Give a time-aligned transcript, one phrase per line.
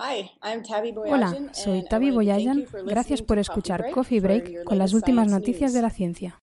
[0.00, 2.66] Hola, soy Tavi Boyajan.
[2.86, 6.40] Gracias por escuchar Coffee Break con las últimas noticias de la ciencia.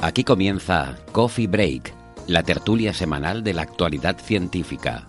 [0.00, 1.94] Aquí comienza Coffee Break,
[2.28, 5.08] la tertulia semanal de la actualidad científica.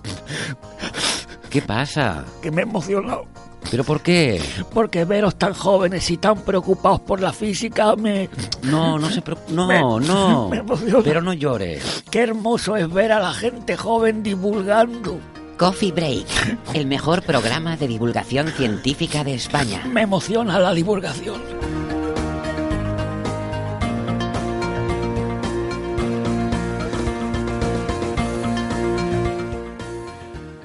[1.49, 2.25] ¿Qué pasa?
[2.41, 3.27] Que me he emocionado.
[3.71, 4.41] ¿Pero por qué?
[4.73, 8.29] Porque veros tan jóvenes y tan preocupados por la física me...
[8.63, 9.53] No, no se preocupe.
[9.53, 10.49] No, no.
[10.51, 11.03] me emociona.
[11.03, 12.03] Pero no llores.
[12.09, 15.19] Qué hermoso es ver a la gente joven divulgando.
[15.57, 16.27] Coffee Break,
[16.73, 19.83] el mejor programa de divulgación científica de España.
[19.85, 21.41] Me emociona la divulgación.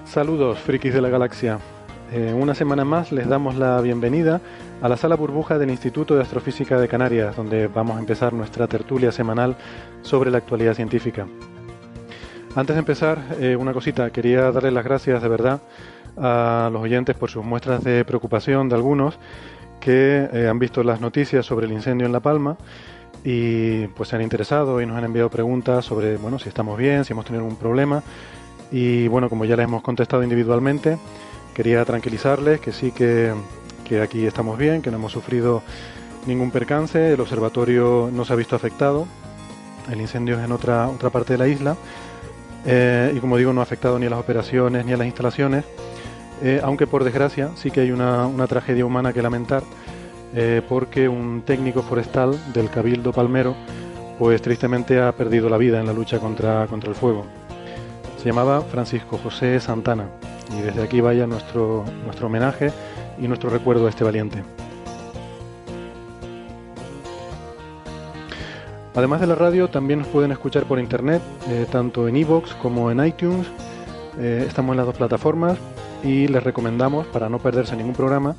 [0.06, 1.60] Saludos, frikis de la galaxia.
[2.12, 4.41] Eh, una semana más les damos la bienvenida
[4.83, 8.66] a la sala burbuja del Instituto de Astrofísica de Canarias, donde vamos a empezar nuestra
[8.66, 9.56] tertulia semanal
[10.03, 11.28] sobre la actualidad científica.
[12.56, 15.61] Antes de empezar, eh, una cosita, quería darles las gracias de verdad
[16.16, 19.16] a los oyentes por sus muestras de preocupación de algunos
[19.78, 22.56] que eh, han visto las noticias sobre el incendio en La Palma
[23.22, 27.05] y pues se han interesado y nos han enviado preguntas sobre bueno si estamos bien,
[27.05, 28.03] si hemos tenido algún problema
[28.72, 30.97] y bueno, como ya les hemos contestado individualmente,
[31.61, 33.34] quería tranquilizarles que sí que,
[33.84, 35.62] que aquí estamos bien, que no hemos sufrido
[36.25, 39.06] ningún percance, el observatorio no se ha visto afectado,
[39.92, 41.77] el incendio es en otra, otra parte de la isla.
[42.64, 45.66] Eh, y como digo no ha afectado ni a las operaciones ni a las instalaciones,
[46.42, 49.62] eh, aunque por desgracia sí que hay una, una tragedia humana que lamentar
[50.34, 53.54] eh, porque un técnico forestal del Cabildo Palmero
[54.19, 57.26] pues tristemente ha perdido la vida en la lucha contra, contra el fuego.
[58.16, 60.09] Se llamaba Francisco José Santana
[60.56, 62.72] y desde aquí vaya nuestro, nuestro homenaje
[63.21, 64.43] y nuestro recuerdo a este valiente.
[68.94, 72.91] Además de la radio, también nos pueden escuchar por internet, eh, tanto en iVoox como
[72.91, 73.47] en iTunes.
[74.19, 75.59] Eh, estamos en las dos plataformas
[76.03, 78.34] y les recomendamos, para no perderse ningún programa,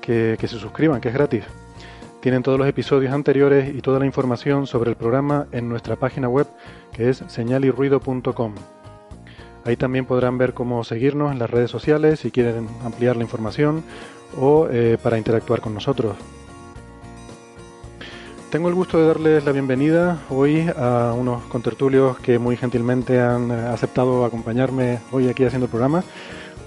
[0.00, 1.44] que, que se suscriban, que es gratis.
[2.20, 6.28] Tienen todos los episodios anteriores y toda la información sobre el programa en nuestra página
[6.28, 6.46] web,
[6.92, 8.54] que es señalirruido.com.
[9.64, 13.82] Ahí también podrán ver cómo seguirnos en las redes sociales si quieren ampliar la información
[14.38, 16.16] o eh, para interactuar con nosotros.
[18.50, 23.50] Tengo el gusto de darles la bienvenida hoy a unos contertulios que muy gentilmente han
[23.50, 26.02] eh, aceptado acompañarme hoy aquí haciendo el programa.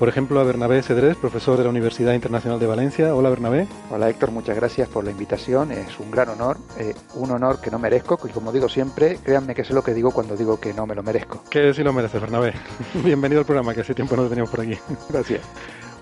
[0.01, 3.13] Por ejemplo, a Bernabé Cedrés, profesor de la Universidad Internacional de Valencia.
[3.13, 3.67] Hola, Bernabé.
[3.91, 4.31] Hola, Héctor.
[4.31, 5.72] Muchas gracias por la invitación.
[5.72, 8.19] Es un gran honor, eh, un honor que no merezco.
[8.28, 10.95] Y como digo siempre, créanme que sé lo que digo cuando digo que no me
[10.95, 11.44] lo merezco.
[11.51, 12.51] Que sí lo mereces, Bernabé.
[12.95, 14.75] Bienvenido al programa, que hace tiempo no te teníamos por aquí.
[15.07, 15.41] Gracias.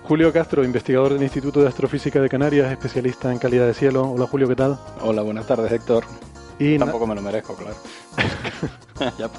[0.04, 4.10] Julio Castro, investigador del Instituto de Astrofísica de Canarias, especialista en calidad de cielo.
[4.10, 4.78] Hola, Julio, ¿qué tal?
[5.02, 6.04] Hola, buenas tardes, Héctor.
[6.58, 7.76] Y na- Tampoco me lo merezco, claro.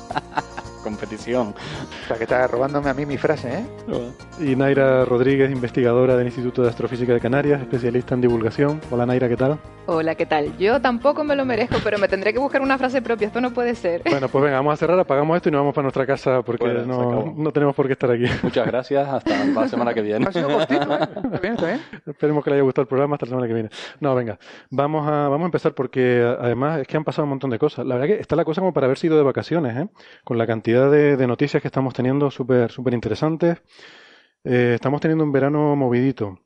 [0.83, 1.53] Competición.
[2.03, 3.65] O sea, que está robándome a mí mi frase, ¿eh?
[4.39, 8.81] y Naira Rodríguez, investigadora del Instituto de Astrofísica de Canarias, especialista en divulgación.
[8.89, 9.59] Hola, Naira, ¿qué tal?
[9.87, 10.55] Hola, ¿qué tal?
[10.57, 13.27] Yo tampoco me lo merezco, pero me tendré que buscar una frase propia.
[13.27, 14.01] Esto no puede ser.
[14.09, 16.63] Bueno, pues venga, vamos a cerrar, apagamos esto y nos vamos para nuestra casa porque
[16.65, 18.25] Bueno, se no, no tenemos por qué estar aquí.
[18.43, 19.07] Muchas gracias.
[19.07, 20.25] Hasta la semana que viene.
[20.27, 20.99] Ha sido cortito, ¿eh?
[21.23, 21.81] Está bien, está bien.
[22.05, 23.69] Esperemos que le haya gustado el programa hasta la semana que viene.
[23.99, 24.37] No, venga,
[24.69, 27.59] vamos a, vamos a empezar porque a- además es que han pasado un montón de
[27.59, 27.85] cosas.
[27.85, 29.87] La verdad que está la cosa como para haber sido de vacaciones, ¿eh?
[30.23, 33.61] Con la cantidad de, noticias que estamos teniendo súper súper interesantes.
[34.43, 36.39] Eh, estamos teniendo un verano movidito.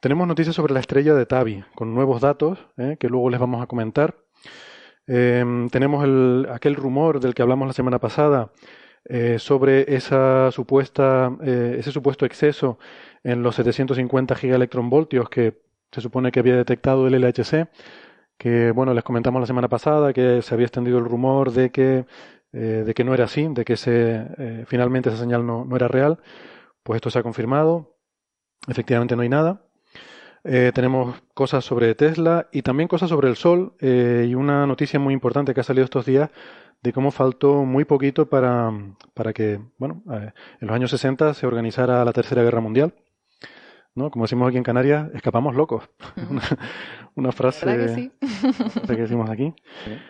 [0.00, 2.96] Tenemos noticias sobre la estrella de Tabi, con nuevos datos, ¿eh?
[2.98, 4.16] que luego les vamos a comentar.
[5.06, 8.52] Eh, tenemos el- aquel rumor del que hablamos la semana pasada
[9.04, 12.78] eh, sobre esa supuesta, ese supuesto exceso
[13.22, 15.60] en los 750 gigaelectronvoltios que
[15.92, 17.68] se supone que había detectado el LHC,
[18.38, 22.04] que bueno, les comentamos la semana pasada que se había extendido el rumor de que,
[22.52, 25.76] eh, de que no era así, de que se, eh, finalmente esa señal no, no
[25.76, 26.18] era real.
[26.82, 27.96] Pues esto se ha confirmado.
[28.66, 29.62] Efectivamente no hay nada.
[30.44, 35.12] Eh, tenemos cosas sobre Tesla y también cosas sobre el Sol y una noticia muy
[35.12, 36.30] importante que ha salido estos días
[36.80, 38.72] de cómo faltó muy poquito para,
[39.14, 42.94] para que, bueno, en los años 60 se organizara la Tercera Guerra Mundial.
[43.98, 44.10] ¿No?
[44.10, 45.90] Como decimos aquí en Canarias, escapamos locos.
[47.16, 48.10] una, frase
[48.86, 49.54] que, decimos aquí.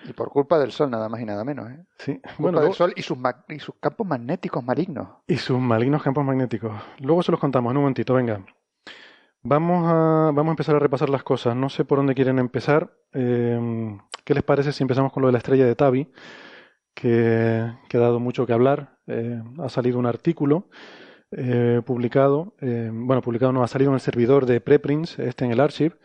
[0.08, 1.70] Y por culpa del sol, nada más y nada menos.
[1.70, 1.84] ¿eh?
[1.98, 2.20] Sí.
[2.38, 3.18] bueno, del sol y sus,
[3.48, 5.08] y sus campos magnéticos malignos.
[5.26, 6.72] Y sus malignos campos magnéticos.
[7.00, 8.44] Luego se los contamos en un momentito, venga.
[9.42, 11.56] Vamos a, vamos a empezar a repasar las cosas.
[11.56, 12.92] No sé por dónde quieren empezar.
[13.12, 16.12] Eh, ¿Qué les parece si empezamos con lo de la estrella de Tabi?
[16.94, 18.98] Que, que ha dado mucho que hablar.
[19.06, 20.68] Eh, ha salido un artículo
[21.30, 25.52] eh, publicado, eh, bueno, publicado no, ha salido en el servidor de preprints, este en
[25.52, 25.96] el archive.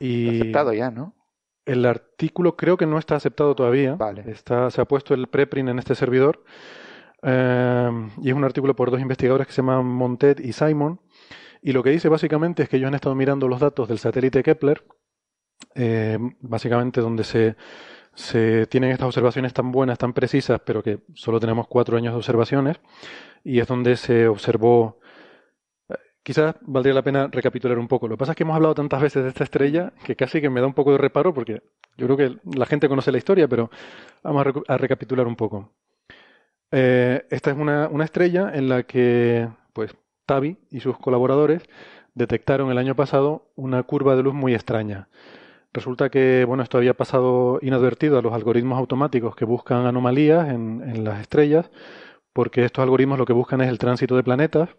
[0.00, 1.14] Y aceptado ya, ¿no?
[1.66, 3.94] El artículo creo que no está aceptado todavía.
[3.94, 4.24] Vale.
[4.26, 6.44] Está, se ha puesto el preprint en este servidor.
[7.22, 7.90] Eh,
[8.22, 11.00] y es un artículo por dos investigadores que se llaman Montet y Simon.
[11.60, 14.42] Y lo que dice básicamente es que ellos han estado mirando los datos del satélite
[14.42, 14.84] Kepler,
[16.40, 17.56] básicamente donde se,
[18.18, 22.16] se tienen estas observaciones tan buenas, tan precisas, pero que solo tenemos cuatro años de
[22.16, 22.80] observaciones
[23.44, 24.98] y es donde se observó.
[25.88, 25.94] Eh,
[26.24, 28.08] quizás valdría la pena recapitular un poco.
[28.08, 30.50] Lo que pasa es que hemos hablado tantas veces de esta estrella que casi que
[30.50, 31.62] me da un poco de reparo porque
[31.96, 33.70] yo creo que la gente conoce la historia, pero
[34.24, 35.72] vamos a, recapitular un poco.
[36.72, 39.94] Eh, esta es una, una, estrella en la que, pues,
[40.26, 41.62] Tavi y sus colaboradores
[42.14, 45.08] detectaron el año pasado una curva de luz muy extraña.
[45.72, 51.04] Resulta que, bueno, esto había pasado inadvertido a los algoritmos automáticos que buscan anomalías en,
[51.04, 51.70] las estrellas
[52.32, 54.70] porque estos algoritmos lo que buscan es el tránsito de planetas.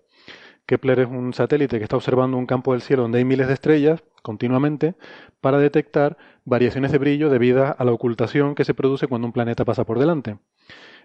[0.66, 3.54] Kepler es un satélite que está observando un campo del cielo donde hay miles de
[3.54, 4.96] estrellas continuamente
[5.42, 9.66] para detectar variaciones de brillo debidas a la ocultación que se produce cuando un planeta
[9.66, 10.38] pasa por delante.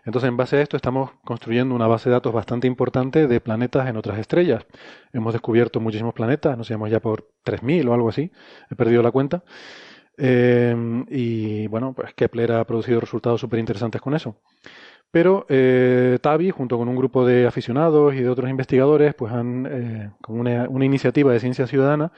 [0.05, 3.89] Entonces, en base a esto, estamos construyendo una base de datos bastante importante de planetas
[3.89, 4.67] en otras estrellas.
[5.13, 8.31] Hemos descubierto muchísimos planetas, nos llamo ya por 3.000 o algo así,
[8.71, 9.45] he perdido la cuenta.
[10.17, 14.37] Eh, y bueno, pues Kepler ha producido resultados súper interesantes con eso.
[15.15, 19.65] Pero eh, Tavi, junto con un grupo de aficionados y de otros investigadores, pues han,
[19.71, 22.11] eh, con una, iniciativa de ciencia ciudadana,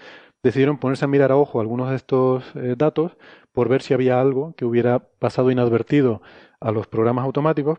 [0.43, 3.19] decidieron ponerse a mirar a ojo algunos de estos eh, datos
[3.53, 6.23] por ver si había algo que hubiera pasado inadvertido
[6.67, 7.79] a los programas automáticos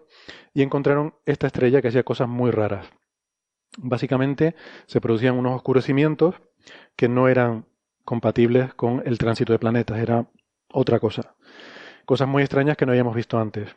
[0.53, 2.87] y encontraron esta estrella que hacía cosas muy raras.
[3.77, 4.55] Básicamente
[4.85, 6.35] se producían unos oscurecimientos
[6.95, 7.65] que no eran
[8.05, 10.27] compatibles con el tránsito de planetas, era
[10.71, 11.35] otra cosa.
[12.05, 13.75] Cosas muy extrañas que no habíamos visto antes.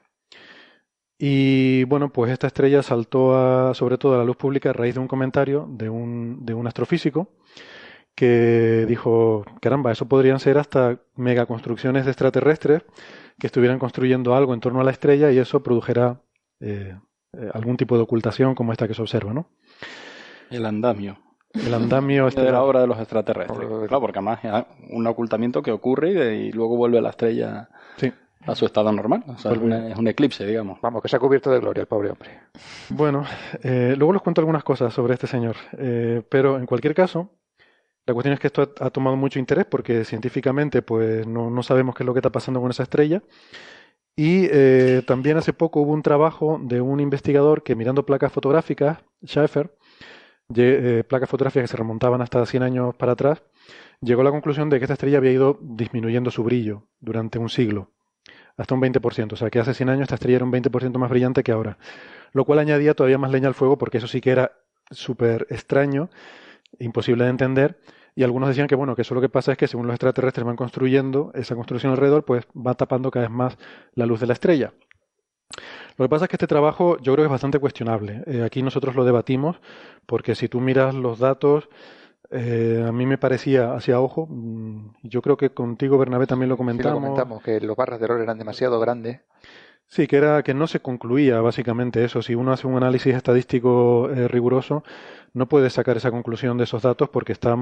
[1.18, 5.00] Y bueno, pues esta estrella saltó sobre todo a la luz pública a raíz de
[5.00, 7.32] un comentario de un, de un astrofísico
[8.14, 12.84] que dijo, caramba, eso podrían ser hasta megaconstrucciones de extraterrestres
[13.40, 16.20] que estuvieran construyendo algo en torno a la estrella y eso produjera
[16.60, 16.96] eh,
[17.32, 19.48] eh, algún tipo de ocultación como esta que se observa, ¿no?
[20.50, 21.19] El andamio.
[21.54, 23.66] El andamio este de la obra de los extraterrestres.
[23.88, 24.52] Claro, porque además es
[24.90, 28.12] un ocultamiento que ocurre y, y luego vuelve a la estrella sí
[28.46, 29.25] a su estado normal.
[29.26, 30.81] O sea, es, un eclipse, digamos.
[30.81, 32.31] Vamos, que se ha cubierto de gloria el pobre hombre.
[32.88, 33.25] Bueno,
[33.62, 35.56] eh, luego les cuento algunas cosas sobre este señor.
[35.78, 37.31] Eh, pero en cualquier caso,
[38.06, 41.94] la cuestión es que esto ha, tomado mucho interés porque científicamente pues no, no, sabemos
[41.94, 43.23] qué es lo que está pasando con esa estrella.
[44.17, 48.99] Y eh, también hace poco hubo un trabajo de un investigador que mirando placas fotográficas,
[49.25, 49.75] Schaeffer,
[51.08, 53.43] placas fotográficas que se remontaban hasta 100 años para atrás,
[54.00, 57.49] llegó a la conclusión de que esta estrella había ido disminuyendo su brillo durante un
[57.49, 57.91] siglo
[58.56, 59.32] hasta un 20%.
[59.32, 61.79] O sea que hace 100 años esta estrella era un 20% más brillante que ahora.
[62.32, 64.53] Lo cual añadía todavía más leña al fuego porque eso sí que era
[64.91, 66.11] súper extraño,
[66.78, 67.81] imposible de entender.
[68.14, 70.44] Y algunos decían que bueno, que eso lo que pasa es que según los extraterrestres
[70.44, 73.58] van construyendo esa construcción alrededor, pues va tapando cada vez más
[73.94, 74.72] la luz de la estrella.
[75.96, 78.22] Lo que pasa es que este trabajo yo creo que es bastante cuestionable.
[78.27, 79.60] Eh, aquí nosotros lo debatimos
[80.06, 81.69] porque si tú miras los datos,
[82.31, 84.27] eh, a mí me parecía hacia ojo.
[84.29, 86.94] Mm, yo creo que contigo, Bernabé, también lo comentamos.
[86.94, 89.20] lo comentamos, que los barras de error eran demasiado grandes.
[89.91, 92.23] Sí, que era que no se concluía básicamente eso.
[92.23, 94.85] Si uno hace un análisis estadístico eh, riguroso,
[95.35, 97.56] no puede sacar esa conclusión de esos datos porque está,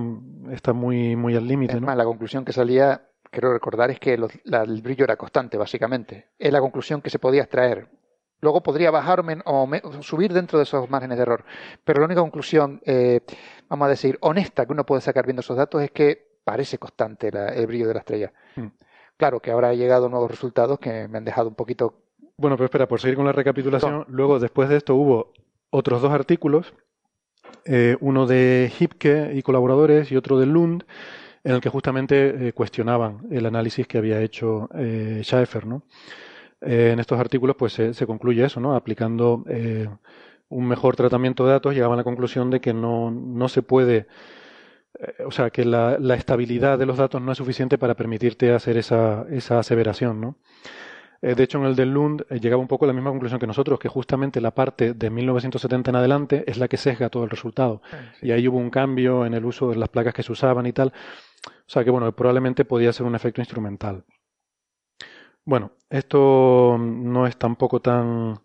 [0.50, 1.76] está muy, muy al límite.
[1.76, 6.28] Es más, la conclusión que salía, quiero recordar, es que el brillo era constante, básicamente.
[6.38, 7.88] Es la conclusión que se podía extraer.
[8.40, 9.68] Luego podría bajar o,
[10.02, 11.46] subir dentro de esos márgenes de error.
[11.82, 13.22] Pero la única conclusión, eh,
[13.70, 17.28] vamos a decir, honesta que uno puede sacar viendo esos datos es que parece constante
[17.28, 18.32] el brillo de la estrella.
[18.54, 18.68] Hmm.
[19.16, 22.02] Claro que ahora ha llegado nuevos resultados que me han dejado un poquito.
[22.40, 25.32] Bueno, pero espera, por seguir con la recapitulación, luego después de esto hubo
[25.70, 26.72] otros dos artículos,
[27.64, 30.84] eh, uno de Hipke y colaboradores y otro de Lund,
[31.42, 35.82] en el que justamente eh, cuestionaban el análisis que había hecho eh, Schaeffer, ¿no?
[36.60, 38.76] Eh, en estos artículos pues se, concluye eso, ¿no?
[38.76, 39.44] Aplicando
[40.48, 44.06] un mejor tratamiento de datos llegaban a la conclusión de que no, no se puede,
[45.24, 48.76] o sea, que la, la, estabilidad de los datos no es suficiente para permitirte hacer
[48.76, 50.36] esa, esa aseveración, ¿no?
[51.20, 53.40] Eh, de hecho, en el del Lund eh, llegaba un poco a la misma conclusión
[53.40, 57.24] que nosotros, que justamente la parte de 1970 en adelante es la que sesga todo
[57.24, 57.82] el resultado.
[58.22, 60.72] Y ahí hubo un cambio en el uso de las placas que se usaban y
[60.72, 60.92] tal.
[61.46, 64.04] O sea que, bueno, probablemente podía ser un efecto instrumental.
[65.44, 68.40] Bueno, esto no es tampoco tan,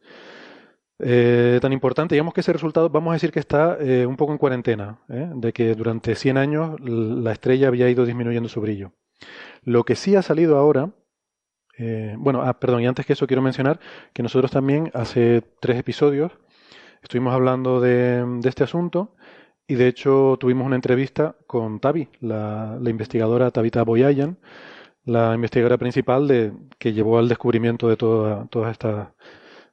[1.00, 2.16] eh, tan importante.
[2.16, 3.78] Digamos que ese resultado, vamos a decir que está
[4.08, 8.62] un poco en cuarentena, de que durante 100 años la estrella había ido disminuyendo su
[8.62, 8.94] brillo.
[9.64, 10.92] Lo que sí ha salido ahora
[11.78, 13.80] eh, bueno, ah, perdón, y antes que eso quiero mencionar
[14.14, 16.32] que nosotros también hace tres episodios
[17.02, 19.16] estuvimos hablando de, este asunto
[19.68, 24.38] y de hecho tuvimos una entrevista con Tavi, la, investigadora Tabita Boyayan,
[25.06, 29.16] la investigadora principal de, que llevó al descubrimiento de toda, esta,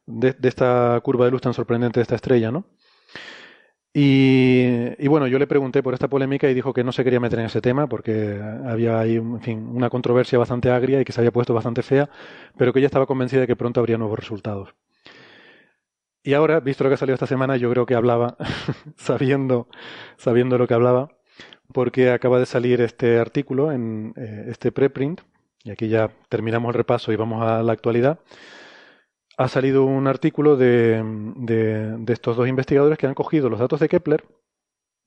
[0.07, 2.64] de, de esta curva de luz tan sorprendente de esta estrella, ¿no?
[3.92, 7.40] Y, bueno, yo le pregunté por esta polémica y dijo que no se quería meter
[7.40, 11.20] en ese tema porque había ahí, en fin, una controversia bastante agria y que se
[11.20, 12.09] había puesto bastante fea,
[12.56, 14.75] pero que ella estaba convencida de que pronto habría nuevos resultados.
[16.23, 18.37] Y ahora, visto lo que ha salido esta semana, yo creo que hablaba,
[18.97, 19.68] sabiendo,
[20.18, 21.09] sabiendo lo que hablaba,
[21.73, 25.23] porque acaba de salir este artículo en eh, este preprint,
[25.64, 28.20] y aquí ya terminamos el repaso y vamos a la actualidad
[29.40, 33.88] ha salido un artículo de, de, estos dos investigadores que han cogido los datos de
[33.88, 34.23] Kepler.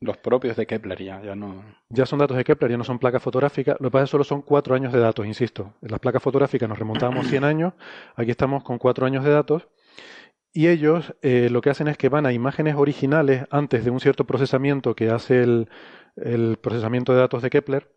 [0.02, 1.64] Los propios de Kepler ya, ya no.
[1.90, 3.78] Ya son datos de Kepler, ya no son placas fotográficas.
[3.80, 5.76] Lo que pasa es que solo son cuatro años de datos, insisto.
[5.84, 7.74] En las placas fotográficas nos remontábamos 100 años,
[8.16, 9.68] aquí estamos con cuatro años de datos.
[10.52, 14.00] Y ellos eh, lo que hacen es que van a imágenes originales antes de un
[14.00, 15.70] cierto procesamiento que hace el,
[16.16, 17.92] el procesamiento de datos de Kepler.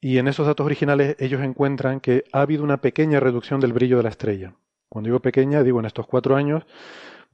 [0.00, 3.98] Y en esos datos originales ellos encuentran que ha habido una pequeña reducción del brillo
[3.98, 4.54] de la estrella.
[4.94, 6.62] Cuando digo pequeña, digo en estos cuatro años,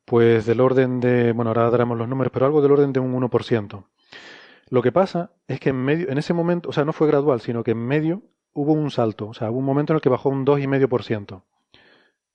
[0.07, 3.12] pues del orden de, bueno, ahora daremos los números, pero algo del orden de un
[3.12, 3.85] 1%.
[4.71, 7.43] Lo que pasa es que en medio, en ese momento, o sea, no fue gradual,
[7.43, 8.23] sino que en medio
[8.55, 11.43] hubo un salto, o sea, hubo un momento en el que bajó un 2,5%.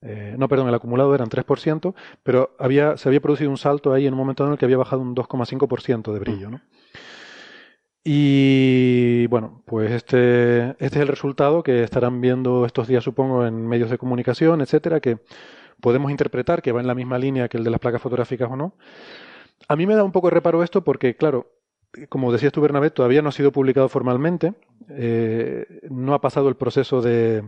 [0.04, 4.06] Eh, no, perdón, el acumulado eran 3%, pero había, se había producido un salto ahí
[4.06, 6.62] en un momento en el que había bajado un 2,5% de brillo, ¿no?
[8.08, 13.66] Y bueno, pues este, este es el resultado que estarán viendo estos días, supongo, en
[13.66, 15.18] medios de comunicación, etcétera, que
[15.82, 18.56] podemos interpretar que va en la misma línea que el de las placas fotográficas o
[18.56, 18.76] no.
[19.68, 21.52] A mí me da un poco de reparo esto porque, claro,
[22.08, 24.54] como decías tú, Bernabé, todavía no ha sido publicado formalmente,
[24.90, 27.44] eh, no ha pasado el proceso de,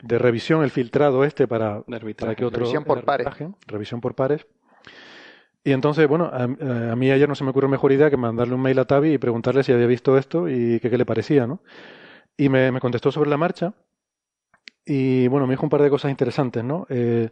[0.00, 2.60] de revisión, el filtrado este para, para que otro...
[2.60, 3.26] Revisión por pares.
[3.66, 4.46] Revisión por pares.
[5.64, 6.46] Y entonces, bueno, a,
[6.96, 9.18] mí ayer no se me ocurrió mejor idea que mandarle un mail a Tavi y
[9.18, 11.60] preguntarle si había visto esto y qué le parecía, ¿no?
[12.36, 13.74] Y me, contestó sobre la marcha
[14.84, 16.86] y, bueno, me dijo un par de cosas interesantes, ¿no?
[16.90, 17.30] Eh,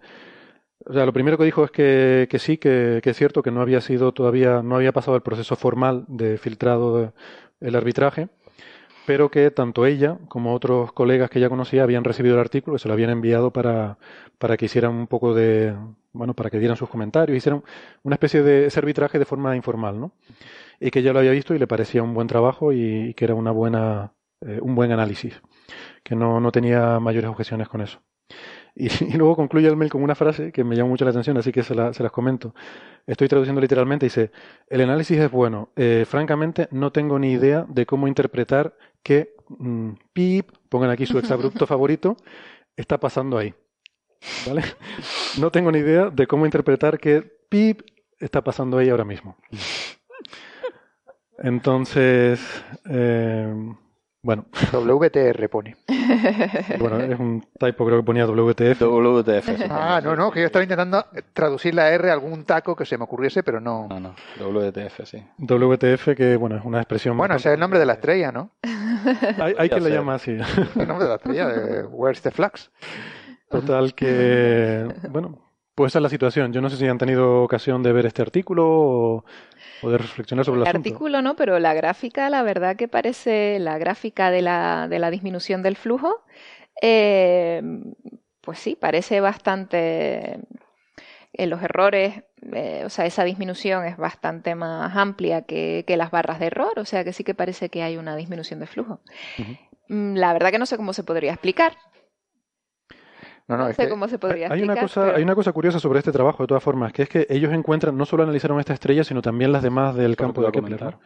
[0.87, 3.81] o sea, lo primero que dijo es que, sí, que, es cierto que no había
[3.81, 7.13] sido todavía, no había pasado el proceso formal de filtrado
[7.61, 8.29] del arbitraje,
[9.07, 12.79] pero que tanto ella como otros colegas que ya conocía habían recibido el artículo y
[12.79, 13.99] se lo habían enviado para,
[14.39, 15.75] para que hicieran un poco de,
[16.13, 17.63] bueno, para que dieran sus comentarios, hicieran
[18.03, 20.13] una especie de ese arbitraje de forma informal, ¿no?
[20.81, 23.35] Y que ya lo había visto y le parecía un buen trabajo y, que era
[23.35, 25.41] una buena, eh, un buen análisis,
[26.03, 28.01] que no, no tenía mayores objeciones con eso.
[28.75, 31.53] Y, luego concluye el mail con una frase que me llama mucho la atención, así
[31.53, 32.55] que se, las comento.
[33.07, 34.31] Estoy traduciendo literalmente, dice,
[34.69, 35.71] el análisis es bueno.
[35.77, 41.19] Eh, francamente, no tengo ni idea de cómo interpretar qué mm, pip, pongan aquí su
[41.19, 42.17] exabrupto favorito,
[42.77, 43.55] está pasando ahí.
[44.47, 44.63] ¿Vale?
[45.39, 47.83] No tengo ni idea de cómo interpretar qué pip
[48.19, 49.37] está pasando ahí ahora mismo.
[51.39, 52.41] Entonces,
[52.89, 53.55] eh,
[54.23, 54.47] bueno.
[54.73, 55.77] WTR pone.
[56.79, 58.83] Bueno, es un typo, creo que ponía WTF.
[58.83, 59.49] WTF.
[59.71, 62.99] Ah, no, no, que yo estaba intentando traducir la R a algún taco que se
[62.99, 63.89] me ocurriese, pero no.
[63.89, 65.25] No, no, WTF, sí.
[65.39, 67.17] WTF, que bueno, es una expresión.
[67.17, 68.51] Bueno, ese es el nombre de la estrella, ¿no?
[69.41, 70.33] hay, hay quien le llama así.
[70.33, 72.71] El nombre de la estrella, de Where's the Flags.
[73.51, 74.89] Total, que.
[75.11, 75.39] Bueno,
[75.75, 76.53] pues esa es la situación.
[76.53, 79.25] Yo no sé si han tenido ocasión de ver este artículo o,
[79.83, 83.79] de reflexionar sobre el, el artículo no, pero la gráfica, la verdad que parece la
[83.79, 86.25] gráfica de la, de la disminución del flujo.
[86.81, 87.63] Eh,
[88.41, 90.35] pues sí, parece bastante.
[90.35, 90.47] En
[91.33, 96.41] eh, los errores, eh, o sea, esa disminución es bastante más amplia que, las barras
[96.41, 99.01] de error, o sea que sí que parece que hay una disminución de flujo.
[99.89, 101.77] Mm, la verdad que no sé cómo se podría explicar,
[103.57, 106.43] no, sé cómo se podría hay una cosa Hay una cosa curiosa sobre este trabajo,
[106.43, 109.53] de todas formas, que es que ellos encuentran, no solo analizaron esta estrella, sino también
[109.53, 110.97] las demás del campo de Kepler.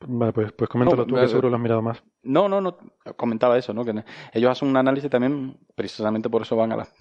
[0.00, 2.02] Vale, pues, pues coméntalo tú, que seguro lo has mirado más.
[2.22, 2.76] No, no, no,
[3.16, 3.82] comentaba eso, ¿no?
[3.82, 6.94] Que ellos hacen un análisis también, precisamente por eso van a las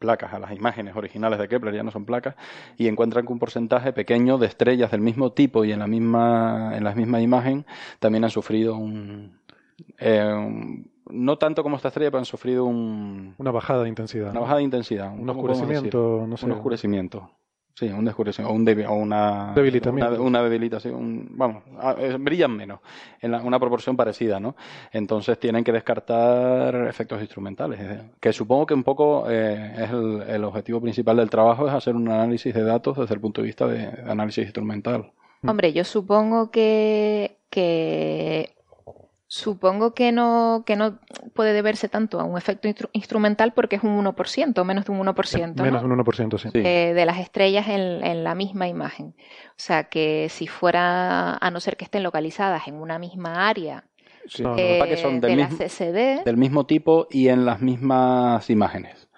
[0.00, 2.34] placas, a las imágenes originales de Kepler, ya no son placas,
[2.76, 6.76] y encuentran que un porcentaje pequeño de estrellas del mismo tipo y en la misma,
[6.76, 7.64] en la misma imagen
[8.00, 9.38] también han sufrido un,
[9.98, 14.30] eh, no tanto como esta estrella, pero han sufrido un, una bajada de intensidad.
[14.30, 15.12] Una bajada de intensidad.
[15.12, 16.46] Un, oscurecimiento, no sé.
[16.46, 17.30] Un oscurecimiento.
[17.74, 20.22] Sí, un descubrimiento o, un o una, debilitamiento.
[20.22, 21.62] Una, debilitación, vamos,
[22.18, 22.80] brillan menos,
[23.22, 24.54] en una proporción parecida, ¿no?
[24.92, 29.90] Entonces tienen que descartar efectos instrumentales, eh, que supongo que un poco eh, es
[30.28, 33.46] el, objetivo principal del trabajo, es hacer un análisis de datos desde el punto de
[33.46, 35.12] vista de, de análisis instrumental.
[35.46, 38.50] Hombre, yo supongo que, que
[39.32, 40.98] Supongo que no, que no
[41.34, 45.62] puede deberse tanto a un efecto instrumental porque es un 1%, menos de un 1%.
[45.62, 46.48] Menos de un 1%, sí.
[46.52, 49.14] Eh, de las estrellas en, en, la misma imagen.
[49.50, 53.84] O sea que si fuera, a no ser que estén localizadas en una misma área
[54.24, 55.58] eh, que son del, mismo,
[56.24, 59.08] del mismo tipo y en las mismas imágenes.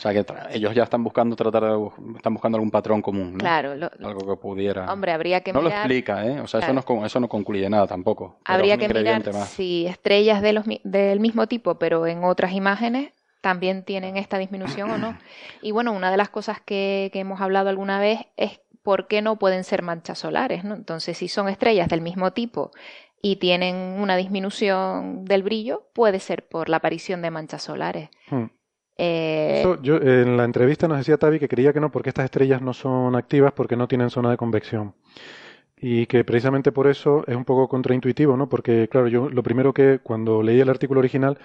[0.00, 3.38] O sea que ellos ya están buscando tratar de, están buscando algún patrón común, ¿no?
[3.38, 4.90] Claro, algo que pudiera.
[4.90, 6.40] Hombre, habría que no lo explica, ¿eh?
[6.40, 8.38] O sea, eso no eso no concluye nada tampoco.
[8.46, 13.84] Habría que mirar si estrellas de los, del mismo tipo, pero en otras imágenes también
[13.84, 15.18] tienen esta disminución o no.
[15.60, 19.20] Y bueno, una de las cosas que, que hemos hablado alguna vez es por qué
[19.20, 20.76] no pueden ser manchas solares, ¿no?
[20.76, 22.70] Entonces, si son estrellas del mismo tipo
[23.20, 28.08] y tienen una disminución del brillo, puede ser por la aparición de manchas solares.
[28.30, 28.46] Hmm.
[29.02, 32.60] Eh, yo, en la entrevista nos decía Tavi que creía que no, porque estas estrellas
[32.60, 34.94] no son activas porque no tienen zona de convección.
[35.78, 38.50] Y que precisamente por eso es un poco contraintuitivo, ¿no?
[38.50, 41.38] Porque, claro, yo lo primero que, cuando leí el artículo original,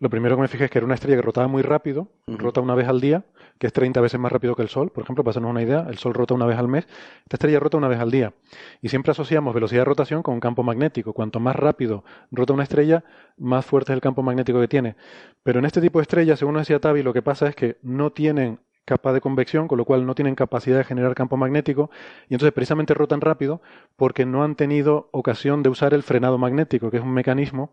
[0.00, 2.60] lo primero que me fijé es que era una estrella que rotaba muy rápido, rota
[2.60, 3.24] una vez al día,
[3.58, 5.86] que es 30 veces más rápido que el Sol, por ejemplo, para hacernos una idea,
[5.88, 6.86] el Sol rota una vez al mes,
[7.24, 8.32] esta estrella rota una vez al día.
[8.80, 11.12] Y siempre asociamos velocidad de rotación con un campo magnético.
[11.12, 13.04] Cuanto más rápido rota una estrella,
[13.36, 14.96] más fuerte es el campo magnético que tiene.
[15.42, 18.10] Pero en este tipo de estrellas, según decía Tavi, lo que pasa es que no
[18.10, 21.90] tienen capa de convección, con lo cual no tienen capacidad de generar campo magnético
[22.30, 23.60] y entonces precisamente rotan rápido
[23.96, 27.70] porque no han tenido ocasión de usar el frenado magnético, que es un mecanismo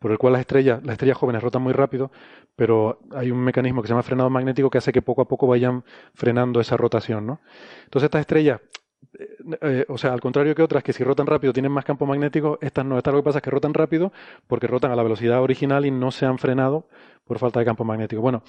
[0.00, 2.10] por el cual las estrellas, las estrellas jóvenes rotan muy rápido,
[2.56, 5.46] pero hay un mecanismo que se llama frenado magnético que hace que poco a poco
[5.46, 7.40] vayan frenando esa rotación, ¿no?
[7.84, 8.60] Entonces estas estrellas
[9.18, 12.06] eh, eh, o sea, al contrario que otras que si rotan rápido tienen más campo
[12.06, 12.98] magnético, estas no.
[12.98, 14.12] Estas lo que pasa es que rotan rápido
[14.46, 16.88] porque rotan a la velocidad original y no se han frenado
[17.24, 18.22] por falta de campo magnético.
[18.22, 18.42] Bueno,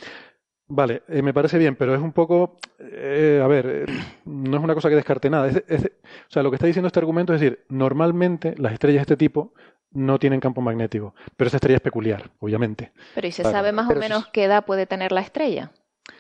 [0.69, 3.86] Vale, eh, me parece bien, pero es un poco, eh, a ver, eh,
[4.25, 5.47] no es una cosa que descarte nada.
[5.50, 9.17] o sea, lo que está diciendo este argumento es decir, normalmente las estrellas de este
[9.17, 9.53] tipo
[9.91, 12.91] no tienen campo magnético, pero esta estrella es peculiar, obviamente.
[13.15, 15.71] Pero ¿y se sabe más o menos qué edad puede tener la estrella?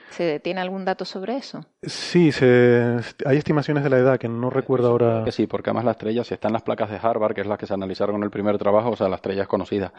[0.09, 1.65] ¿Se tiene algún dato sobre eso?
[1.83, 5.23] Sí, se, hay estimaciones de la edad que no recuerdo ahora.
[5.25, 7.47] Que sí, porque además la estrella, si está en las placas de Harvard, que es
[7.47, 9.91] las que se analizaron en el primer trabajo, o sea, la estrella es conocida.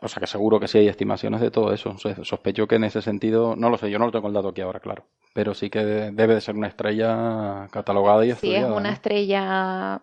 [0.00, 1.96] O sea que seguro que sí hay estimaciones de todo eso.
[1.98, 4.60] Sospecho que en ese sentido, no lo sé, yo no lo tengo el dato aquí
[4.60, 5.04] ahora, claro.
[5.34, 8.66] Pero sí que debe de ser una estrella catalogada y estudiada.
[8.66, 10.02] Si es una estrella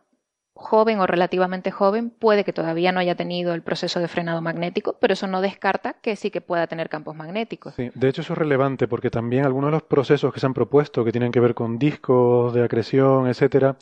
[0.56, 4.98] joven o relativamente joven, puede que todavía no haya tenido el proceso de frenado magnético,
[5.00, 7.76] pero eso no descarta que sí que pueda tener campos magnéticos.
[7.76, 10.54] Sí, de hecho eso es relevante porque también algunos de los procesos que se han
[10.54, 13.76] propuesto que tienen que ver con discos de acreción, etcétera,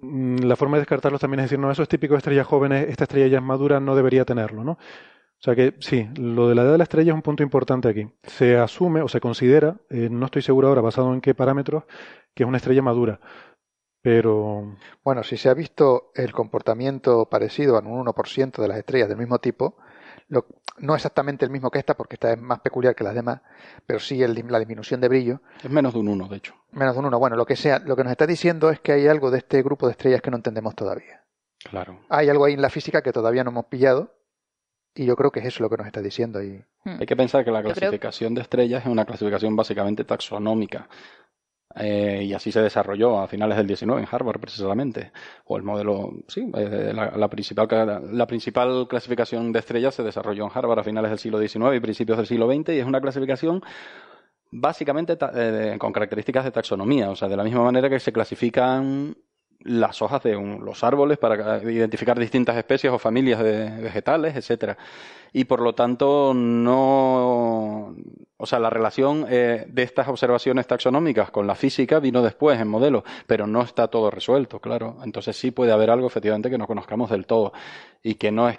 [0.00, 2.88] mm, la forma de descartarlos también es decir, no, eso es típico de estrellas jóvenes,
[2.88, 4.78] esta estrella ya es madura, no debería tenerlo, ¿no?
[5.42, 7.88] O sea que sí, lo de la edad de la estrella es un punto importante
[7.88, 8.08] aquí.
[8.22, 11.82] Se asume o se considera, eh, no estoy seguro ahora basado en qué parámetros,
[12.32, 13.18] que es una estrella madura.
[14.02, 14.76] Pero.
[15.02, 19.18] Bueno, si se ha visto el comportamiento parecido a un 1% de las estrellas del
[19.18, 19.78] mismo tipo,
[20.78, 23.40] no exactamente el mismo que esta, porque esta es más peculiar que las demás,
[23.84, 25.40] pero sí la disminución de brillo.
[25.60, 26.54] Es menos de un 1, de hecho.
[26.70, 27.18] Menos de un 1.
[27.18, 29.60] Bueno, lo que sea, lo que nos está diciendo es que hay algo de este
[29.64, 31.24] grupo de estrellas que no entendemos todavía.
[31.68, 31.98] Claro.
[32.08, 34.21] Hay algo ahí en la física que todavía no hemos pillado
[34.94, 36.42] y yo creo que es eso lo que nos está diciendo.
[36.42, 36.62] Y...
[36.84, 37.00] Hmm.
[37.00, 40.88] Hay que pensar que la clasificación de estrellas es una clasificación básicamente taxonómica.
[41.74, 45.12] Eh, y así se desarrolló a finales del 19 en Harvard precisamente.
[45.46, 47.68] O el modelo, sí, eh, la, principal,
[48.12, 51.80] la principal clasificación de estrellas se desarrolló en Harvard a finales del siglo XIX y
[51.80, 53.62] principios del siglo XX y es una clasificación
[54.50, 57.10] básicamente eh, con características de taxonomía.
[57.10, 59.16] O sea, de la misma manera que se clasifican
[59.64, 64.76] las hojas de los árboles para identificar distintas especies o familias de vegetales, etcétera.
[65.32, 67.94] Y por lo tanto, no.
[68.42, 72.66] O sea, la relación eh, de estas observaciones taxonómicas con la física vino después en
[72.66, 74.96] modelo, pero no está todo resuelto, claro.
[75.04, 77.52] Entonces sí puede haber algo efectivamente que no conozcamos del todo
[78.02, 78.58] y que no es,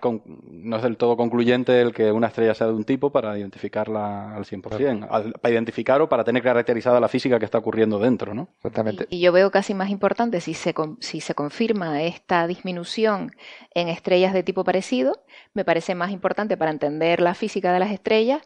[0.50, 4.34] no es del todo concluyente el que una estrella sea de un tipo para identificarla
[4.34, 8.48] al 100%, para identificar o para tener caracterizada la física que está ocurriendo dentro, ¿no?
[8.56, 9.06] Exactamente.
[9.10, 13.36] Y, yo veo casi más importante si se, si se confirma esta disminución
[13.74, 17.92] en estrellas de tipo parecido, me parece más importante para entender la física de las
[17.92, 18.42] estrellas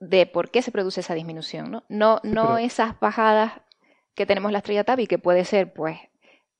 [0.00, 1.84] de por qué se produce esa disminución, ¿no?
[1.88, 3.52] No, no esas bajadas
[4.14, 5.98] que tenemos la estrella Tabi, que puede ser, pues,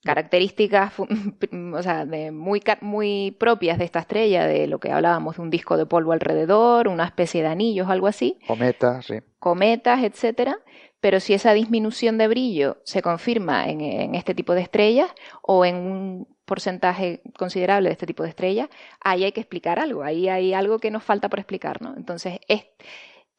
[0.03, 0.95] características
[1.75, 5.51] o sea, de muy, muy propias de esta estrella, de lo que hablábamos de un
[5.51, 8.39] disco de polvo alrededor, una especie de anillos, algo así.
[8.47, 9.17] Cometas, sí.
[9.39, 10.59] Cometas, etcétera.
[11.01, 15.65] Pero si esa disminución de brillo se confirma en, en este tipo de estrellas o
[15.65, 18.69] en un porcentaje considerable de este tipo de estrellas,
[19.01, 21.95] ahí hay que explicar algo, ahí hay algo que nos falta por explicar, ¿no?
[21.97, 22.65] Entonces, es,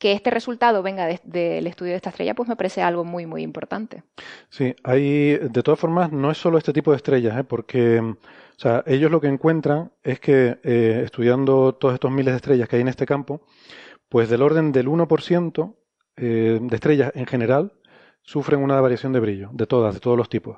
[0.02, 3.44] que este resultado venga del estudio de esta estrella, pues me parece algo muy, muy
[3.44, 4.02] importante.
[4.50, 7.44] Sí, hay, de todas formas, no es solo este tipo de estrellas, ¿eh?
[7.44, 8.16] porque o
[8.58, 12.78] sea, ellos lo que encuentran es que eh, estudiando todos estos miles de estrellas que
[12.78, 13.44] hay en este campo,
[14.10, 15.76] pues del orden del 1%
[16.16, 17.74] eh, de estrellas en general
[18.24, 20.58] sufren una variación de brillo, de todas, de todos los tipos.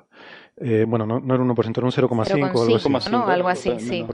[0.56, 3.10] Eh, bueno, no, no, era un 1%, era un 0,5 o algo así.
[3.10, 4.06] No, algo así, sí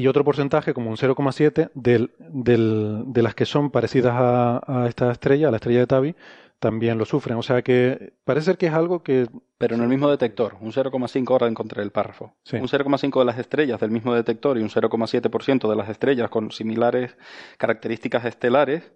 [0.00, 5.12] y otro porcentaje, como un 0,7, del, del, de las que son parecidas a, esta
[5.12, 6.16] estrella, a la estrella de Tabi,
[6.58, 7.36] también lo sufren.
[7.36, 9.28] O sea que parece ser que es algo que...
[9.58, 12.32] Pero en el mismo detector, un 0,5, ahora encontré el párrafo.
[12.52, 16.50] Un 0,5 de las estrellas del mismo detector y un 0,7% de las estrellas con
[16.50, 17.16] similares
[17.58, 18.92] características estelares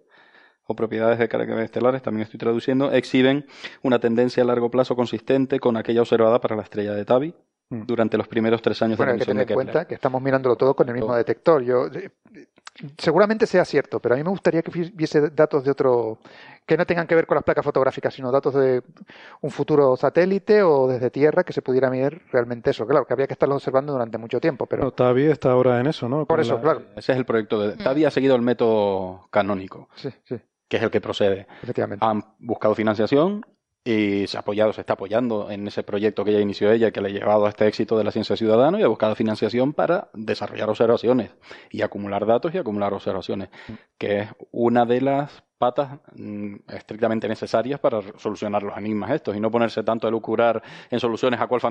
[0.67, 3.45] o propiedades de características estelares, también estoy traduciendo, exhiben
[3.83, 7.35] una tendencia a largo plazo consistente con aquella observada para la estrella de Tabi.
[7.69, 10.21] Durante los primeros tres años de la misión hay que tener en cuenta que estamos
[10.21, 11.63] mirándolo todo con el mismo detector.
[11.63, 12.11] Yo, eh,
[12.97, 16.19] seguramente sea cierto, pero a mí me gustaría que hubiese datos de otro
[16.65, 18.81] que no tengan que ver con las placas fotográficas, sino datos de
[19.41, 22.85] un futuro satélite o desde Tierra que se pudiera medir realmente eso.
[22.85, 24.91] Claro, que habría que estarlo observando durante mucho tiempo, pero...
[24.91, 26.25] todavía está ahora en eso, ¿no?
[26.25, 26.81] Por eso, claro.
[26.95, 27.77] Ese es el proyecto de...
[27.77, 29.89] Todavía ha seguido el método canónico.
[29.95, 30.39] Sí, sí.
[30.67, 31.47] Que es el que procede.
[31.61, 32.03] Efectivamente.
[32.03, 33.45] Han buscado financiación,
[33.87, 37.01] y se ha apoyado, se está apoyando en ese proyecto que ya inició ella, que
[37.01, 40.09] le ha llevado a este éxito de la ciencia ciudadana y ha buscado financiación para
[40.13, 41.29] desarrollar observaciones
[41.69, 43.73] y acumular datos y acumular observaciones, mm.
[43.99, 49.39] que es una de las patas mm, estrictamente necesarias para solucionar los enigmas estos y
[49.39, 51.61] no ponerse tanto a lucurar en soluciones a cual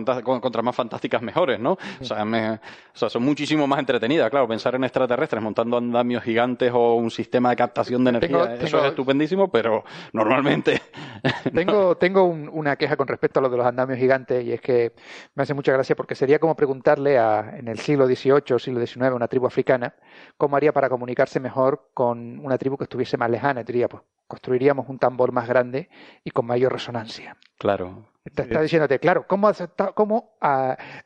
[0.40, 1.72] contra más fantásticas mejores, ¿no?
[2.00, 6.72] O sea, o sea, son muchísimo más entretenidas, claro, pensar en extraterrestres montando andamios gigantes
[6.74, 10.80] o un sistema de captación de energía, eso es estupendísimo, pero normalmente...
[11.54, 14.92] Tengo, tengo una queja con respecto a lo de los andamios gigantes y es que
[15.34, 18.84] me hace mucha gracia porque sería como preguntarle a, en el siglo XVIII o siglo
[18.84, 19.94] XIX a una tribu africana
[20.36, 24.98] cómo haría para comunicarse mejor con una tribu que estuviese más lejana pues construiríamos un
[24.98, 25.90] tambor más grande
[26.24, 27.37] y con mayor resonancia.
[27.58, 28.06] Claro.
[28.24, 29.52] Está, diciéndote, claro, ¿cómo,
[29.92, 30.37] cómo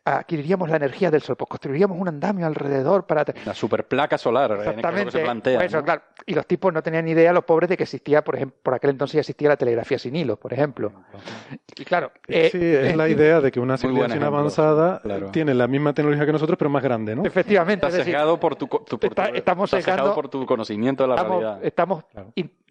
[0.04, 1.34] adquiriríamos la energía del Sol?
[1.34, 3.24] Pues construiríamos un andamio alrededor para...
[3.44, 5.10] La superplaca solar, Exactamente.
[5.10, 5.66] se plantea.
[5.82, 6.02] claro.
[6.26, 8.74] Y los tipos no tenían ni idea, los pobres, de que existía, por ejemplo, por
[8.74, 10.92] aquel entonces ya existía la telegrafía sin hilos, por ejemplo.
[11.76, 12.12] Y claro...
[12.28, 15.02] Eh, sí, es la idea de que una civilización avanzada
[15.32, 17.24] tiene la misma tecnología que nosotros, pero más grande, ¿no?
[17.24, 17.84] Efectivamente.
[17.84, 18.68] Está sesgado por tu,
[19.34, 19.74] estamos
[20.14, 21.64] por tu conocimiento de la realidad.
[21.64, 22.04] Estamos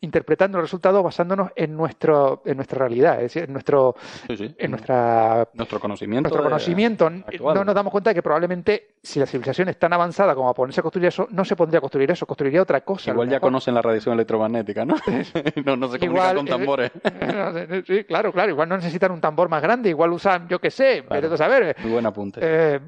[0.01, 3.95] interpretando el resultado basándonos en nuestro en nuestra realidad, es decir, en nuestro
[4.27, 6.29] en nuestra nuestro conocimiento.
[6.29, 10.35] Nuestro conocimiento no nos damos cuenta de que probablemente si la civilización es tan avanzada
[10.35, 13.11] como a ponerse a construir eso, no se pondría a construir eso, construiría otra cosa.
[13.11, 14.95] Igual ya conocen la radiación electromagnética, ¿no?
[15.65, 16.91] no, no se comunican con tambores.
[17.87, 21.03] sí, claro, claro, igual no necesitan un tambor más grande, igual usan, yo qué sé,
[21.07, 22.39] pero a ver, Muy buen apunte.
[22.43, 22.79] Eh,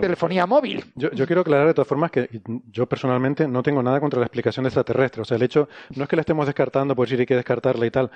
[0.00, 0.84] telefonía móvil.
[0.94, 2.28] Yo, yo quiero aclarar de todas formas que
[2.70, 6.08] yo personalmente no tengo nada contra la explicación extraterrestre, o sea, el hecho no es
[6.08, 8.10] que la estemos descartando por decir hay que descartarla y tal,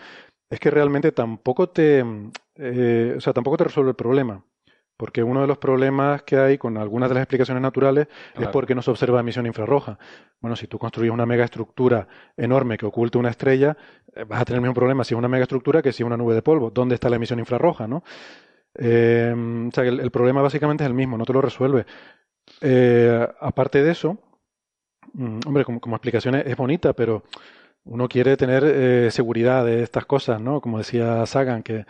[0.52, 2.04] es que realmente tampoco te,
[2.56, 4.44] eh, o sea, tampoco te resuelve el problema.
[4.98, 8.06] Porque uno de los problemas que hay con algunas de las explicaciones naturales
[8.38, 9.98] es porque no se observa emisión infrarroja.
[10.40, 13.76] Bueno, si tú construyes una megaestructura enorme que oculte una estrella,
[14.14, 16.18] eh, vas a tener el mismo problema si es una megaestructura que si es una
[16.18, 16.70] nube de polvo.
[16.70, 17.88] ¿Dónde está la emisión infrarroja?
[17.88, 18.04] ¿no?
[18.74, 21.86] Eh, o sea, el, el, problema básicamente es el mismo, no te lo resuelve.
[23.40, 24.18] aparte de eso,
[25.14, 27.24] mm, hombre, como, como explicación es bonita, pero
[27.84, 30.60] uno quiere tener eh, seguridad de estas cosas, ¿no?
[30.60, 31.84] Como decía Sagan, que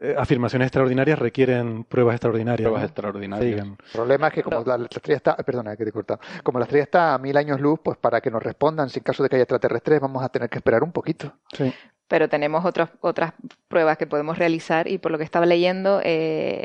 [0.00, 2.66] eh, afirmaciones extraordinarias requieren pruebas extraordinarias.
[2.66, 3.64] Pruebas extraordinarias.
[3.64, 6.84] El problema es que como la, estrella está, perdona que te corta, como la estrella
[6.84, 9.36] está a mil años luz, pues para que nos respondan, si en caso de que
[9.36, 11.32] haya extraterrestres, vamos a tener que esperar un poquito.
[11.52, 11.72] Sí.
[12.08, 13.32] Pero tenemos otras otras
[13.68, 16.64] pruebas que podemos realizar y por lo que estaba leyendo, eh,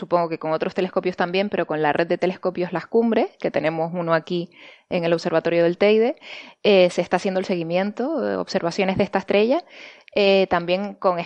[0.00, 3.50] supongo que con otros telescopios también, pero con la red de telescopios Las Cumbres, que
[3.50, 4.50] tenemos uno aquí
[4.88, 6.16] en el Observatorio del Teide,
[6.62, 9.62] eh, se está haciendo el seguimiento de observaciones de esta estrella,
[10.14, 11.18] eh, también con,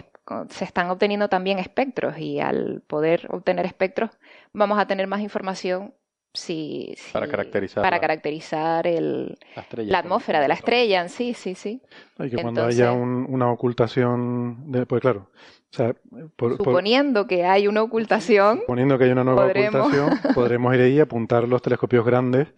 [0.51, 4.11] se están obteniendo también espectros y al poder obtener espectros
[4.53, 5.95] vamos a tener más información
[6.35, 9.39] si, para caracterizar, para caracterizar el,
[9.77, 11.81] la, atmósfera de la estrella en sí, sí, sí.
[12.19, 15.31] Y que cuando haya una ocultación, de, pues claro,
[16.37, 18.61] suponiendo que hay una ocultación.
[18.61, 22.49] Suponiendo que hay una nueva ocultación, podremos ir ahí, apuntar los telescopios grandes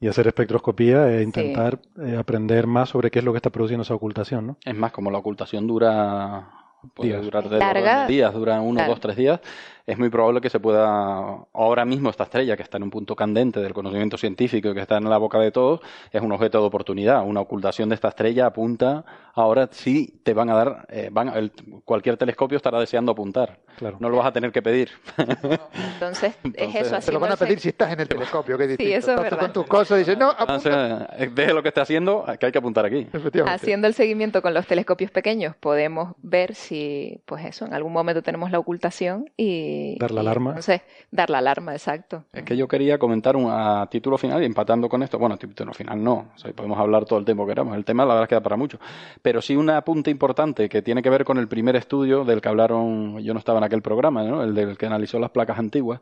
[0.00, 3.82] y hacer espectroscopía e intentar eh, aprender más sobre qué es lo que está produciendo
[3.82, 4.56] esa ocultación, ¿no?
[4.64, 6.48] Es más, como la ocultación dura
[6.94, 7.22] puede días.
[7.22, 9.40] durar de días, dura uno, dos, tres días.
[9.86, 13.14] Es muy probable que se pueda, ahora mismo esta estrella que está en un punto
[13.14, 16.60] candente del conocimiento científico y que está en la boca de todos, es un objeto
[16.60, 17.24] de oportunidad.
[17.24, 21.52] Una ocultación de esta estrella apunta, ahora sí te van a dar, eh, van,
[21.84, 23.60] cualquier telescopio estará deseando apuntar.
[23.76, 23.98] Claro.
[24.00, 24.90] No lo vas a tener que pedir.
[25.94, 27.06] Entonces, es eso así.
[27.06, 29.38] Te lo van a pedir si estás en el telescopio, que Sí, eso es verdad.
[29.38, 31.14] con tus cosas y dices, no, apunta.
[31.16, 33.06] deje lo que esté haciendo, que hay que apuntar aquí.
[33.46, 38.20] Haciendo el seguimiento con los telescopios pequeños, podemos ver si, pues eso, en algún momento
[38.22, 39.75] tenemos la ocultación y...
[39.98, 40.50] Dar la alarma.
[40.50, 42.24] Entonces, dar la alarma, exacto.
[42.32, 45.38] Es que yo quería comentar un, a título final y empatando con esto, bueno, a
[45.38, 48.14] título final no, o sea, podemos hablar todo el tiempo que queramos, el tema la
[48.14, 48.78] verdad queda para mucho,
[49.22, 52.48] pero sí un apunte importante que tiene que ver con el primer estudio del que
[52.48, 54.42] hablaron, yo no estaba en aquel programa, ¿no?
[54.42, 56.00] el del que analizó las placas antiguas,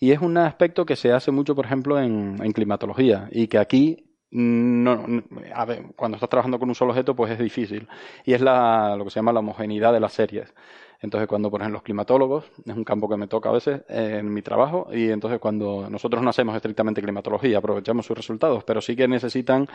[0.00, 3.58] y es un aspecto que se hace mucho, por ejemplo, en, en climatología y que
[3.58, 5.06] aquí no,
[5.54, 7.88] a ver, cuando estás trabajando con un solo objeto, pues es difícil.
[8.24, 10.52] Y es la, lo que se llama la homogeneidad de las series.
[11.00, 14.32] Entonces, cuando, por ejemplo, los climatólogos, es un campo que me toca a veces en
[14.32, 18.96] mi trabajo, y entonces cuando nosotros no hacemos estrictamente climatología, aprovechamos sus resultados, pero sí
[18.96, 19.68] que necesitan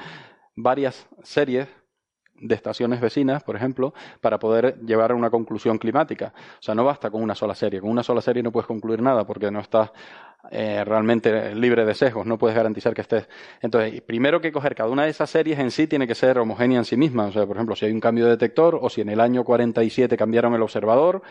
[0.56, 1.68] varias series
[2.36, 6.34] de estaciones vecinas, por ejemplo, para poder llevar a una conclusión climática.
[6.60, 7.80] O sea, no basta con una sola serie.
[7.80, 9.92] Con una sola serie no puedes concluir nada porque no estás
[10.52, 13.28] eh, realmente libre de sesgos, no puedes garantizar que estés.
[13.62, 16.80] Entonces, primero que coger cada una de esas series en sí tiene que ser homogénea
[16.80, 17.28] en sí misma.
[17.28, 19.44] O sea, por ejemplo, si hay un cambio de detector o si en el año
[19.44, 21.22] 47 cambiaron el observador,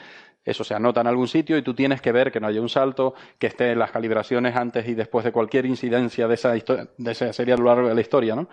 [0.44, 2.68] eso se anota en algún sitio y tú tienes que ver que no haya un
[2.68, 7.12] salto, que esté en las calibraciones antes y después de cualquier incidencia de esa, de
[7.12, 8.48] esa serie a lo largo de la historia, ¿no?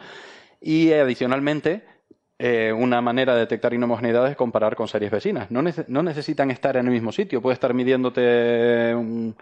[0.62, 1.84] Y adicionalmente,
[2.38, 5.50] eh, una manera de detectar inhomogeneidades es comparar con series vecinas.
[5.52, 7.42] No, no, necesitan estar en el mismo sitio.
[7.42, 9.36] Puede estar midiéndote un,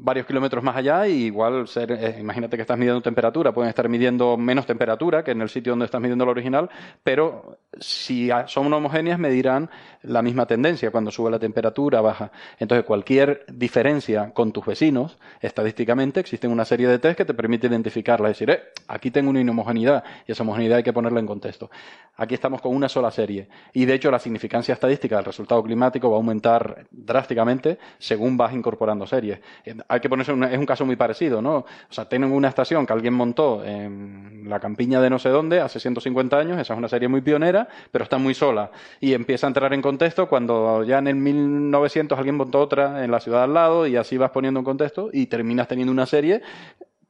[0.00, 3.88] varios kilómetros más allá y igual ser, eh, imagínate que estás midiendo temperatura, pueden estar
[3.88, 6.70] midiendo menos temperatura que en el sitio donde estás midiendo la original,
[7.02, 9.70] pero si son homogéneas medirán
[10.02, 12.30] la misma tendencia cuando sube la temperatura, baja.
[12.58, 17.66] Entonces cualquier diferencia con tus vecinos, estadísticamente existen una serie de test que te permite
[17.66, 21.70] identificarla, decir, eh, aquí tengo una inhomogeneidad y esa homogeneidad hay que ponerla en contexto.
[22.16, 26.10] Aquí estamos con una sola serie y de hecho la significancia estadística del resultado climático
[26.10, 29.40] va a aumentar drásticamente según vas incorporando series
[29.88, 31.56] hay que ponerse, es un caso muy parecido, ¿no?
[31.56, 35.60] O sea, tienen una estación que alguien montó en la campiña de no sé dónde
[35.60, 38.70] hace 150 años, esa es una serie muy pionera, pero está muy sola.
[39.00, 43.10] Y empieza a entrar en contexto cuando ya en el 1900 alguien montó otra en
[43.10, 46.42] la ciudad al lado y así vas poniendo en contexto y terminas teniendo una serie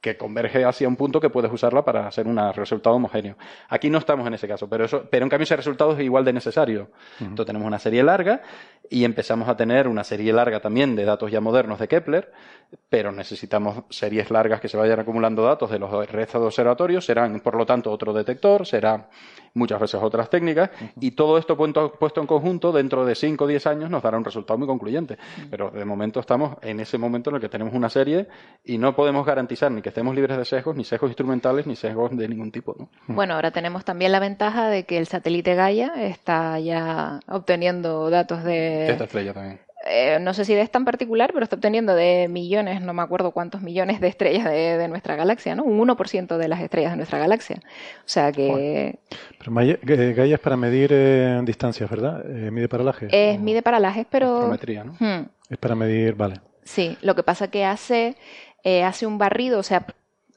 [0.01, 3.37] que converge hacia un punto que puedes usarla para hacer un resultado homogéneo.
[3.69, 6.25] Aquí no estamos en ese caso, pero, eso, pero en cambio ese resultado es igual
[6.25, 6.91] de necesario.
[7.19, 8.43] Entonces tenemos una serie larga
[8.89, 12.33] y empezamos a tener una serie larga también de datos ya modernos de Kepler,
[12.89, 17.41] pero necesitamos series largas que se vayan acumulando datos de los restos de observatorios, serán
[17.41, 19.09] por lo tanto otro detector, será
[19.55, 23.67] muchas veces otras técnicas, y todo esto puesto en conjunto dentro de 5 o 10
[23.67, 25.19] años nos dará un resultado muy concluyente.
[25.51, 28.29] Pero de momento estamos en ese momento en el que tenemos una serie
[28.65, 32.17] y no podemos garantizar ni que estemos libres de sesgos, ni sesgos instrumentales, ni sesgos
[32.17, 32.77] de ningún tipo.
[33.07, 38.45] Bueno, ahora tenemos también la ventaja de que el satélite Gaia está ya obteniendo datos
[38.45, 38.91] de...
[38.91, 39.61] Esta estrella también.
[39.89, 43.03] Eh, no sé si de esta en particular, pero está obteniendo de millones, no me
[43.03, 45.65] acuerdo cuántos millones de estrellas de, nuestra galaxia, ¿no?
[45.65, 47.61] Un 1% de las estrellas de nuestra galaxia.
[47.99, 48.99] O sea que...
[49.39, 52.25] Pero Gaia es para medir eh, distancias, ¿verdad?
[52.29, 53.09] Eh, ¿Mide paralajes?
[53.13, 54.49] Es, mide paralajes, pero...
[54.85, 54.97] ¿no?
[54.99, 55.29] Hmm.
[55.49, 56.41] Es para medir, vale.
[56.65, 58.17] Sí, lo que pasa que hace,
[58.85, 59.87] hace un barrido, o sea,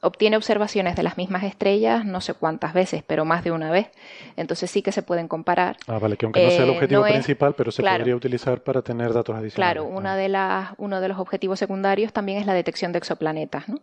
[0.02, 3.88] obtiene observaciones de las mismas estrellas no sé cuántas veces, pero más de una vez.
[4.36, 5.76] Entonces sí que se pueden comparar.
[5.86, 8.82] Ah, vale, que aunque no sea el eh, objetivo principal, pero se podría utilizar para
[8.82, 9.54] tener datos adicionales.
[9.54, 13.68] Claro, una de las, uno de los objetivos secundarios también es la detección de exoplanetas.
[13.68, 13.78] ¿no?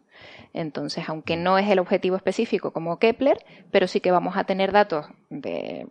[0.53, 3.37] Entonces, aunque no es el objetivo específico como Kepler,
[3.71, 5.87] pero sí que vamos a tener datos de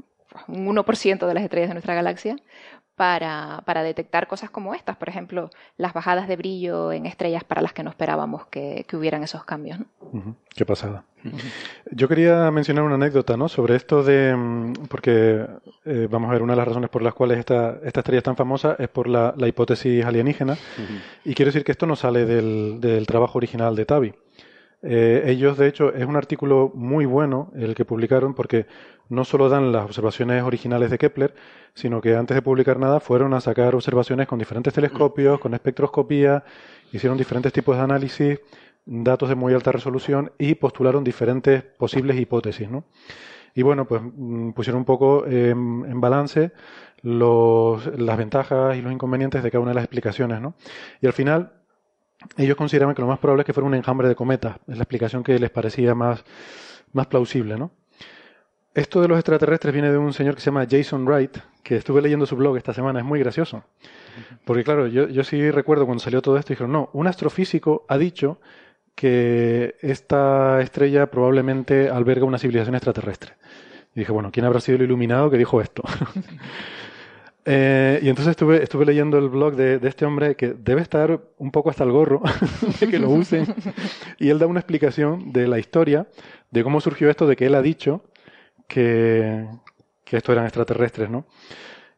[0.46, 2.36] un 1% de las estrellas de nuestra galaxia
[2.98, 7.62] para, para, detectar cosas como estas, por ejemplo, las bajadas de brillo en estrellas para
[7.62, 9.78] las que no esperábamos que, hubieran esos cambios.
[10.54, 11.04] Qué pasada.
[11.92, 13.48] Yo quería mencionar una anécdota ¿no?
[13.48, 15.46] sobre esto de, mm, porque
[15.84, 18.24] eh, vamos a ver, una de las razones por las cuales esta, esta estrella es
[18.24, 20.58] tan famosa es por la, hipótesis alienígena,
[21.24, 24.14] y quiero decir que esto no sale del, del trabajo original de Tavi.
[24.82, 28.66] Eh, ellos, de hecho, es un artículo muy bueno el que publicaron porque
[29.08, 31.34] no solo dan las observaciones originales de Kepler,
[31.74, 36.44] sino que antes de publicar nada fueron a sacar observaciones con diferentes telescopios, con espectroscopía,
[36.92, 38.40] hicieron diferentes tipos de análisis,
[38.86, 42.70] datos de muy alta resolución y postularon diferentes posibles hipótesis.
[42.70, 42.84] ¿no?
[43.54, 46.52] Y bueno, pues mm, pusieron un poco en balance
[47.02, 50.40] los, las ventajas y los inconvenientes de cada una de las explicaciones.
[50.40, 50.54] ¿no?
[51.00, 51.57] Y al final
[52.36, 54.56] ellos consideraban que lo más probable es que fuera un enjambre de cometas.
[54.66, 56.24] Es la explicación que les parecía más,
[56.92, 57.70] más plausible, ¿no?
[58.78, 62.00] esto de los extraterrestres viene de un señor que se llama Jason Wright, que estuve
[62.00, 63.64] leyendo su blog esta semana, es muy gracioso.
[64.44, 67.98] Porque claro, yo, yo sí recuerdo cuando salió todo esto, dijeron, no, un astrofísico ha
[67.98, 68.40] dicho
[68.94, 73.32] que esta estrella probablemente alberga una civilización extraterrestre.
[73.94, 75.82] Y dije, bueno, ¿quién habrá sido el iluminado que dijo esto?
[77.50, 81.50] Eh, y entonces estuve, estuve leyendo el blog de, este hombre que debe estar un
[81.50, 82.20] poco hasta el gorro
[82.80, 83.46] de que lo usen.
[84.18, 86.08] Y él da una explicación de la historia,
[86.50, 88.04] de cómo surgió esto, de que él ha dicho
[88.66, 89.46] que,
[90.04, 91.24] que esto eran extraterrestres, ¿no?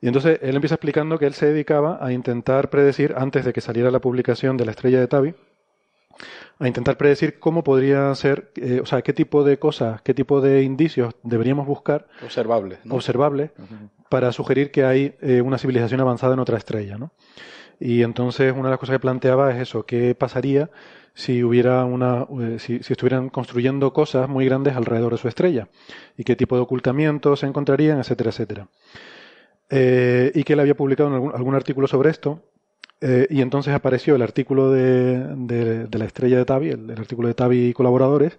[0.00, 3.60] Y entonces él empieza explicando que él se dedicaba a intentar predecir, antes de que
[3.60, 5.34] saliera la publicación de la estrella de Tabi,
[6.60, 10.40] a intentar predecir cómo podría ser, eh, o sea, qué tipo de cosas, qué tipo
[10.40, 12.06] de indicios deberíamos buscar.
[12.22, 12.78] Observables.
[12.88, 13.50] Observables,
[14.10, 17.12] para sugerir que hay eh, una civilización avanzada en otra estrella, ¿no?
[17.78, 20.68] Y entonces una de las cosas que planteaba es eso, qué pasaría
[21.14, 25.68] si hubiera una, eh, si, estuvieran construyendo cosas muy grandes alrededor de su estrella
[26.18, 28.68] y qué tipo de ocultamiento se encontrarían, etcétera, etcétera.
[29.70, 32.42] y que él había publicado algún, artículo sobre esto
[33.00, 37.68] eh, y entonces apareció el artículo de, la estrella de Tavi, el, artículo de Tavi
[37.68, 38.38] y colaboradores.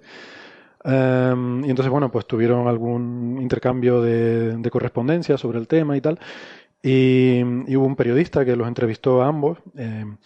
[0.84, 6.02] Em, y entonces, bueno, pues tuvieron algún intercambio de, de correspondencia sobre el tema y
[6.02, 6.20] tal.
[6.84, 9.60] Y, hubo un periodista que los entrevistó a ambos.
[9.76, 10.18] Em,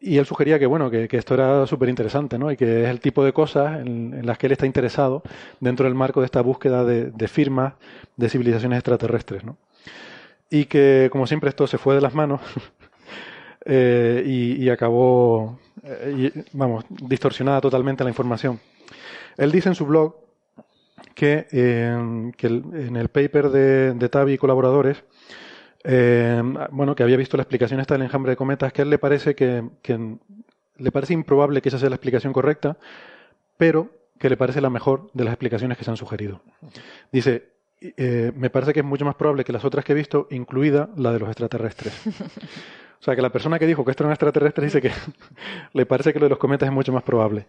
[0.00, 2.50] y él sugería que, bueno, que, esto era súper interesante, ¿no?
[2.50, 5.22] Y que es el tipo de cosas en, las que él está interesado
[5.60, 7.74] dentro del marco de esta búsqueda de, de firmas
[8.16, 9.56] de civilizaciones extraterrestres, ¿no?
[10.50, 12.40] Y que, como siempre, esto se fue de las manos
[13.64, 18.60] eh, y, acabó, eh, vamos, distorsionada totalmente la información.
[19.36, 20.16] Él dice en su blog
[21.14, 25.02] que, eh, que en el paper de, de Tavi y colaboradores,
[26.70, 28.98] bueno, que había visto la explicación esta del enjambre de cometas, que a él le
[28.98, 30.16] parece que, que
[30.78, 32.76] le parece improbable que esa sea la explicación correcta,
[33.56, 36.40] pero que le parece la mejor de las explicaciones que se han sugerido.
[37.12, 37.50] Dice,
[38.34, 41.12] me parece que es mucho más probable que las otras que he visto, incluida la
[41.12, 41.94] de los extraterrestres.
[42.98, 44.90] O sea, que la persona que dijo que esto era un extraterrestre dice que
[45.74, 47.46] le parece que lo de los cometas es mucho más probable.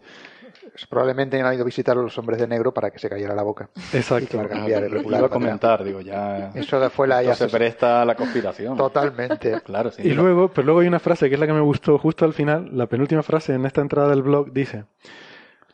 [0.86, 3.44] Probablemente han ido a visitar a los hombres de negro para que se cayera la
[3.44, 3.70] boca.
[3.94, 4.38] Exacto.
[4.44, 6.52] Y cambiar el Iba a comentar, digo, ya.
[6.54, 7.24] Eso fue la.
[7.24, 8.78] Ya se presta a la conspiración.
[8.78, 9.62] Totalmente.
[9.66, 10.04] claro, sí.
[10.04, 12.34] Y luego, pero luego hay una frase que es la que me gustó justo al
[12.34, 14.86] final, la penúltima frase en esta entrada del blog dice: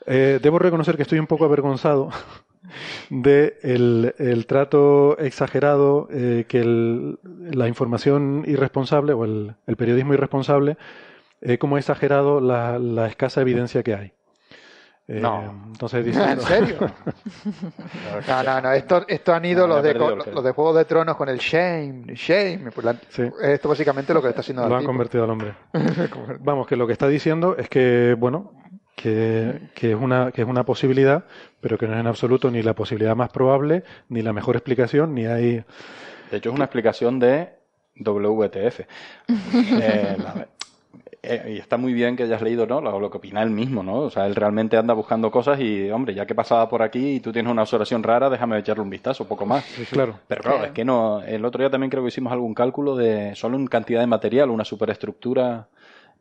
[0.05, 2.09] eh, Debo reconocer que estoy un poco avergonzado
[3.09, 6.63] de el, trato exagerado eh, que
[7.53, 10.77] la información irresponsable o el, periodismo irresponsable,
[11.41, 14.13] eh, como ha exagerado la, escasa evidencia que hay.
[15.07, 15.63] Eh, no.
[15.67, 16.77] Entonces ¿En serio?
[18.27, 18.71] no, no, no.
[18.71, 22.71] Esto, esto han ido los, de, los de Juego de Tronos con el shame, shame.
[22.71, 22.97] Pues
[23.41, 24.67] esto básicamente lo que está haciendo.
[24.67, 25.55] Lo han convertido al hombre.
[26.39, 28.53] Vamos, que lo que está diciendo es que, bueno,
[28.95, 31.25] que, es una, que es una posibilidad,
[31.59, 35.13] pero que no es en absoluto ni la posibilidad más probable, ni la mejor explicación,
[35.13, 35.65] ni hay...
[36.31, 37.49] De hecho, es una explicación de
[37.95, 38.79] WTF.
[39.53, 40.17] Eh,
[41.25, 42.81] eh, y está muy bien que hayas leído ¿no?
[42.81, 43.99] Lo, que opina él mismo, ¿no?
[43.99, 47.19] O sea, él realmente anda buscando cosas y, hombre, ya que pasaba por aquí y
[47.21, 49.63] tú tienes una observación rara, déjame echarle un vistazo, poco más.
[49.91, 50.19] claro.
[50.27, 51.21] Pero claro, es que no.
[51.23, 54.49] El otro día también creo que hicimos algún cálculo de solo en cantidad de material,
[54.49, 55.67] una superestructura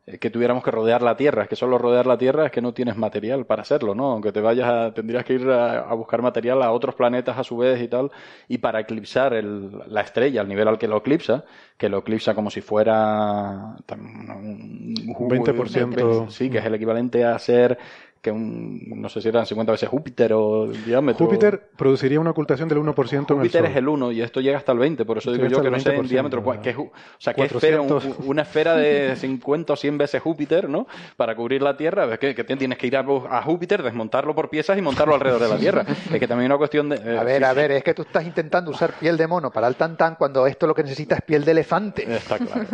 [0.05, 1.43] que tuviéramos que rodear la Tierra.
[1.43, 4.11] Es que solo rodear la Tierra es que no tienes material para hacerlo, ¿no?
[4.11, 7.55] Aunque te vayas a, tendrías que ir a, buscar material a otros planetas a su
[7.55, 8.11] vez y tal.
[8.49, 11.45] Y para eclipsar el, la estrella al nivel al que lo eclipsa,
[11.77, 16.29] que lo eclipsa como si fuera un, un 20%.
[16.29, 17.77] Sí, que es el equivalente a ser
[18.23, 21.25] que un, no sé si eran 50 veces Júpiter o el diámetro.
[21.25, 23.65] Júpiter produciría una ocultación del 1% Júpiter en el Sol.
[23.65, 25.77] es el 1 y esto llega hasta el 20, por eso digo yo que no
[25.77, 29.97] sé en diámetro, que es, o sea, que esfera, una esfera de 50 o 100
[29.97, 30.87] veces Júpiter, ¿no?
[31.17, 34.81] Para cubrir la Tierra, que, que tienes que ir a, Júpiter, desmontarlo por piezas y
[34.81, 35.85] montarlo alrededor de la Tierra.
[35.85, 36.95] es que también hay una cuestión de...
[36.95, 39.67] Eh, a ver, a ver, es que tú estás intentando usar piel de mono para
[39.67, 42.03] el tan cuando esto lo que necesita es piel de elefante.
[42.15, 42.65] Está claro.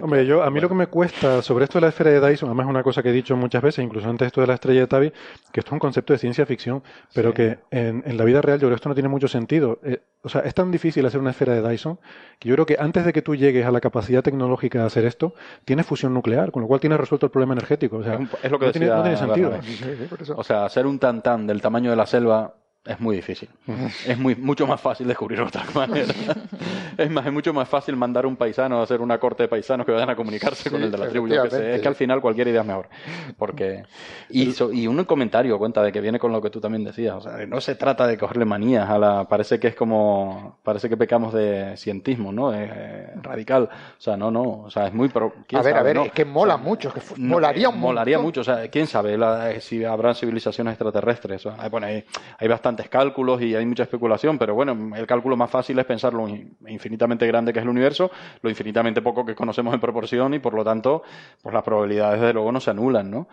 [0.00, 2.48] Hombre, yo, a mí lo que me cuesta sobre esto de la esfera de Dyson,
[2.48, 4.77] además es una cosa que he dicho muchas veces, incluso antes esto de la estrella
[4.80, 5.12] de Tabi,
[5.58, 6.82] esto es un concepto de ciencia ficción,
[7.14, 9.80] pero que en, la vida real yo creo que esto no tiene mucho sentido.
[9.82, 11.98] Eh, o sea, es tan difícil hacer una esfera de Dyson
[12.38, 15.04] que yo creo que antes de que tú llegues a la capacidad tecnológica de hacer
[15.04, 17.98] esto, tienes fusión nuclear, con lo cual tienes resuelto el problema energético.
[17.98, 19.52] O sea, es lo que no, tiene, no tiene sentido.
[20.36, 22.54] o sea, hacer un tantán del tamaño de la selva
[22.88, 23.48] es muy difícil.
[24.06, 26.14] Es muy, mucho más fácil descubrir otra manera.
[26.96, 29.84] es más, es mucho más fácil mandar un paisano a hacer una corte de paisanos
[29.84, 31.28] que vayan a comunicarse con el de la tribu.
[31.28, 31.74] Yo que sé.
[31.74, 32.88] Es que al final cualquier idea es mejor.
[33.36, 33.84] Porque...
[34.30, 37.16] Y, y un comentario cuenta de que viene con lo que tú también decías.
[37.16, 39.24] O sea, no se trata de cogerle manías a la...
[39.28, 40.58] Parece que es como...
[40.62, 42.52] Parece que pecamos de cientismo, ¿no?
[43.22, 43.64] radical.
[43.64, 44.62] O sea, no, no.
[44.62, 45.08] O sea, es muy...
[45.08, 45.34] Pro...
[45.52, 46.92] A ver, a ver, es que mola mucho.
[46.92, 48.40] que molaría Molaría mucho.
[48.40, 51.46] O sea, quién sabe si habrá civilizaciones extraterrestres.
[51.70, 52.04] Bueno, hay,
[52.38, 56.14] hay bastante cálculos y hay mucha especulación, pero bueno, el cálculo más fácil es pensar
[56.14, 58.12] lo infinitamente grande que es el universo,
[58.42, 61.02] lo infinitamente poco que conocemos en proporción y por lo tanto,
[61.42, 63.26] pues las probabilidades de luego no se anulan, ¿no?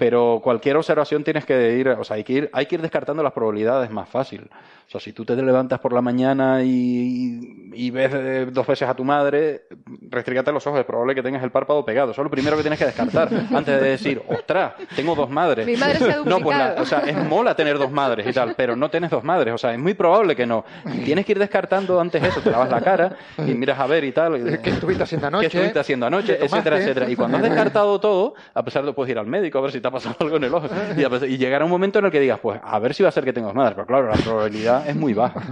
[0.00, 3.22] pero cualquier observación tienes que ir, o sea, hay que ir, hay que ir descartando
[3.22, 4.48] las probabilidades más fácil.
[4.90, 8.94] O sea, si tú te levantas por la mañana y, ves eh, dos veces a
[8.94, 9.68] tu madre,
[10.08, 12.10] restrígate los ojos, es probable que tengas el párpado pegado.
[12.10, 15.64] Eso es lo primero que tienes que descartar antes de decir, ostras, tengo dos madres.
[15.64, 18.56] Mi madre se ha No, pues o sea, es mola tener dos madres y tal,
[18.56, 19.54] pero no tienes dos madres.
[19.54, 20.64] O sea, es muy probable que no.
[21.04, 24.10] tienes que ir descartando antes eso, te lavas la cara y miras a ver y
[24.10, 24.58] tal.
[24.60, 25.48] ¿Qué estuviste haciendo anoche?
[25.50, 26.36] ¿Qué estuviste haciendo anoche?
[26.44, 27.08] Etcétera, etcétera.
[27.08, 29.80] Y cuando has descartado todo, a pesar de puedes ir al médico a ver si
[29.80, 30.66] te ha pasado algo en el ojo.
[30.96, 33.24] Y, llegará un momento en el que digas, pues a ver si va a ser
[33.24, 33.74] que tengo dos madres.
[33.76, 35.42] Pero claro, la probabilidad es muy baja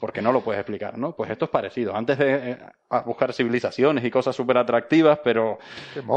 [0.00, 1.12] porque no lo puedes explicar, ¿no?
[1.12, 1.94] Pues esto es parecido.
[1.94, 2.58] Antes de eh,
[3.04, 5.58] buscar civilizaciones y cosas súper atractivas, pero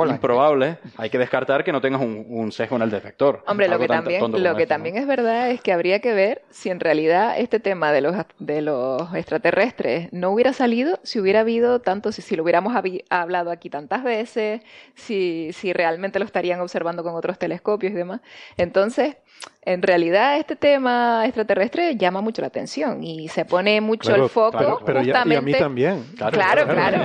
[0.10, 3.44] improbables, hay que descartar que no tengas un, sesgo en el detector.
[3.46, 6.70] Hombre, lo que, también, lo que también es verdad es que habría que ver si
[6.70, 11.82] en realidad este tema de los, de los extraterrestres no hubiera salido si hubiera habido
[11.82, 12.74] tanto, si, si lo hubiéramos
[13.10, 14.62] hablado aquí tantas veces,
[14.96, 18.22] si, si realmente lo estarían observando con otros telescopios y demás.
[18.56, 19.18] Entonces,
[19.66, 24.82] en realidad este tema extraterrestre llama mucho la atención y se pone mucho el foco
[24.86, 25.34] pero justamente.
[25.34, 26.06] y a mí también.
[26.16, 27.00] Claro, claro.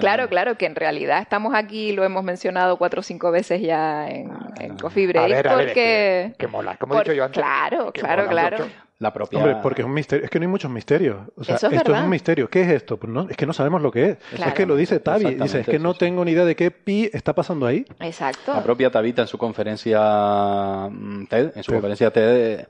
[0.00, 4.08] Claro, claro, que en realidad estamos aquí, lo hemos mencionado cuatro o cinco veces ya
[4.08, 4.30] en,
[4.60, 5.48] en Coffee Break.
[5.48, 7.42] porque, que, mola, como he dicho yo antes.
[7.42, 8.66] Claro, claro, claro.
[8.98, 9.38] La propia...
[9.38, 10.24] Hombre, porque es un misterio.
[10.24, 11.18] Es que no hay muchos misterios.
[11.36, 12.48] O sea, esto es un misterio.
[12.48, 12.96] ¿Qué es esto?
[12.96, 14.18] Pues no, es que no sabemos lo que es.
[14.32, 15.34] Es que lo dice Tavi.
[15.34, 17.84] Dice, es que no tengo ni idea de qué pi está pasando ahí.
[18.00, 18.54] Exacto.
[18.54, 22.68] La propia Tabita en su conferencia mm, TED, en su conferencia TED,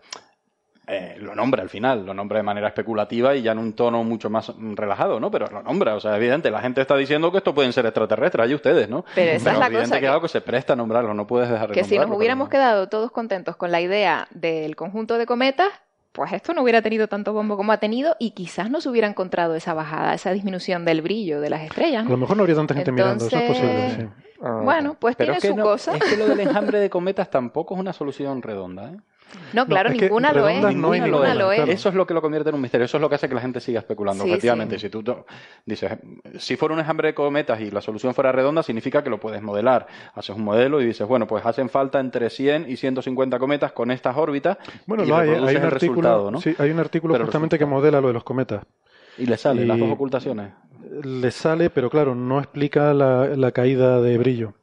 [0.88, 4.04] eh, lo nombra al final, lo nombra de manera especulativa y ya en un tono
[4.04, 5.32] mucho más relajado, ¿no?
[5.32, 8.46] Pero lo nombra, o sea, evidente, la gente está diciendo que esto pueden ser extraterrestres,
[8.46, 9.04] hay ustedes, ¿no?
[9.14, 11.70] Pero esa es la cosa que, algo que se presta a nombrarlo, no puedes dejar
[11.70, 15.68] de Que si nos hubiéramos quedado todos contentos con la idea del conjunto de cometas,
[16.12, 19.08] pues esto no hubiera tenido tanto bombo como ha tenido y quizás no se hubiera
[19.08, 22.06] encontrado esa bajada, esa disminución del brillo de las estrellas.
[22.06, 23.90] A lo mejor no habría tanta gente mirando, eso es posible.
[23.90, 24.06] Sí.
[24.62, 25.96] Bueno, pues tiene su cosa.
[25.96, 28.96] Es que lo del enjambre de cometas tampoco es una solución redonda, ¿eh?
[29.52, 31.68] No, claro, ninguna, lo es, ninguna, lo es.
[31.68, 32.84] Eso es lo que lo convierte en un misterio.
[32.84, 34.24] Eso es lo que hace que la gente siga especulando.
[34.24, 35.04] Efectivamente, si tú
[35.64, 35.92] dices,
[36.38, 39.42] si fuera un enjambre de cometas y la solución fuera redonda, significa que lo puedes
[39.42, 39.86] modelar.
[40.14, 43.90] Haces un modelo y dices, bueno, pues hacen falta entre 100 y 150 cometas con
[43.90, 44.58] estas órbitas.
[44.86, 46.40] Bueno, no, hay, un artículo, ¿no?
[46.40, 48.64] sí, hay un artículo justamente que modela lo de los cometas.
[49.18, 50.52] ¿Y le sale las dos ocultaciones?
[51.02, 54.54] Le sale, pero claro, no explica la caída de brillo.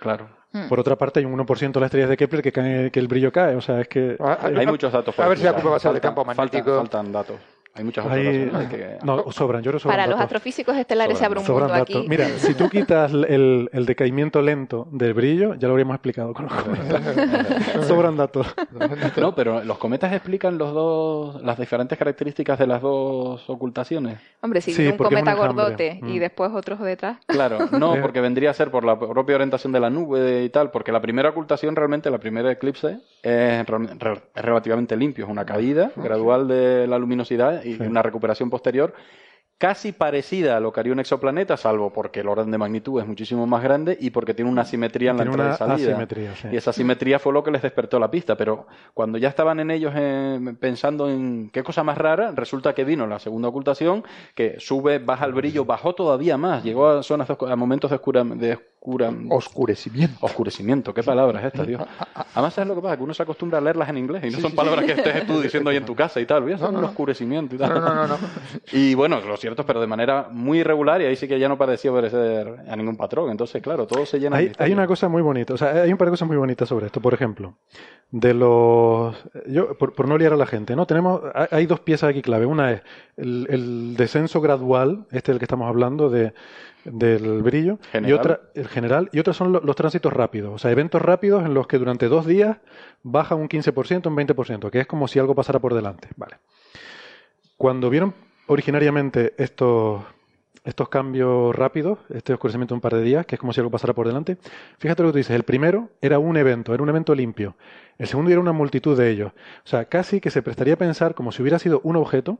[0.00, 0.41] Claro.
[0.52, 0.68] Hmm.
[0.68, 3.32] Por otra parte, hay un 1% de las estrellas de Kepler que, que el brillo
[3.32, 3.56] cae.
[3.56, 4.16] O sea, es que.
[4.20, 5.18] Ah, hay, muchos datos.
[5.18, 6.76] A ver si la culpa va a ser de campo magnético.
[6.76, 7.36] faltan datos.
[7.74, 8.98] Hay muchas observaciones que...
[9.04, 12.04] No, sobran, yo Para los astrofísicos estelares se abre un mundo aquí.
[12.08, 16.48] Mira, si tú quitas el, el, decaimiento lento del brillo, ya lo habríamos explicado con
[17.88, 18.54] sobran datos.
[19.16, 24.18] No, pero los cometas explican los dos, las diferentes características de las dos ocultaciones.
[24.42, 26.20] Hombre, si un cometa gordote y mm.
[26.20, 27.18] después otros detrás.
[27.26, 30.70] Claro, no, porque vendría a ser por la propia orientación de la nube y tal,
[30.70, 33.66] porque la primera ocultación realmente, la primera eclipse, es
[34.34, 38.94] relativamente limpio, es una caída ah, gradual de la luminosidad y una recuperación posterior
[39.58, 43.06] casi parecida a lo que haría un exoplaneta, salvo porque el orden de magnitud es
[43.06, 46.08] muchísimo más grande y porque tiene una simetría en la entrada y salida.
[46.50, 48.36] Y esa simetría fue lo que les despertó la pista.
[48.36, 52.84] Pero cuando ya estaban en ellos eh, pensando en qué cosa más rara, resulta que
[52.84, 57.28] vino la segunda ocultación, que sube, baja el brillo, bajó todavía más, llegó a zonas
[57.30, 58.58] a momentos de, oscura, de
[59.30, 60.16] Oscurecimiento.
[60.20, 61.78] Oscurecimiento, qué palabras estas, tío.
[62.34, 62.96] Además, ¿sabes lo que pasa?
[62.96, 65.40] Que uno se acostumbra a leerlas en inglés y no son palabras que estés tú
[65.40, 66.58] diciendo ahí en tu casa y tal.
[66.58, 67.74] Son un oscurecimiento y tal.
[67.74, 68.18] No, no, no,
[68.72, 71.48] Y bueno, lo cierto es, pero de manera muy irregular y ahí sí que ya
[71.48, 73.30] no parecía obedecer a ningún patrón.
[73.30, 75.92] Entonces, claro, todo se llena hay, de Hay una cosa muy bonita, o sea, hay
[75.92, 77.00] un par de cosas muy bonitas sobre esto.
[77.00, 77.54] Por ejemplo,
[78.10, 79.14] de los.
[79.46, 80.86] Yo, por, no liar a la gente, ¿no?
[80.86, 81.20] Tenemos.
[81.50, 82.46] Hay dos piezas aquí clave.
[82.46, 82.82] Una es
[83.18, 86.32] el, el descenso gradual, este del que estamos hablando, de
[86.84, 91.00] del brillo y otra el general y otras son los, tránsitos rápidos, o sea, eventos
[91.00, 92.58] rápidos en los que durante dos días
[93.02, 96.36] baja un 15%, un 20%, que es como si algo pasara por delante, vale.
[97.56, 98.14] Cuando vieron
[98.52, 100.02] originariamente estos
[100.64, 103.72] estos cambios rápidos, este oscurecimiento de un par de días, que es como si algo
[103.72, 104.36] pasara por delante,
[104.78, 107.56] fíjate lo que tú dices, el primero era un evento, era un evento limpio,
[107.98, 109.32] el segundo era una multitud de ellos,
[109.64, 112.38] o sea, casi que se prestaría a pensar como si hubiera sido un objeto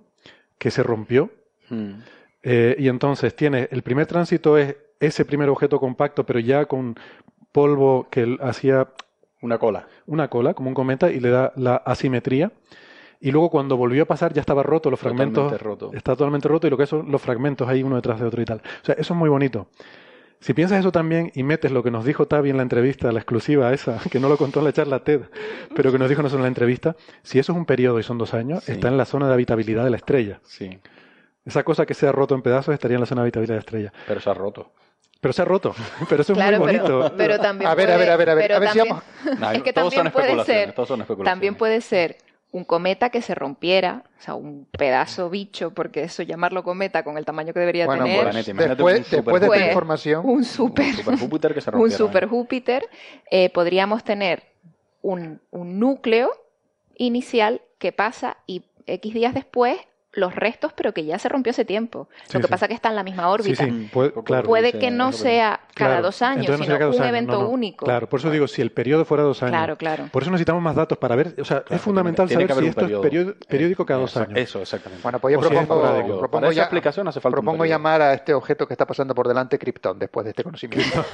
[0.57, 1.31] que se rompió,
[1.69, 1.95] hmm.
[2.43, 6.97] Eh, y entonces tiene, el primer tránsito es ese primer objeto compacto, pero ya con
[7.53, 8.89] polvo que hacía...
[9.41, 9.89] Una cola.
[10.07, 12.53] Una cola, como un cometa, y le da la asimetría.
[13.25, 15.45] Y luego cuando volvió a pasar ya estaba roto, los fragmentos...
[15.45, 15.91] Totalmente roto.
[15.95, 18.45] Está totalmente roto y lo que son los fragmentos ahí uno detrás de otro y
[18.45, 18.59] tal.
[18.59, 19.69] O sea, eso es muy bonito.
[20.41, 23.21] Si piensas eso también y metes lo que nos dijo Tavi en la entrevista, la
[23.21, 25.21] exclusiva esa, que no lo contó en la charla TED,
[25.77, 28.19] pero que nos dijo nosotros en la entrevista, si eso es un periodo y son
[28.19, 30.41] dos años, está en la zona de habitabilidad de la estrella.
[30.43, 30.81] Sí.
[31.45, 33.59] Esa cosa que se ha roto en pedazos estaría en la zona de habitabilidad de
[33.59, 33.93] la estrella.
[34.09, 34.73] Pero se ha roto.
[35.21, 35.77] Pero se ha roto.
[36.09, 37.13] Pero eso es muy bonito.
[37.17, 39.05] Pero, también a ver, a ver, a ver, a ver, a ver si vamos.
[39.55, 40.75] es que también puede ser.
[41.23, 42.17] También puede ser
[42.53, 47.17] un cometa que se rompiera, o sea, un pedazo bicho, porque eso llamarlo cometa con
[47.17, 48.31] el tamaño que debería tener.
[48.31, 51.95] Pues, después, después de esta información, un super, un super Júpiter que se rompiera.
[51.95, 52.89] Un super Júpiter,
[53.31, 54.43] eh, podríamos tener
[55.01, 56.31] un, un núcleo
[56.97, 59.79] inicial que pasa y X días después
[60.15, 62.09] los restos, pero que ya se rompió hace tiempo.
[62.33, 63.67] Lo que pasa es que está en la misma órbita.
[63.93, 67.87] puede, claro, puede que no sea cada dos años, sino un evento único.
[67.87, 69.53] Claro, por eso digo, si el periodo fuera dos años.
[69.53, 70.09] Claro, claro.
[70.13, 71.35] Por eso necesitamos más datos para ver.
[71.41, 74.39] O sea, es fundamental saber si esto es periódico cada dos años.
[74.39, 75.03] Eso, exactamente.
[75.03, 78.75] Bueno, pues yo propongo, propongo, ya, explicación hace falta propongo llamar a este objeto que
[78.75, 81.05] está pasando por delante Krypton después de este conocimiento.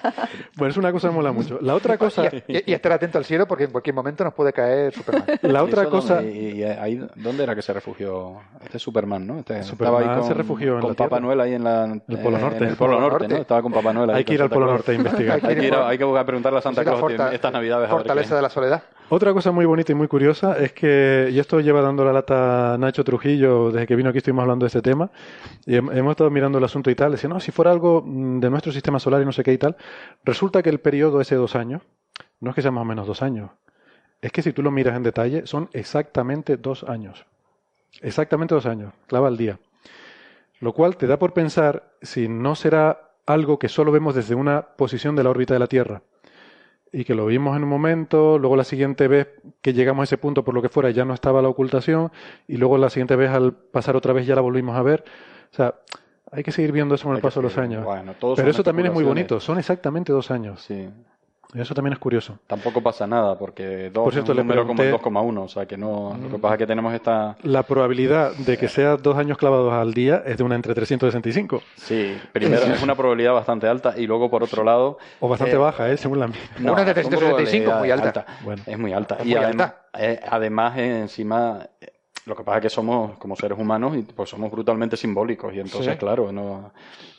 [0.56, 1.58] bueno, es una cosa que mola mucho.
[1.62, 2.30] La otra cosa.
[2.46, 5.26] y, estar atento al cielo porque en cualquier momento nos puede caer Superman.
[5.42, 6.22] La otra cosa.
[6.22, 9.26] ¿Y ahí dónde era que se refugió este Superman?
[9.26, 9.38] ¿no?
[9.38, 12.38] Este, estaba ahí con, se refugió en con Papá Noel ahí en, la, el Polo
[12.38, 12.64] Norte.
[12.64, 13.36] En el Polo Norte, ¿no?
[13.36, 14.10] Estaba con Papá Noel.
[14.10, 15.40] Ahí hay que ir al Polo Norte a investigar.
[15.42, 17.88] hay, que ir, hay que preguntarle a Santa Claus estas navidades.
[17.88, 18.82] Fortaleza de la soledad.
[19.10, 22.76] Otra cosa muy bonita y muy curiosa es que, y esto lleva dando la lata
[22.78, 25.10] Nacho Trujillo desde que vino aquí estuvimos hablando de este tema,
[25.64, 28.50] y hemos estado mirando el asunto y tal, decía, no, si fuera algo mm, de
[28.50, 29.76] nuestro sistema solar y no sé qué y tal,
[30.24, 31.80] resulta que el periodo ese dos años,
[32.40, 33.50] no es que sea más o menos dos años,
[34.20, 37.24] es que si tú lo miras en detalle, son exactamente dos años.
[38.00, 39.58] Exactamente dos años, clava al día.
[40.60, 44.62] Lo cual te da por pensar si no será algo que solo vemos desde una
[44.62, 46.02] posición de la órbita de la Tierra
[46.92, 49.28] y que lo vimos en un momento, luego la siguiente vez
[49.60, 52.10] que llegamos a ese punto por lo que fuera ya no estaba la ocultación
[52.46, 55.04] y luego la siguiente vez al pasar otra vez ya la volvimos a ver.
[55.52, 55.74] O sea,
[56.30, 57.86] hay que seguir viendo eso con el paso de los años.
[58.36, 60.62] Pero eso también es muy bonito, son exactamente dos años.
[60.62, 60.88] Sí.
[61.54, 62.38] Eso también es curioso.
[62.46, 66.16] Tampoco pasa nada, porque dos es un número como 2,1, o sea que no.
[66.20, 67.36] Lo que pasa es que tenemos esta.
[67.42, 71.62] La probabilidad de que sea dos años clavados al día es de una entre 365.
[71.76, 74.98] Sí, primero es una probabilidad bastante alta y luego por otro lado.
[75.20, 75.96] O bastante eh, baja, ¿eh?
[75.96, 76.26] Según la
[76.58, 78.26] no, una de 365, muy alta.
[78.44, 78.62] Bueno.
[78.66, 79.18] Es muy alta.
[79.24, 81.66] y además, eh, además, encima
[82.28, 85.52] lo que pasa es que somos, como seres humanos, y pues somos brutalmente simbólicos.
[85.54, 86.70] Y entonces, claro, no,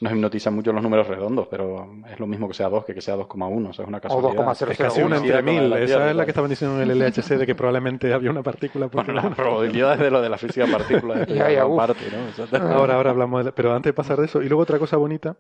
[0.02, 3.02] nos hipnotizan mucho los números redondos, pero es lo mismo que sea 2 que que
[3.02, 3.70] sea 2,1.
[3.70, 4.48] O sea, es una casualidad.
[4.48, 4.72] O 2,0.
[4.72, 5.74] Es casi una entre mil.
[5.74, 8.88] Esa es la que estaban diciendo en el LHC de que probablemente había una partícula.
[8.88, 11.26] Bueno, la probabilidad es de lo de la física partícula.
[11.76, 12.74] parte, ¿no?
[12.74, 13.52] Ahora, ahora hablamos de...
[13.52, 15.36] Pero antes de pasar de eso, y luego otra cosa bonita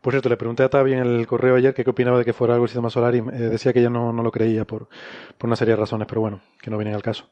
[0.00, 2.54] por cierto, le pregunté a Tavi en el correo ayer qué opinaba de que fuera
[2.54, 4.88] algo el sistema solar y eh, decía que ella no, no lo creía por,
[5.36, 7.28] por, una serie de razones, pero bueno, que no vienen al caso.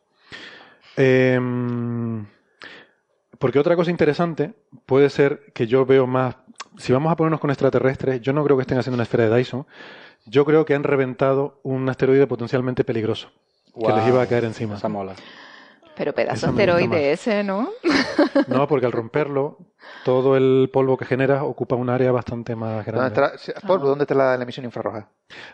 [0.96, 2.26] Em,
[3.38, 4.54] porque otra cosa interesante
[4.86, 6.36] puede ser que yo veo más,
[6.78, 9.36] si vamos a ponernos con extraterrestres, yo no creo que estén haciendo una esfera de
[9.36, 9.66] Dyson,
[10.26, 13.30] yo creo que han reventado un asteroide potencialmente peligroso
[13.74, 14.76] que les iba a caer encima.
[14.76, 15.14] Esa mola.
[15.96, 17.70] Pero pedazo asteroide ese, ¿no?
[18.48, 19.58] No, porque al romperlo,
[20.04, 23.10] todo el polvo que genera ocupa un área bastante más grande.
[23.10, 25.08] ¿Dónde está, polvo, ¿dónde está la, emisión infrarroja?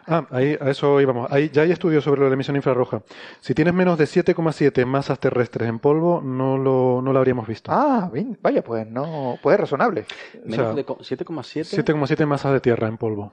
[0.07, 1.31] Ah, ahí, a eso íbamos.
[1.31, 3.03] Ahí, ya hay estudios sobre la emisión infrarroja.
[3.41, 7.71] Si tienes menos de 7,7 masas terrestres en polvo, no lo, no lo habríamos visto.
[7.73, 10.05] Ah, bien, vaya, pues no, pues es razonable.
[10.45, 11.85] ¿Menos de 7,7?
[11.85, 13.33] 7,7 masas de tierra en polvo.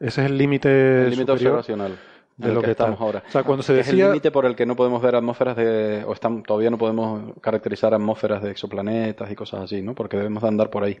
[0.00, 1.98] Ese es el límite El límite observacional
[2.36, 3.22] de lo que, estamos ahora.
[3.26, 3.92] O sea, cuando se decía...
[3.92, 6.04] Es el límite por el que no podemos ver atmósferas de...
[6.06, 9.94] o están, todavía no podemos caracterizar atmósferas de exoplanetas y cosas así, ¿no?
[9.94, 10.98] Porque debemos de andar por ahí,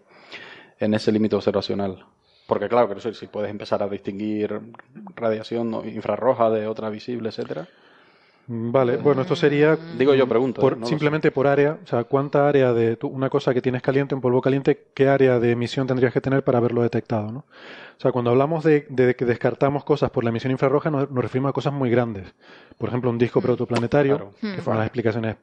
[0.78, 2.04] en ese límite observacional.
[2.46, 4.60] Porque claro, que si puedes empezar a distinguir
[5.16, 7.66] radiación infrarroja de otra visible, etcétera.
[8.46, 9.78] Vale, bueno, esto sería.
[9.96, 10.60] Digo yo, pregunto.
[10.60, 10.84] Por, ¿eh?
[10.84, 14.42] simplemente por área, o sea, ¿cuánta área de una cosa que tienes caliente, en polvo
[14.42, 17.32] caliente, qué área de emisión tendrías que tener para haberlo detectado?
[17.32, 17.38] ¿no?
[17.38, 18.84] O sea, cuando hablamos de,
[19.16, 22.34] que descartamos cosas por la emisión infrarroja, nos, referimos a cosas muy grandes.
[22.76, 23.44] Por ejemplo, un disco mm.
[23.44, 25.36] protoplanetario, que fueron las explicaciones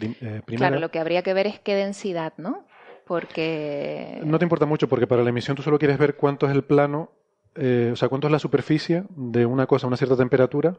[0.00, 0.56] eh, primeras.
[0.56, 2.64] Claro, lo que habría que ver es qué densidad, ¿no?
[3.06, 4.20] Porque.
[4.24, 6.64] No te importa mucho, porque para la emisión tú solo quieres ver cuánto es el
[6.64, 7.10] plano,
[7.56, 10.78] eh, o sea, cuánto es la superficie de una cosa a una cierta temperatura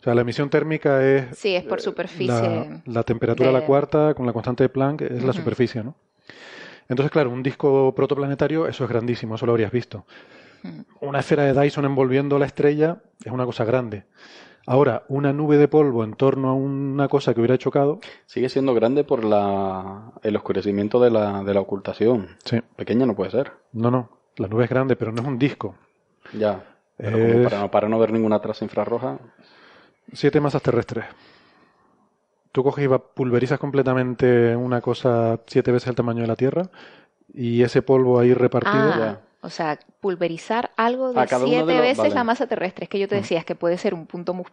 [0.00, 1.36] o sea, la emisión térmica es...
[1.36, 2.82] Sí, es por superficie.
[2.86, 5.94] La, temperatura a la cuarta con la constante de Planck es la superficie, ¿no?
[6.88, 10.06] Entonces, claro, un disco protoplanetario, eso es grandísimo, eso lo habrías visto.
[11.00, 14.04] Una esfera de Dyson envolviendo la estrella es una cosa grande.
[14.66, 18.00] Ahora, una nube de polvo en torno a una cosa que hubiera chocado.
[18.24, 22.36] Sigue siendo grande por la, el oscurecimiento de la, de la ocultación.
[22.44, 22.60] Sí.
[22.76, 23.52] Pequeña no puede ser.
[23.72, 24.10] No, no.
[24.36, 25.74] La nube es grande, pero no es un disco.
[26.32, 26.64] Ya.
[26.96, 29.18] Pero para, para, no ver ninguna traza infrarroja.
[30.12, 31.04] Siete masas terrestres.
[32.52, 36.68] Tú coges y pulverizas completamente una cosa siete veces el tamaño de la Tierra
[37.32, 38.92] y ese polvo ahí repartido.
[38.92, 42.84] Ah, O sea, pulverizar algo de siete veces la masa terrestre.
[42.84, 44.32] Es que yo te decía, es que puede ser un punto...
[44.32, 44.44] O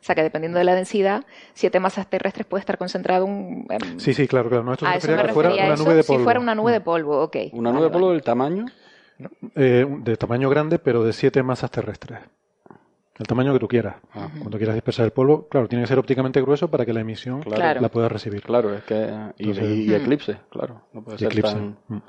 [0.00, 3.66] sea, que dependiendo de la densidad, siete masas terrestres puede estar concentrado un...
[3.96, 4.64] Sí, sí, claro, claro.
[4.64, 6.18] No, esto se que fuera una nube de polvo.
[6.18, 7.36] Si fuera una nube de polvo, ok.
[7.52, 8.66] ¿Una nube de polvo del tamaño?
[9.56, 12.20] Eh, de tamaño grande, pero de siete masas terrestres.
[13.22, 13.94] El tamaño que tú quieras.
[14.14, 14.28] Ah.
[14.36, 17.40] Cuando quieras dispersar el polvo, claro, tiene que ser ópticamente grueso para que la emisión
[17.46, 18.42] la pueda recibir.
[18.42, 19.08] Claro, es que.
[19.38, 20.82] Y, eclipse, claro.
[20.92, 21.54] No puede ser eclipse.
[21.54, 21.78] Tan...
[21.86, 22.02] Mm.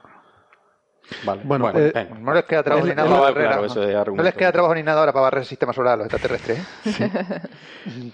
[1.24, 1.42] Vale.
[1.46, 3.62] Bueno, eh, no les queda trabajo ni nada ahora.
[4.08, 6.60] no les queda trabajo ni nada ahora para barrer el sistema solar a los extraterrestres.
[7.02, 7.42] ¿eh?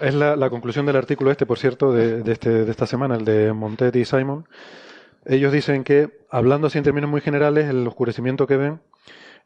[0.02, 3.54] es la, conclusión del artículo este, por cierto, de, este, de esta semana, el de
[3.54, 4.46] Montet y Simon.
[5.26, 8.82] Ellos dicen que, hablando así en términos muy generales, el oscurecimiento que ven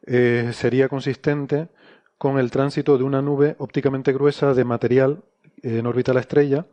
[0.06, 1.68] eh, sería consistente
[2.24, 5.22] con el tránsito de una nube ópticamente gruesa de material
[5.62, 6.64] en órbita a la estrella,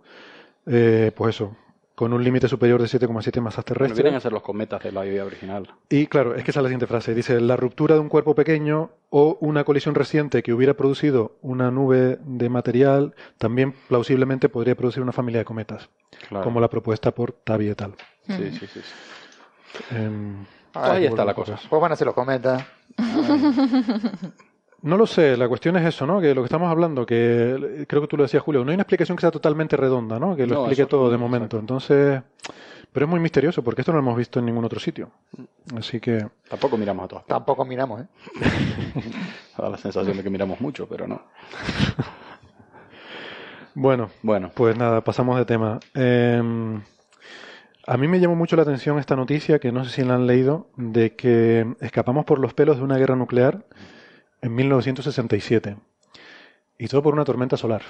[0.65, 1.57] eh, pues eso,
[1.93, 3.97] con un límite superior de 7,7 masas terrestres.
[3.97, 5.67] vienen a ser los cometas de la idea original.
[5.89, 7.13] Y claro, es que esa es la siguiente frase.
[7.13, 11.69] Dice, la ruptura de un cuerpo pequeño o una colisión reciente que hubiera producido una
[11.69, 15.89] nube de material también plausiblemente podría producir una familia de cometas,
[16.29, 17.95] como la propuesta por Tabi et al.
[18.25, 18.79] Sí, sí, sí.
[19.97, 20.45] Em,
[20.75, 21.59] ahí está la cosa.
[21.69, 22.63] Pues van a ser los cometas.
[24.83, 26.19] No lo sé, la cuestión es eso, ¿no?
[26.19, 28.81] Que lo que estamos hablando, que creo que tú lo decías, Julio, no hay una
[28.81, 30.35] explicación que sea totalmente redonda, ¿no?
[30.35, 31.59] Que lo explique todo de momento.
[31.59, 32.21] Entonces,
[32.91, 35.11] pero es muy misterioso porque esto no lo hemos visto en ningún otro sitio.
[35.77, 36.25] Así que.
[36.49, 37.25] Tampoco miramos a todas.
[37.25, 38.05] Tampoco miramos, ¿eh?
[39.57, 41.21] da la sensación de que miramos mucho, pero no.
[43.75, 45.79] bueno, bueno, pues nada, pasamos de tema.
[45.93, 46.81] Em,
[47.85, 50.25] a mí me llamó mucho la atención esta noticia, que no sé si la han
[50.25, 53.63] leído, de que escapamos por los pelos de una guerra nuclear
[54.41, 55.77] en 1967.
[56.77, 57.83] Y todo por una tormenta solar.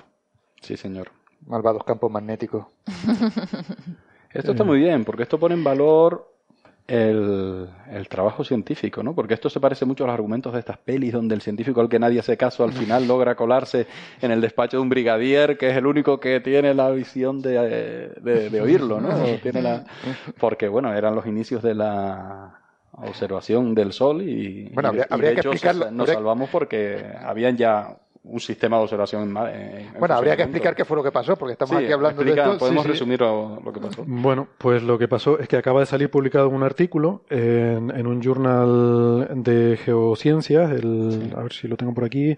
[0.62, 1.12] Sí, señor.
[1.48, 2.66] Malvados campos magnéticos.
[4.34, 6.32] esto está muy bien, porque esto pone en valor
[6.88, 7.70] el,
[8.10, 9.16] trabajo científico, ¿no?
[9.16, 11.88] Porque esto se parece mucho a los argumentos de estas pelis donde el científico al
[11.88, 13.88] que nadie hace caso al final logra colarse
[14.22, 18.12] en el despacho de un brigadier que es el único que tiene la visión de,
[18.22, 19.10] de, oírlo, ¿no?
[19.42, 19.86] Tiene la...
[20.38, 22.61] Porque, bueno, eran los inicios de la
[22.94, 25.92] observación del Sol y, bueno, habría, que explicarlo.
[25.92, 30.86] Nos salvamos porque habían ya un sistema de observación en, Bueno, habría que explicar qué
[30.86, 32.58] fue lo que pasó, porque estamos aquí hablando de esto.
[32.60, 34.04] Podemos resumir lo, que pasó.
[34.06, 38.08] Bueno, pues lo que pasó es que acaba de salir publicado un artículo en, en
[38.08, 42.38] un journal de geociencias, el, a ver si lo tengo por aquí,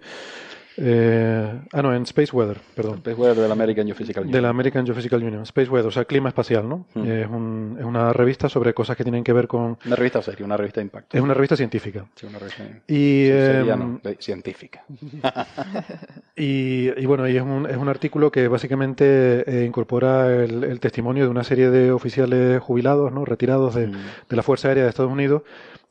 [0.77, 2.95] eh, ah, no, en Space Weather, perdón.
[2.95, 4.33] Space Weather de la American Geophysical Union.
[4.33, 5.43] De la American Geophysical Union.
[5.43, 6.85] Space Weather, o sea, clima espacial, ¿no?
[6.93, 7.11] Mm.
[7.11, 9.77] Es, un, es, una revista sobre cosas que tienen que ver con...
[9.85, 11.17] Una revista seria, una revista de impacto.
[11.17, 12.05] Es una revista científica.
[12.15, 14.83] Sí, una revista y, em, científica.
[16.35, 20.79] y, y, bueno, y es un, es un artículo que básicamente eh, incorpora el, el,
[20.79, 23.25] testimonio de una serie de oficiales jubilados, ¿no?
[23.25, 23.97] Retirados de, mm.
[24.29, 25.43] de la Fuerza Aérea de Estados Unidos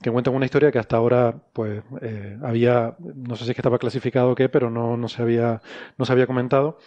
[0.02, 3.60] que cuentan una historia que hasta ahora pues eh, había no sé si es que
[3.60, 5.62] estaba clasificado o qué pero no, no se había
[5.96, 6.78] no se había comentado.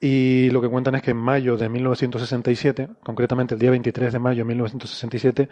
[0.00, 4.18] Y lo que cuentan es que en mayo de 1967 concretamente el día 23 de
[4.18, 5.48] mayo de 1967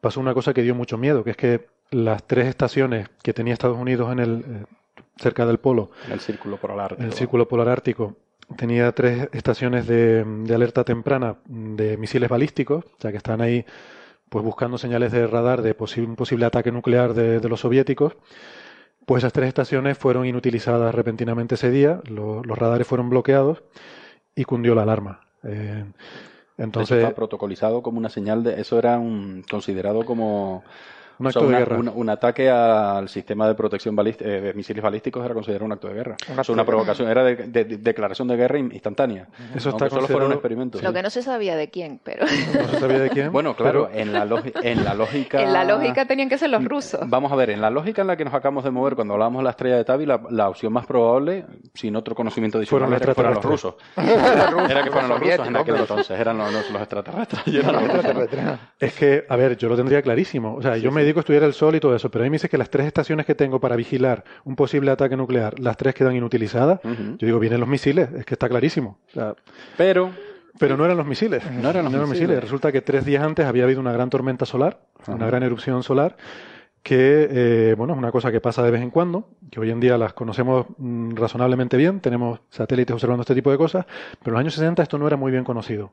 [0.00, 3.52] pasó una cosa que dio mucho miedo que es que las tres estaciones que tenía
[3.52, 4.64] Estados Unidos en el eh,
[5.16, 8.16] cerca del polo en el círculo polar ártico el círculo polar ártico
[8.56, 13.66] tenía tres estaciones de, de alerta temprana de misiles balísticos sea que están ahí
[14.32, 18.16] pues buscando señales de radar de un posible ataque nuclear de, los soviéticos.
[19.04, 23.62] Pues esas tres estaciones fueron inutilizadas repentinamente ese día, los radares fueron bloqueados
[24.34, 25.20] y cundió la alarma.
[25.42, 25.84] Eh,
[26.56, 28.58] entonces, está protocolizado como una señal de.
[28.58, 30.64] Eso era un, considerado como
[31.18, 31.78] un acto de guerra.
[31.78, 35.94] Un, ataque al sistema de protección eh, de misiles balísticos era considerado un acto de
[35.94, 36.16] guerra.
[36.48, 37.34] Una, provocación, era de,
[37.64, 39.28] declaración de guerra instantánea.
[39.54, 40.80] Eso está solo fuera un experimento.
[40.82, 42.24] Lo que no se sabía de quién, pero.
[42.24, 43.32] No se sabía de quién.
[43.32, 44.22] Bueno, claro, en, la
[44.62, 45.42] en la lógica.
[45.42, 47.00] en la lógica tenían que ser los rusos.
[47.06, 49.40] Vamos a ver, en la lógica en la que nos acabamos de mover cuando hablábamos
[49.40, 51.44] de la estrella de Tabi, la, opción más probable,
[51.74, 53.74] sin otro conocimiento adicional, fueron era que fueran los rusos.
[53.96, 57.42] era que fueran los rusos en aquel entonces, eran los, los extraterrestres.
[58.78, 60.54] es que, a ver, yo lo tendría clarísimo.
[60.54, 62.30] O sea, yo me dedico a estudiar el Sol y todo eso, pero a mí
[62.30, 65.76] me dice que las tres estaciones que tengo para vigilar un posible ataque nuclear, las
[65.76, 66.80] tres quedan inutilizadas.
[66.82, 68.98] Yo digo, vienen los misiles, es que está clarísimo.
[69.76, 70.10] pero
[70.58, 71.42] pero no eran los misiles.
[71.50, 72.40] No eran los, misiles.
[72.40, 76.16] Resulta que tres días antes había habido una gran tormenta solar, una gran erupción solar,
[76.82, 79.80] que, eh, bueno, es una cosa que pasa de vez en cuando, que hoy en
[79.80, 83.86] día las conocemos mm, razonablemente bien, tenemos satélites observando este tipo de cosas,
[84.18, 85.92] pero en los años 60 esto no era muy bien conocido.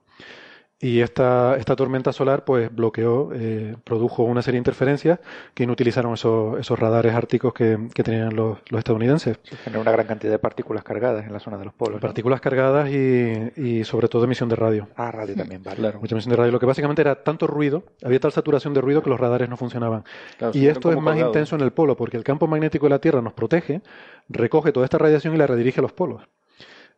[0.81, 5.19] Y esta, esta tormenta solar pues bloqueó, eh, produjo una serie de interferencias
[5.53, 9.39] que inutilizaron esos, esos radares árticos que, que tenían los, los estadounidenses.
[9.43, 11.99] Se generó una gran cantidad de partículas cargadas en la zona de los polos.
[11.99, 14.87] Partículas cargadas y, y, sobre todo emisión de radio.
[14.95, 15.77] Ah, radio también, vale.
[15.77, 15.99] Claro.
[15.99, 16.51] Mucha emisión de radio.
[16.53, 19.57] Lo que básicamente era tanto ruido, había tal saturación de ruido que los radares no
[19.57, 20.05] funcionaban.
[20.53, 23.21] y esto es más intenso en el polo porque el campo magnético de la Tierra
[23.21, 23.81] nos protege,
[24.29, 26.21] recoge toda esta radiación y la redirige a los polos.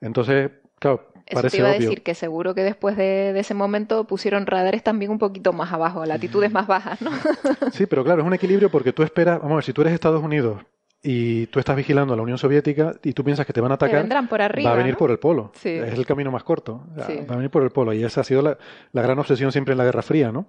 [0.01, 4.45] Entonces, claro, eso te iba a decir que seguro que después de, ese momento pusieron
[4.45, 7.11] radares también un poquito más abajo, a latitudes más bajas, ¿no?
[7.71, 9.93] sí, pero claro, es un equilibrio porque tú esperas, vamos a ver, si tú eres
[9.93, 10.61] Estados Unidos
[11.03, 13.75] y tú estás vigilando a la Unión Soviética y tú piensas que te van a
[13.75, 14.99] atacar, vendrán por arriba, va a venir ¿no?
[14.99, 15.51] por el polo.
[15.55, 15.69] Sí.
[15.69, 16.83] Es el camino más corto.
[16.97, 17.93] Va a venir por el polo.
[17.93, 18.57] Y esa ha sido la,
[18.91, 20.47] la gran obsesión siempre en la Guerra Fría, ¿no?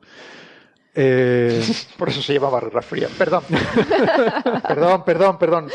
[0.95, 1.63] Eh...
[1.97, 3.09] Por eso se llamaba Guerra Fría.
[3.17, 3.43] Perdón.
[4.69, 5.71] perdón, perdón, perdón.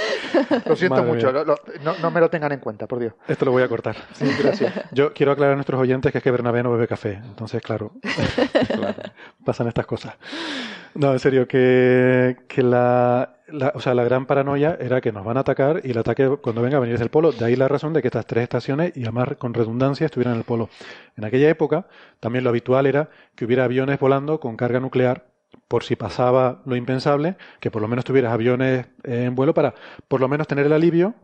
[0.66, 1.32] Lo siento Madre mucho.
[1.32, 1.44] mía.
[1.44, 3.14] Lo- lo- no, no me lo tengan en cuenta, por Dios.
[3.28, 3.96] Esto lo voy a cortar.
[4.14, 4.74] Sí, gracias.
[4.92, 7.14] Yo quiero aclarar a nuestros oyentes que es que Bernabé no bebe café.
[7.14, 7.94] Entonces, claro,
[9.46, 10.16] pasan estas cosas.
[10.94, 15.24] No, en serio, que, que la, la- o sea, la gran paranoia era que nos
[15.26, 17.32] van a atacar y el ataque cuando venga a venir desde el polo.
[17.32, 20.40] De ahí la razón de que estas tres estaciones, y además con redundancia, estuvieran en
[20.40, 20.70] el polo.
[21.16, 21.88] En aquella época,
[22.20, 25.26] también lo habitual era que hubiera aviones volando con carga nuclear
[25.68, 29.74] por si pasaba lo impensable, que por lo menos tuvieras aviones en vuelo para
[30.08, 31.16] por lo menos tener el alivio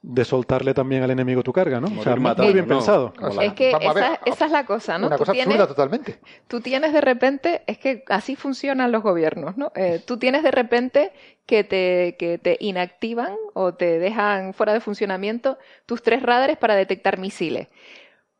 [0.00, 1.88] de soltarle también al enemigo tu carga, ¿no?
[1.88, 2.76] O sea, muy bien ¿no?
[2.76, 3.12] pensado.
[3.42, 5.08] Es que ver, esa, esa es la cosa, ¿no?
[5.08, 6.18] Una Tú cosa tienes- absurda totalmente.
[6.46, 9.72] tú tienes de repente, es que así funcionan los gobiernos, ¿no?
[9.74, 11.12] Eh, tú tienes de repente
[11.46, 16.76] que te, que te inactivan o te dejan fuera de funcionamiento tus tres radares para
[16.76, 17.66] detectar misiles.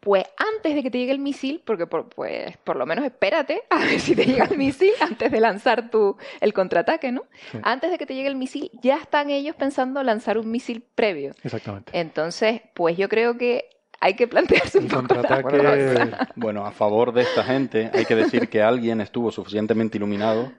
[0.01, 0.25] Pues
[0.55, 3.79] antes de que te llegue el misil, porque por, pues por lo menos espérate a
[3.85, 7.25] ver si te llega el misil antes de lanzar tu, el contraataque, ¿no?
[7.63, 11.33] Antes de que te llegue el misil, ya están ellos pensando lanzar un misil previo.
[11.43, 11.91] Exactamente.
[11.99, 13.65] Entonces, pues yo creo que
[14.01, 16.17] hay que plantearse un Un poco la- contraataque.
[16.37, 20.53] Bueno, a favor de esta gente hay que decir que alguien estuvo suficientemente iluminado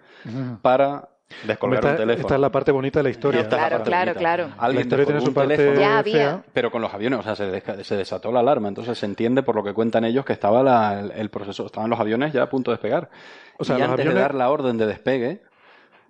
[0.62, 1.08] para
[1.44, 2.22] descolgar esta, un teléfono.
[2.22, 3.42] esta es la parte bonita de la historia.
[3.42, 4.20] Esta la Claro, claro, bonita.
[4.20, 4.48] claro.
[4.48, 6.14] La Alguien historia tiene su parte teléfono, Ya había.
[6.14, 6.44] fea.
[6.54, 8.68] pero con los aviones, o sea, se, desca- se desató la alarma.
[8.68, 11.90] Entonces se entiende por lo que cuentan ellos que estaba la- el, el proceso, estaban
[11.90, 13.10] los aviones ya a punto de despegar.
[13.58, 15.42] O sea, y los antes aviones- de dar la orden de despegue,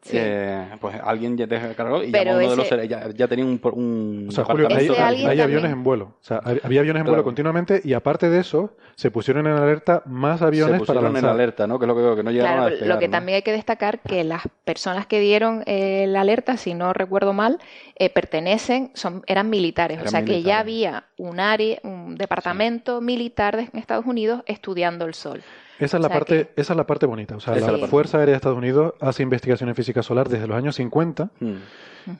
[0.01, 0.15] Sí.
[0.17, 3.27] eh, pues alguien ya descargó y Pero llamó a uno de ese- los ya, ya
[3.27, 6.05] tenía un, un O sea, Julio, hay, de- aviones en vuelo.
[6.05, 9.53] O sea, hab- había aviones en vuelo continuamente y aparte de eso, se pusieron en
[9.53, 11.29] alerta más aviones se para pusieron en lanzar.
[11.31, 11.79] alerta, ¿no?
[11.79, 12.95] Que es lo que veo, que no llegaron a Claro, despegar.
[12.95, 13.11] lo que ¿no?
[13.11, 17.33] también hay que destacar que las personas que dieron eh, la alerta, si no recuerdo
[17.33, 17.59] mal,
[17.95, 19.95] eh, pertenecen, son, eran militares.
[19.97, 24.43] Eran o sea que ya había un área, un departamento militar de- en Estados Unidos
[24.47, 25.41] estudiando el sol.
[25.79, 27.35] Esa es la O sea parte, que- esa es la parte bonita.
[27.37, 30.45] O sea, Esa la, Fuerza Aérea de Estados Unidos hace investigación en física solar desde
[30.47, 31.55] los años 50 Hmm.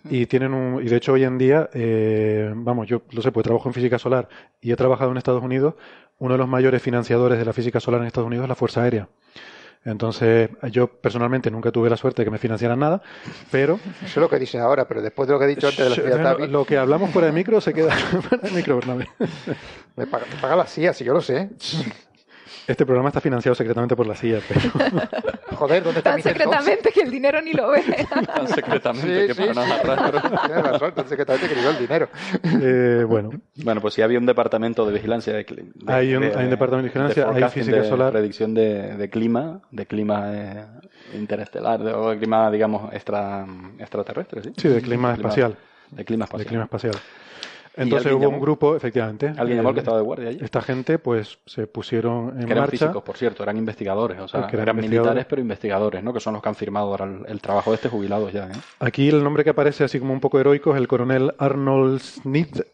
[0.09, 3.43] y tienen un, y de hecho hoy en día, eh, vamos, yo lo sé, pues
[3.43, 4.27] trabajo en física solar
[4.61, 5.73] y he trabajado en Estados Unidos.
[6.19, 8.83] Uno de los mayores financiadores de la física solar en Estados Unidos es la Fuerza
[8.83, 9.07] Aérea.
[9.85, 13.01] Entonces, yo personalmente nunca tuve la suerte de que me financiaran nada,
[13.49, 15.79] pero Eso es lo que dices ahora, pero después de lo que he dicho antes
[15.85, 17.91] de la ciudad bueno, Tavi, lo que hablamos fuera de micro se queda
[18.21, 19.07] fuera de micro, Bernabé.
[19.95, 21.49] me paga, me paga la CIA, si yo lo sé.
[22.69, 24.61] Este programa está financiado secretamente por la CIA, pero
[25.57, 27.83] Joder, ¿dónde está Tan mi secretamente que el dinero ni lo ve.
[28.35, 29.87] Tan secretamente Sí, que sí, para nada sí.
[29.87, 30.21] rastro.
[30.45, 32.09] Tienes razón, tan secretamente que le dio el dinero.
[32.61, 33.31] eh, bueno,
[33.63, 36.77] Bueno, pues sí había un departamento de vigilancia de, de- Hay un- hay un departamento
[36.77, 38.11] de vigilancia, hay física de solar.
[38.11, 40.65] predicción de, de clima, de clima eh,
[41.15, 43.47] interestelar, de- o de clima, digamos, extra,
[43.79, 44.53] extraterrestre, ¿sí?
[44.55, 45.55] sí, de clima espacial,
[45.89, 46.47] De clima de espacial.
[46.47, 46.93] clima espacial.
[47.83, 48.41] Entonces hubo un llamó?
[48.41, 49.33] grupo, efectivamente.
[49.37, 50.39] Alguien llamó al que eh, estaba de guardia allí.
[50.41, 52.71] Esta gente, pues, se pusieron en Que eran marcha.
[52.71, 56.13] físicos, por cierto, eran investigadores, o sea, eran eran, militares pero investigadores, ¿no?
[56.13, 58.51] Que son los que han firmado ahora el, el trabajo de este jubilados ya, ¿eh?
[58.79, 62.67] Aquí el nombre que aparece así como un poco heroico es el coronel Arnold Snyder,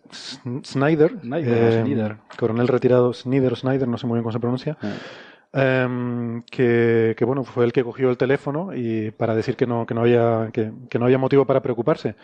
[0.64, 2.18] Snyder, eh, Snyder.
[2.38, 7.24] coronel retirado Snyder Snyder, no sé muy bien cómo se pronuncia, Eh, em, que, que,
[7.26, 10.50] bueno fue el que cogió el teléfono y para decir que no que no había
[10.52, 12.16] que, que no había motivo para preocuparse.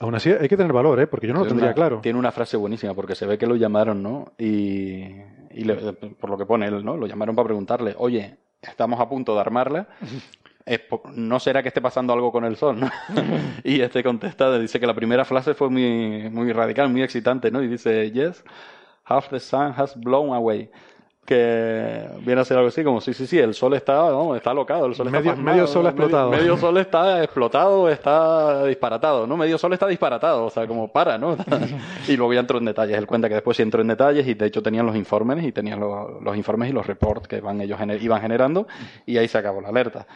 [0.00, 1.06] Aún así hay que tener valor, ¿eh?
[1.06, 2.00] porque yo no lo tendría una- claro.
[2.02, 4.32] Tiene una frase buenísima porque se ve que lo llamaron, ¿no?
[4.38, 5.04] Y,
[5.50, 6.96] y le- por lo que pone él, ¿no?
[6.96, 9.88] Lo llamaron para preguntarle, oye, estamos a punto de armarla.
[11.14, 12.78] ¿No será que esté pasando algo con el sol?
[12.80, 12.88] ¿no?
[13.64, 17.62] y este contesta, dice que la primera frase fue muy, muy radical, muy excitante, ¿no?
[17.62, 18.44] Y dice, yes,
[19.04, 20.70] half the sun has blown away.
[21.24, 24.50] Que viene a ser algo así como, sí, sí, sí, el sol está, no, está
[24.50, 26.30] alocado, el sol está Medio- pasmado, medio sol explotado.
[26.30, 29.36] Medio, medio sol está explotado, está disparatado, ¿no?
[29.36, 31.36] Medio sol está disparatado, o sea, como para, ¿no?
[32.08, 32.98] y luego ya entró en detalles.
[32.98, 35.52] Él cuenta que después sí entró en detalles y de hecho tenían los informes y
[35.52, 38.66] tenían los, los informes y los reports que van ellos gener- iban generando
[39.06, 40.06] y ahí se acabó la alerta.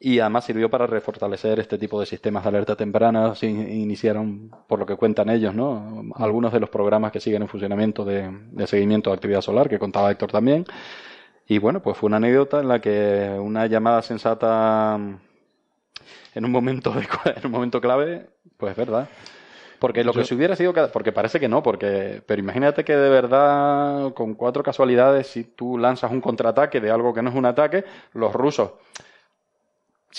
[0.00, 3.34] Y además sirvió para refortalecer este tipo de sistemas de alerta temprana.
[3.34, 6.04] Se in- iniciaron, por lo que cuentan ellos, ¿no?
[6.14, 9.78] Algunos de los programas que siguen en funcionamiento de, de seguimiento de actividad solar, que
[9.78, 10.64] contaba Héctor también.
[11.48, 14.98] Y bueno, pues fue una anécdota en la que una llamada sensata
[16.34, 17.00] en un momento, de,
[17.36, 18.26] en un momento clave,
[18.56, 19.08] pues es verdad.
[19.78, 23.10] Porque lo que se hubiera sido, porque parece que no, porque, pero imagínate que de
[23.10, 27.46] verdad, con cuatro casualidades, si tú lanzas un contraataque de algo que no es un
[27.46, 28.72] ataque, los rusos,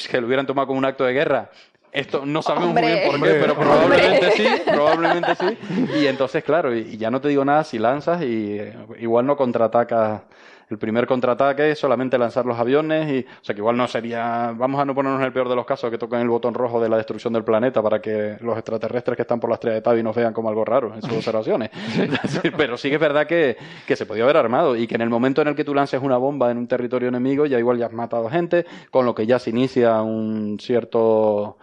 [0.09, 1.49] que lo hubieran tomado como un acto de guerra,
[1.91, 5.57] esto no sabemos muy bien por qué, pero probablemente sí, probablemente sí.
[5.99, 9.35] Y entonces, claro, y, ya no te digo nada si lanzas y eh, igual no
[9.35, 10.21] contraatacas
[10.69, 14.53] el primer contraataque es solamente lanzar los aviones y, o sea, que igual no sería,
[14.55, 16.79] vamos a no ponernos en el peor de los casos que toquen el botón rojo
[16.79, 19.81] de la destrucción del planeta para que los extraterrestres que están por la estrella de
[19.81, 21.71] Tabi nos vean como algo raro en sus observaciones.
[22.57, 23.57] Pero sí que es verdad que,
[23.87, 26.01] que se podía haber armado y que en el momento en el que tú lances
[26.01, 29.25] una bomba en un territorio enemigo ya igual ya has matado gente, con lo que
[29.25, 31.57] ya se inicia un cierto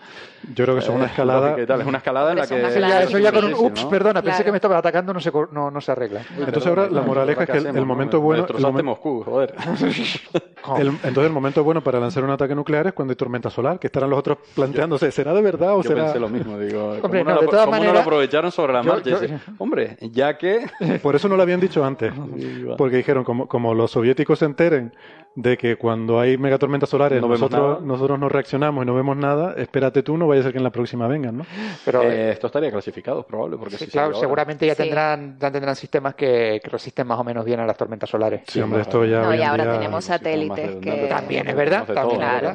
[0.54, 1.56] yo creo que eso es una eh, escalada.
[1.56, 3.02] Es una escalada en la que.
[3.02, 3.54] Eso ya, con un.
[3.54, 6.22] Ups, perdona, pensé que me estaba atacando, no se, no, no se arregla.
[6.38, 8.46] Entonces ahora la moraleja es que el, momento bueno.
[8.46, 9.54] El Moscú, joder.
[10.78, 13.88] entonces el momento bueno para lanzar un ataque nuclear es cuando hay tormenta solar, que
[13.88, 16.04] estarán los otros planteándose, ¿será de verdad o Yo será.?
[16.04, 16.96] pensé lo mismo, digo.
[17.02, 19.18] Hombre, no, de todas maneras, lo aprovecharon sobre la marcha?
[19.58, 20.66] Hombre, ya que.
[21.02, 22.12] Por eso no lo habían dicho antes.
[22.78, 24.92] Porque dijeron, como, como los soviéticos se enteren
[25.36, 30.02] de que cuando hay megatormentas solares nosotros, nosotros no reaccionamos y no vemos nada, espérate
[30.02, 31.46] tú, no vaya a ser que en la próxima vengan, ¿no?
[31.84, 36.14] Pero eh, esto estaría clasificado, probable, porque sí, claro, seguramente ya tendrán, ya tendrán sistemas
[36.14, 38.42] que, resisten más o menos bien a las tormentas solares.
[38.48, 39.20] Sí, hombre, esto ya.
[39.20, 41.86] No, y ahora tenemos satélites que también es verdad.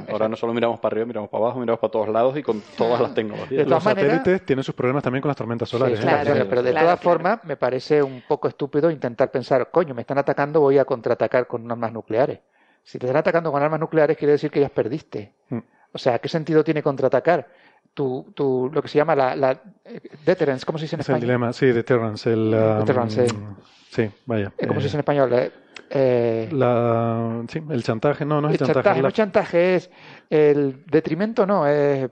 [0.10, 2.62] Ahora no solo miramos para arriba, miramos para abajo, miramos para todos lados y con
[2.76, 3.68] todas las tecnologías.
[3.68, 6.00] Los satélites tienen sus problemas también con las tormentas solares.
[6.00, 6.02] ¿eh?
[6.02, 10.18] claro, pero de todas formas me parece un poco estúpido intentar pensar, coño, me están
[10.18, 12.40] atacando, voy a contraatacar con armas nucleares.
[12.84, 15.34] Si te están atacando con armas nucleares, quiere decir que ya perdiste.
[15.50, 15.60] Mm.
[15.94, 17.48] O sea, ¿qué sentido tiene contraatacar?
[17.94, 19.52] Tu, tu, lo que se llama la, la
[19.84, 21.18] eh, deterrence, ¿cómo se dice en español?
[21.18, 22.32] el dilema, sí, deterrence.
[22.32, 23.28] El, um, deterrence.
[23.90, 24.54] sí, vaya.
[24.58, 25.52] Eh, ¿Cómo se dice en español?
[25.90, 28.76] Eh, la, sí, el chantaje, no, no es el chantaje.
[28.76, 29.92] chantaje No es chantaje, es
[30.30, 32.10] el detrimento, no, es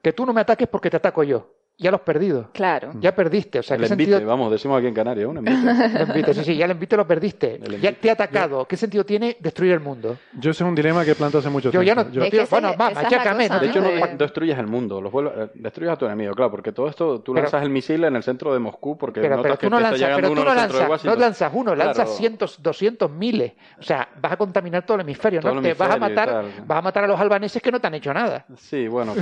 [0.00, 2.48] que tú no me ataques porque te ataco yo ya lo has perdido.
[2.52, 2.92] Claro.
[3.00, 3.58] Ya perdiste.
[3.58, 4.30] O sea, el ¿qué envite, sentido...
[4.30, 5.56] vamos, decimos aquí en Canarias, un envite.
[6.02, 7.60] envite, sí, sí, ya el envite lo perdiste.
[7.80, 8.64] Ya te ha atacado.
[8.64, 10.16] ¿Qué sentido tiene destruir el mundo?
[10.32, 11.82] Yo sé un dilema que planto hace mucho tiempo.
[11.82, 12.10] Yo ya no...
[12.10, 12.46] Yo...
[12.50, 13.48] bueno, va, machacame.
[13.48, 16.88] De hecho, no destruyes el mundo, los eh, destruyes a tu enemigo, claro, porque todo
[16.88, 19.78] esto, tú lanzas el misil en el centro de Moscú porque pero, notas que no
[19.78, 23.52] lanzas, está llegando uno no lanzas, no lanzas uno, lanzas cientos, doscientos, miles.
[23.78, 25.60] O sea, vas a contaminar todo el hemisferio, ¿no?
[25.60, 28.14] Te vas a matar, vas a matar a los albaneses que no te han hecho
[28.14, 28.46] nada.
[28.56, 29.14] Sí, bueno.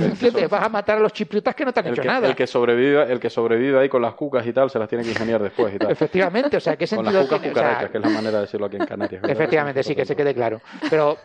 [0.49, 2.27] Vas a matar a los chipriotas que no te han hecho nada.
[2.45, 5.09] Que sobrevive, el que sobrevive ahí con las cucas y tal, se las tiene que
[5.09, 5.89] ingeniar después y tal.
[5.89, 7.91] Efectivamente, o sea, ¿qué sentido con las cucas tiene?
[7.91, 9.23] que es la manera de decirlo aquí en Canarias.
[9.27, 10.61] Efectivamente, sí, que se quede claro.
[10.89, 11.17] Pero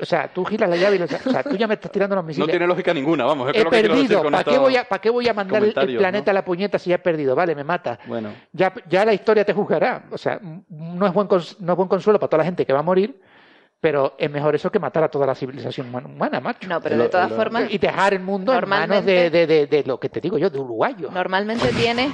[0.00, 2.24] o sea, tú giras la llave y o sea, tú ya me estás tirando los
[2.24, 2.46] misiles.
[2.46, 3.50] No tiene lógica ninguna, vamos.
[3.52, 4.22] he perdido.
[4.22, 6.90] ¿Para qué, voy a, ¿Para qué voy a mandar el, planeta a la puñeta si
[6.90, 7.34] ya he perdido?
[7.34, 7.98] Vale, me mata.
[8.06, 8.32] Bueno.
[8.52, 10.04] Ya, ya la historia te juzgará.
[10.12, 12.78] O sea, no es, buen no es buen consuelo para toda la gente que va
[12.78, 13.20] a morir,
[13.80, 16.68] pero es mejor eso que matar a toda la civilización humana, macho.
[16.68, 17.70] No, pero de todas formas.
[17.70, 20.58] Y dejar el mundo en manos de, de, de, lo que te digo yo, de
[20.58, 21.10] uruguayo.
[21.12, 22.12] Normalmente tiene.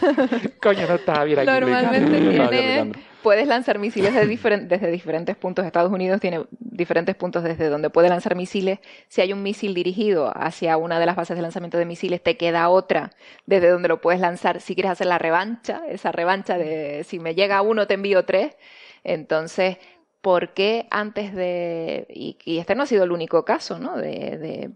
[0.62, 1.46] Coño, no estaba bien aquí.
[1.46, 2.92] Normalmente tiene.
[3.22, 5.64] Puedes lanzar misiles desde diferentes puntos.
[5.64, 8.78] Estados Unidos tiene diferentes puntos desde donde puede lanzar misiles.
[9.08, 12.36] Si hay un misil dirigido hacia una de las bases de lanzamiento de misiles, te
[12.36, 13.10] queda otra
[13.44, 14.60] desde donde lo puedes lanzar.
[14.60, 18.56] Si quieres hacer la revancha, esa revancha de si me llega uno, te envío tres.
[19.02, 19.78] Entonces,
[20.26, 23.96] por qué antes de, y, este no ha sido el único caso, ¿no?
[23.96, 24.72] De,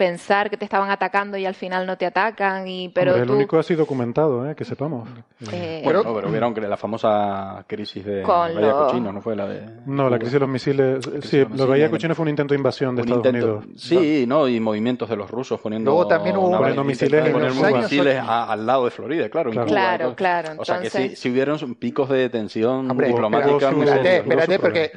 [0.00, 3.58] pensar que te estaban atacando y al final no te atacan, y pero El único
[3.58, 4.54] así documentado, ¿eh?
[4.54, 5.06] que sepamos.
[5.52, 9.60] Eh, bueno, pero vieron que la famosa crisis de Bahía Cochino, ¿no fue la de...
[9.84, 12.96] No, la crisis de los misiles, sí, la Bahía Cochino fue un intento de invasión
[12.96, 13.64] de Estados Unidos.
[13.76, 14.48] Sí, no.
[14.48, 15.90] y movimientos de los rusos poniendo...
[15.90, 16.56] Luego también hubo...
[16.56, 19.50] Poniendo misiles, en misiles al lado de Florida, claro.
[19.50, 20.54] Claro, claro.
[20.56, 23.68] O sea que si, si hubieron picos de tensión diplomática...
[23.68, 24.92] Espérate, espérate, porque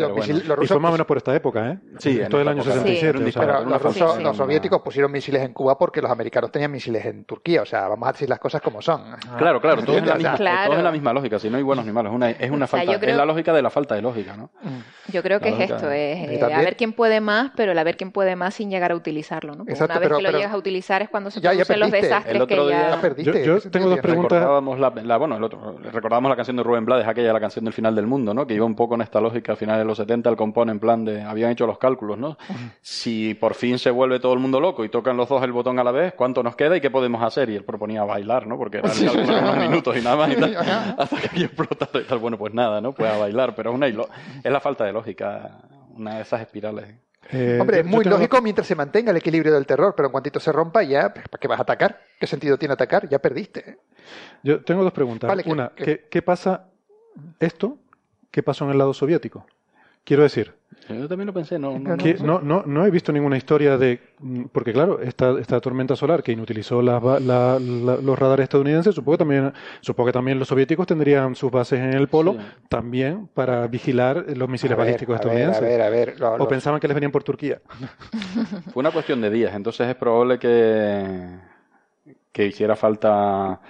[0.61, 1.79] y fue más o menos por esta época, ¿eh?
[1.99, 3.19] Sí, todo el año 67.
[3.37, 7.63] pero los, soviéticos pusieron misiles en Cuba porque los americanos tenían misiles en Turquía.
[7.63, 9.01] O sea, vamos a decir las cosas como son.
[9.39, 11.39] Claro, claro, todo es, la misma, todo es la misma lógica.
[11.39, 12.93] Si no hay buenos ni malos, es una, es una falta.
[12.93, 14.51] Es la lógica de la falta de lógica, ¿no?
[15.11, 17.83] Yo creo que es esto, es eh, a ver quién puede más, pero el a
[17.83, 19.63] ver quién puede más sin llegar a utilizarlo, ¿no?
[19.63, 22.99] una vez que lo llegas a utilizar es cuando se producen los desastres que ya...
[23.01, 24.39] Perdiste, yo, tengo dos preguntas.
[24.39, 27.73] Recordábamos la, bueno, el otro, recordábamos la canción de Rubén Blades, aquella la canción del
[27.73, 28.47] final del mundo, ¿no?
[28.47, 30.79] Que iba un poco en esta lógica al final de los 70, el compone en
[30.79, 32.37] plan de, habían hecho los cálculos, ¿no?
[32.81, 35.79] Si por fin se vuelve todo el mundo loco y tocan los dos el botón
[35.79, 37.49] a la vez, ¿cuánto nos queda y qué podemos hacer?
[37.49, 38.57] Y él proponía bailar, ¿no?
[38.57, 38.91] Porque eran
[39.29, 40.55] unos minutos y nada más y tal,
[40.97, 42.19] hasta que explotara y tal.
[42.19, 42.93] Bueno, pues nada, ¿no?
[42.93, 45.59] Pues a bailar, pero es una es la falta de lógica,
[45.95, 46.85] una de esas espirales.
[47.31, 50.39] Eh, Hombre, es muy lógico mientras se mantenga el equilibrio del terror, pero en cuantito
[50.39, 51.99] se rompa ya, ¿para qué vas a atacar?
[52.19, 53.07] ¿Qué sentido tiene atacar?
[53.09, 53.79] Ya perdiste.
[54.43, 55.31] Yo tengo dos preguntas.
[55.45, 56.65] Una, ¿qué, ¿qué pasa
[57.39, 57.77] esto?
[58.29, 59.45] ¿Qué pasó en el lado soviético?
[60.03, 60.53] Quiero decir,
[60.89, 61.79] yo también lo pensé, no.
[61.79, 64.01] No, no, no, he visto ninguna historia de.
[64.51, 70.07] Porque, claro, esta, esta tormenta solar que inutilizó los radares estadounidenses, supongo que, también, supongo
[70.07, 72.35] que también los soviéticos tendrían sus bases en el polo
[72.67, 75.61] también para vigilar los misiles balísticos estadounidenses.
[75.61, 77.61] A ver, a ver, o pensaban que les venían por Turquía.
[78.73, 81.27] Fue una cuestión de días, entonces es probable que,
[82.31, 83.61] que hiciera falta.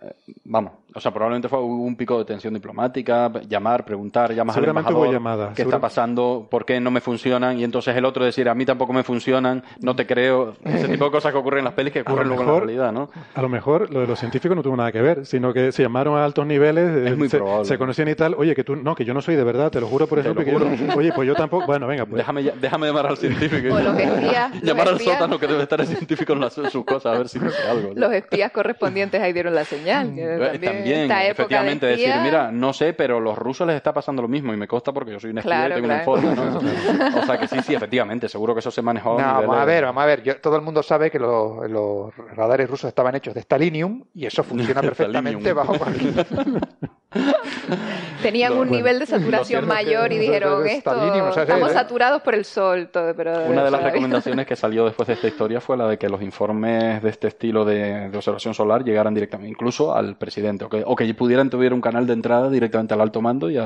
[0.00, 0.14] Eh,
[0.44, 5.12] vamos, o sea, probablemente fue un pico de tensión diplomática, llamar, preguntar, llamar al embajador,
[5.12, 8.54] llamada, qué está pasando, por qué no me funcionan, y entonces el otro decir, a
[8.54, 11.74] mí tampoco me funcionan, no te creo, ese tipo de cosas que ocurren en las
[11.74, 13.10] pelis que ocurren luego en la realidad, ¿no?
[13.34, 15.82] A lo mejor lo de los científicos no tuvo nada que ver, sino que se
[15.82, 19.04] llamaron a altos niveles, es muy se, conocían y tal, oye, que tú, no, que
[19.04, 20.58] yo no soy de verdad, te lo juro por eso, porque yo
[20.96, 22.16] oye, pues yo tampoco, bueno, venga, pues.
[22.16, 23.74] Déjame, déjame llamar al científico.
[23.74, 24.52] O los espías.
[24.62, 27.68] llamar al sótano que debe estar el científico en sus cosas, a ver si dice
[27.68, 27.92] algo.
[27.94, 30.06] Los espías correspondientes ahí dieron la señal.
[30.06, 34.52] también, también efectivamente decir, mira, no sé, pero los rusos les está pasando lo mismo
[34.52, 36.58] y me consta porque yo soy un espía y tengo un informe, ¿no?
[37.20, 39.18] o sea que sí, sí, efectivamente, seguro que eso se manejó.
[39.18, 40.40] a vamos a ver, vamos a ver.
[40.40, 44.42] todo el mundo sabe que los, los, radares rusos estaban hechos de stalinium y eso
[44.42, 45.74] funciona perfectamente bajo
[48.22, 50.92] Tenían un nivel de saturación mayor y dijeron esto,
[51.36, 52.88] estamos saturados por el sol.
[52.92, 55.98] Todo, pero, Una de las recomendaciones que salió después de esta historia fue la de
[55.98, 60.68] que los informes de este estilo de, observación solar llegaran directamente, incluso al presidente, o
[60.68, 63.58] que, o que pudieran tuviera un canal de entrada directamente al alto mando y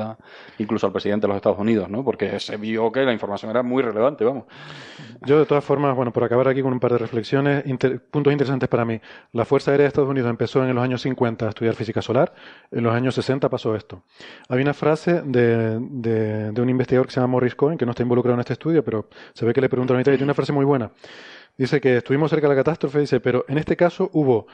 [0.57, 2.03] incluso al presidente de los Estados Unidos, ¿no?
[2.03, 4.45] Porque se vio que la información era muy relevante, vamos.
[5.23, 7.63] Yo, de todas formas, bueno, por acabar aquí con un par de reflexiones,
[8.09, 8.99] puntos interesantes para mí.
[9.33, 12.33] La Fuerza Aérea de Estados Unidos empezó en los años 50 a estudiar física solar,
[12.71, 14.03] en los años 60 pasó esto.
[14.49, 18.03] Había una frase de, de, un investigador que se llama Morris Cohen, que no está
[18.03, 20.53] involucrado en este estudio, pero se ve que le preguntaron a y tiene una frase
[20.53, 20.91] muy buena.
[21.57, 24.47] Dice que estuvimos cerca de la catástrofe, dice, pero en este caso hubo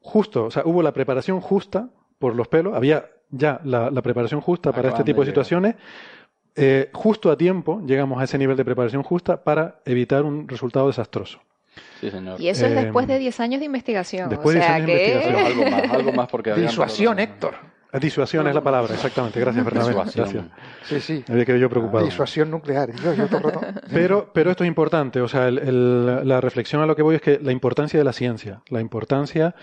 [0.00, 4.72] justo, o sea, hubo la preparación justa por los pelos, había ya la, preparación justa
[4.72, 5.74] para este tipo de situaciones.
[6.60, 10.88] Eh, justo a tiempo llegamos a ese nivel de preparación justa para evitar un resultado
[10.88, 11.40] desastroso.
[12.00, 12.40] Sí, señor.
[12.40, 14.28] Y eso es después de 10 años de investigación.
[14.28, 15.46] Después de 10 años de investigación.
[15.46, 17.54] algo más, algo más porque Disuasión, Héctor.
[17.92, 19.40] Disuasión es la palabra, exactamente.
[19.40, 19.94] Gracias, Bernabé.
[19.94, 20.44] Gracias.
[20.84, 21.24] Sí, sí.
[21.28, 22.04] Había que yo preocupado.
[22.04, 22.90] Disuasión nuclear.
[23.92, 25.20] pero, pero esto es importante.
[25.22, 28.60] O sea, la reflexión a lo que voy es que la importancia de la ciencia,
[28.68, 29.54] la importancia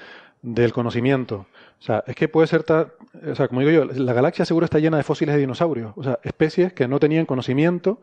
[0.41, 1.47] del conocimiento.
[1.79, 4.79] O sea, es que puede ser, o sea, como digo yo, la galaxia seguro está
[4.79, 7.99] llena de fósiles de dinosaurios, o sea, especies que no tenían conocimiento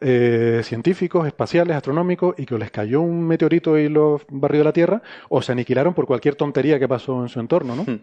[0.00, 4.72] eh, científicos, espaciales, astronómicos, y que les cayó un meteorito y los barrió de la
[4.72, 7.82] Tierra, o se aniquilaron por cualquier tontería que pasó en su entorno, ¿no?
[7.82, 8.00] Hmm.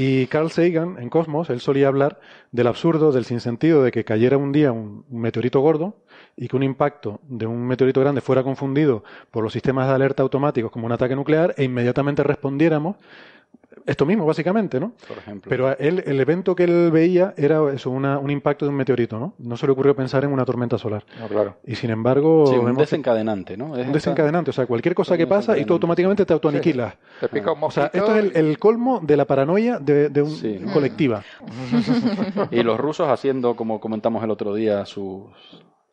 [0.00, 2.20] Y Carl Sagan, en Cosmos, él solía hablar
[2.52, 5.96] del absurdo, del sinsentido de que cayera un día un, meteorito gordo
[6.36, 10.22] y que un impacto de un meteorito grande fuera confundido por los sistemas de alerta
[10.22, 12.94] automáticos como un ataque nuclear e inmediatamente respondiéramos
[13.86, 14.92] esto mismo, básicamente, ¿no?
[15.06, 15.48] Por ejemplo.
[15.48, 19.34] Pero él, el evento que él veía era eso, un impacto de un meteorito, ¿no?
[19.38, 21.04] No se le ocurrió pensar en una tormenta solar.
[21.18, 21.56] No, claro.
[21.64, 22.46] Y sin embargo...
[22.46, 23.72] Sí, un desencadeante, ¿no?
[23.72, 26.94] un desencadenante, o sea, cualquier cosa que pasa y tú automáticamente te autoaniquilas.
[27.20, 30.70] Te pica un O sea, esto es el, colmo de la paranoia de, de un
[30.72, 31.22] colectiva.
[32.50, 35.24] y los rusos haciendo, como comentamos el otro día, sus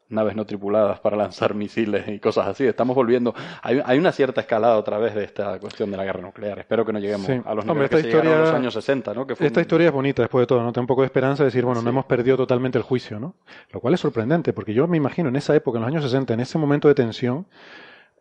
[0.09, 2.65] naves no tripuladas para lanzar misiles y cosas así.
[2.65, 3.33] Estamos volviendo.
[3.61, 6.59] Hay, hay, una cierta escalada otra vez de esta cuestión de la guerra nuclear.
[6.59, 9.25] Espero que no lleguemos a los niveles que historia, los años 60, ¿no?
[9.39, 10.71] esta historia es bonita después de todo, ¿no?
[10.71, 13.35] Tengo un poco de esperanza de decir, bueno, no hemos perdido totalmente el juicio, ¿no?
[13.71, 16.33] Lo cual es sorprendente, porque yo me imagino en esa época, en los años 60,
[16.33, 17.47] en ese momento de tensión,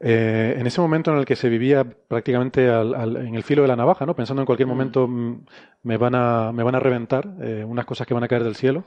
[0.01, 3.77] eh, en ese momento en el que se vivía prácticamente en el filo de la
[3.77, 4.15] navaja, ¿no?
[4.15, 4.71] Pensando en cualquier mm.
[4.71, 5.45] momento mm,
[5.85, 8.57] me van a, me van a reventar eh, unas cosas que van a caer del
[8.57, 8.85] cielo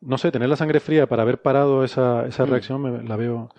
[0.00, 2.50] no sé, tener la sangre fría para haber parado esa, esa mm.
[2.50, 3.50] reacción, la veo.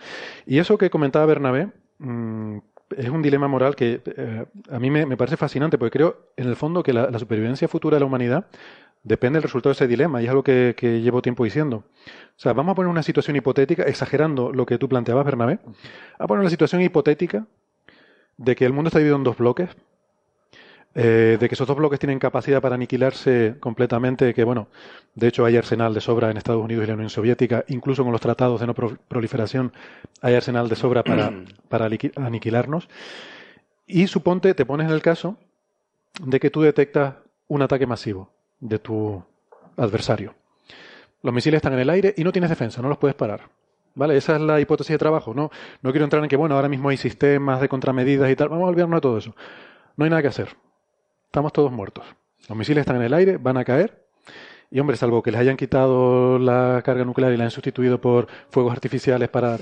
[0.45, 1.69] Y eso que comentaba Bernabé,
[1.99, 2.57] mm,
[2.95, 6.55] es un dilema moral que eh, a mí me, parece fascinante, porque creo, en el
[6.55, 8.47] fondo, que la, supervivencia futura de la humanidad
[9.03, 11.83] depende del resultado de ese dilema, y es algo que, que, llevo tiempo diciendo.
[12.07, 15.59] O sea, vamos a poner una situación hipotética, exagerando lo que tú planteabas, Bernabé,
[16.17, 17.45] a poner una situación hipotética
[18.37, 19.69] de que el mundo está dividido en dos bloques,
[20.99, 24.67] eh, de que esos dos bloques tienen capacidad para aniquilarse completamente, que bueno,
[25.13, 28.11] de hecho hay arsenal de sobra en Estados Unidos y la Unión Soviética, incluso con
[28.11, 29.73] los tratados de no proliferación
[30.21, 31.31] hay arsenal de sobra para,
[31.69, 32.89] para aniquilarnos.
[33.85, 35.37] Y suponte, te pones en el caso
[36.19, 37.15] de que tú detectas
[37.47, 39.23] un ataque masivo de tu
[39.77, 40.33] adversario.
[41.21, 43.41] Los misiles están en el aire y no tienes defensa, no los puedes parar.
[43.93, 44.17] ¿Vale?
[44.17, 45.33] Esa es la hipótesis de trabajo.
[45.33, 45.49] No,
[45.81, 48.49] no quiero entrar en que, bueno, ahora mismo hay sistemas de contramedidas y tal.
[48.49, 49.35] Vamos a olvidarnos de todo eso.
[49.95, 50.55] No hay nada que hacer
[51.37, 52.03] estamos todos muertos.
[52.49, 54.07] Los misiles están en el aire, van a caer.
[54.71, 58.27] Y hombre, salvo que les hayan quitado la carga nuclear y la han sustituido por
[58.49, 59.59] fuegos artificiales para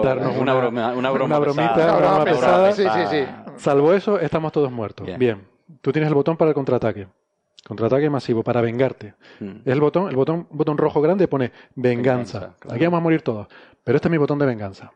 [0.00, 1.98] darnos una, broma, una, broma bromita, pesada.
[1.98, 2.72] Una broma pesada.
[2.72, 3.24] Sí, sí, sí.
[3.56, 5.08] Salvo eso, estamos todos muertos.
[5.18, 5.44] Bien.
[5.80, 7.08] Tú tienes el botón para el contraataque.
[7.66, 9.14] Contraataque masivo para vengarte.
[9.40, 9.56] Mm.
[9.64, 12.54] Es el botón, el botón, botón rojo grande pone venganza.
[12.70, 13.48] Aquí vamos a morir todos.
[13.82, 14.92] Pero este es mi botón de venganza.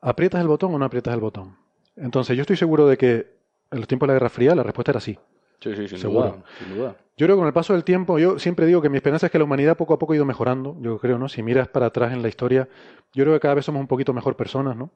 [0.00, 1.56] ¿Aprietas el botón o no aprietas el botón?
[1.96, 3.39] Entonces, yo estoy seguro de que
[3.70, 5.18] en los tiempos de la Guerra Fría la respuesta era sí.
[5.60, 6.42] Sí, sí, sin Seguro.
[6.74, 9.26] Duda, Yo creo que con el paso del tiempo, yo siempre digo que mi esperanza
[9.26, 10.76] es que la humanidad poco a poco ha ido mejorando.
[10.80, 11.28] Yo creo, ¿no?
[11.28, 12.68] Si miras para atrás en la historia,
[13.12, 14.90] yo creo que cada vez somos un poquito mejor personas, ¿no?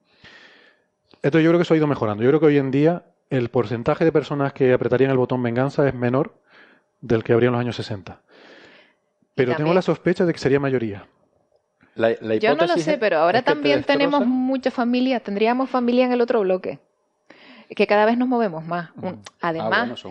[1.23, 2.23] Entonces yo creo que eso ha ido mejorando.
[2.23, 5.87] Yo creo que hoy en día el porcentaje de personas que apretarían el botón venganza
[5.87, 6.35] es menor
[7.03, 8.23] del que habría en los años 60.
[9.35, 11.07] Pero tengo la sospecha de que sería mayoría.
[12.41, 16.41] Yo no lo sé, pero ahora también tenemos mucha familia, tendríamos familia en el otro
[16.41, 16.79] bloque
[17.69, 18.91] que cada vez nos movemos más.
[19.41, 20.05] además,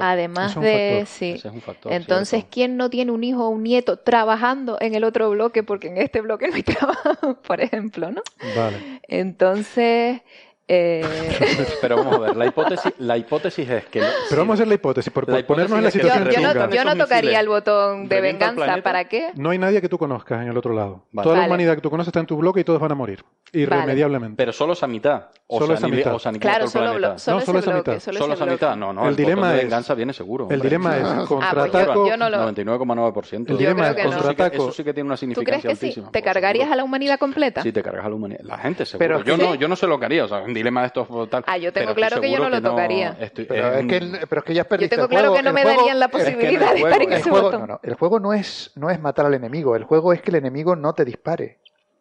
[0.00, 1.40] además de sí.
[1.84, 5.62] Entonces, ¿quién no tiene un hijo o un nieto trabajando en el otro bloque?
[5.62, 8.22] Porque en este bloque no hay trabajo, por ejemplo, ¿no?
[8.56, 9.00] Vale.
[9.08, 10.20] Entonces,
[10.68, 11.02] eh...
[11.80, 14.02] Pero vamos a ver, la hipótesis, la hipótesis es que...
[14.28, 16.96] Pero vamos a hacer la hipótesis, por, ponernos en la situación Yo, no, yo no
[16.96, 19.32] tocaría el botón de venganza, ¿para qué?
[19.34, 21.06] No hay nadie que tú conozcas en el otro lado.
[21.22, 23.24] Toda la humanidad que tú conoces está en tu bloque y todos van a morir,
[23.52, 24.36] irremediablemente.
[24.36, 25.28] Pero solo esa mitad.
[25.46, 26.16] O solo esa mitad.
[26.38, 27.98] claro, solo, no, solo esa mitad.
[27.98, 29.08] Solo esa mitad, no, no.
[29.08, 30.48] El, dilema de venganza viene seguro.
[30.50, 32.06] El dilema es ah, contraataco...
[32.08, 33.50] 99,9%.
[33.50, 34.56] El dilema es contraataco...
[34.56, 36.06] Eso sí que tiene una significancia ¿Tú crees que sí?
[36.12, 37.62] ¿Te cargarías a la humanidad completa?
[37.62, 38.40] Sí, te cargas a la humanidad.
[38.42, 39.22] La gente seguro.
[39.24, 41.08] Yo no sé lo que haría, o sea, un dilema de estos
[41.46, 43.16] Ah, yo tengo claro que yo no lo tocaría.
[43.16, 44.90] pero, es que, pero, es que, ya has perdido.
[44.90, 47.60] Yo tengo claro que no me darían la posibilidad de estar en ese botón.
[47.62, 50.30] No, no, el juego no es, no es matar al enemigo, el juego es que
[50.30, 51.58] el enemigo no te dispare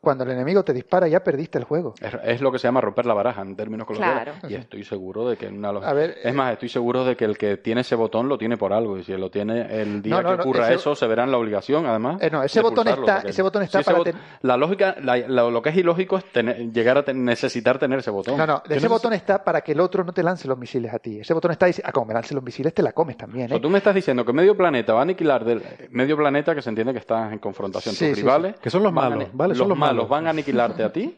[0.08, 1.94] cuando el enemigo te dispara ya perdiste el juego.
[2.24, 4.36] Es, lo que se llama romper la baraja en términos coloquiales.
[4.48, 7.38] Y estoy seguro de que una a ver, es más, estoy seguro de que el
[7.38, 10.34] que tiene ese botón lo tiene por algo y si lo tiene el día que
[10.44, 12.22] ocurra eso se verá en la obligación además.
[12.22, 14.00] Eh, no, ese botón está, ese botón está para
[14.44, 16.24] la lógica, lo que es ilógico es
[16.72, 18.38] llegar a necesitar tener ese botón.
[18.38, 21.00] No, no, ese botón está para que el otro no te lance los misiles a
[21.00, 21.20] ti.
[21.20, 23.52] Ese botón está diciendo, ah, como me lance los misiles te la comes también.
[23.52, 23.60] ¿eh?
[23.60, 26.70] tú me estás diciendo que medio planeta va a aniquilar del medio planeta que se
[26.70, 29.54] entiende que está en confrontación tus rivales, que son los malos, ¿vale?
[29.54, 31.18] Son los malos van a aniquilar a ti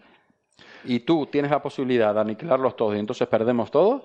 [0.85, 4.03] y tú tienes la posibilidad de aniquilarlos todos y entonces perdemos todos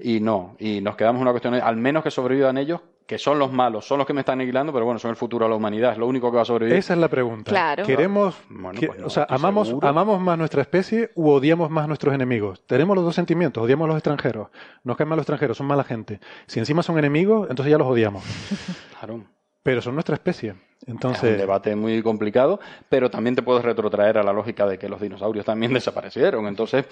[0.00, 3.38] y no, y nos quedamos en una cuestión, al menos que sobrevivan ellos, que son
[3.38, 5.56] los malos, son los que me están aniquilando, pero bueno, son el futuro de la
[5.56, 6.78] humanidad, es lo único que va a sobrevivir.
[6.78, 7.76] Esa es la pregunta.
[7.84, 12.64] Queremos, pues o sea, amamos, amamos más nuestra especie u odiamos más nuestros enemigos.
[12.66, 14.48] Tenemos los dos sentimientos, odiamos a los extranjeros,
[14.84, 16.20] nos caen mal los extranjeros, son mala gente.
[16.46, 18.22] Si encima son enemigos, entonces ya los odiamos.
[19.00, 19.24] Claro.
[19.62, 20.54] Pero son nuestra especie.
[20.86, 21.24] Entonces...
[21.24, 24.88] Es un debate muy complicado, pero también te puedes retrotraer a la lógica de que
[24.88, 26.46] los dinosaurios también desaparecieron.
[26.46, 26.86] Entonces,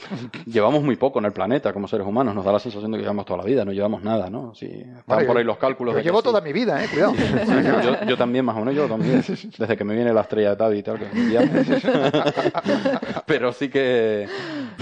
[0.46, 2.34] llevamos muy poco en el planeta como seres humanos.
[2.34, 4.54] Nos da la sensación de que llevamos toda la vida, no llevamos nada, ¿no?
[4.54, 5.94] Si están por ahí los cálculos.
[5.94, 6.88] Yo llevo toda mi vida, ¿eh?
[6.92, 7.14] Cuidado.
[8.06, 9.24] yo, también, más o menos, yo también.
[9.58, 10.98] Desde que me viene la estrella de Tabi y tal.
[10.98, 11.08] Que
[13.26, 14.26] pero sí que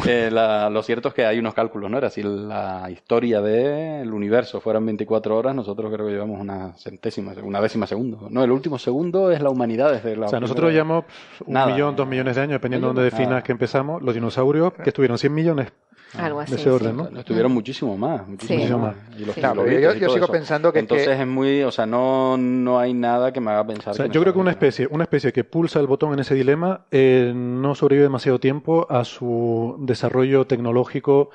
[0.07, 1.99] eh, lo cierto es que hay unos cálculos, ¿no?
[1.99, 7.33] Era si la historia del universo fueran 24 horas, nosotros creo que llevamos una centésima,
[7.43, 8.29] una décima segundo.
[8.31, 10.27] No, el último segundo segundo es la humanidad desde la.
[10.27, 11.05] O sea, nosotros llevamos
[11.45, 14.03] un millón, dos millones de años, dependiendo de dónde definas que empezamos.
[14.03, 15.73] Los dinosaurios, que estuvieron 100 millones.
[16.17, 16.53] Algo así.
[16.53, 17.09] De ese orden, ¿no?
[17.19, 18.27] Estuvieron muchísimo más.
[18.27, 18.95] Muchísimo más.
[19.19, 20.79] Y los yo, sigo pensando que.
[20.79, 21.63] Entonces es muy.
[21.63, 23.93] O sea, no, no hay nada que me haga pensar.
[23.93, 26.35] O sea, yo creo que una especie, una especie que pulsa el botón en ese
[26.35, 31.31] dilema eh, no sobrevive demasiado tiempo a su desarrollo tecnológico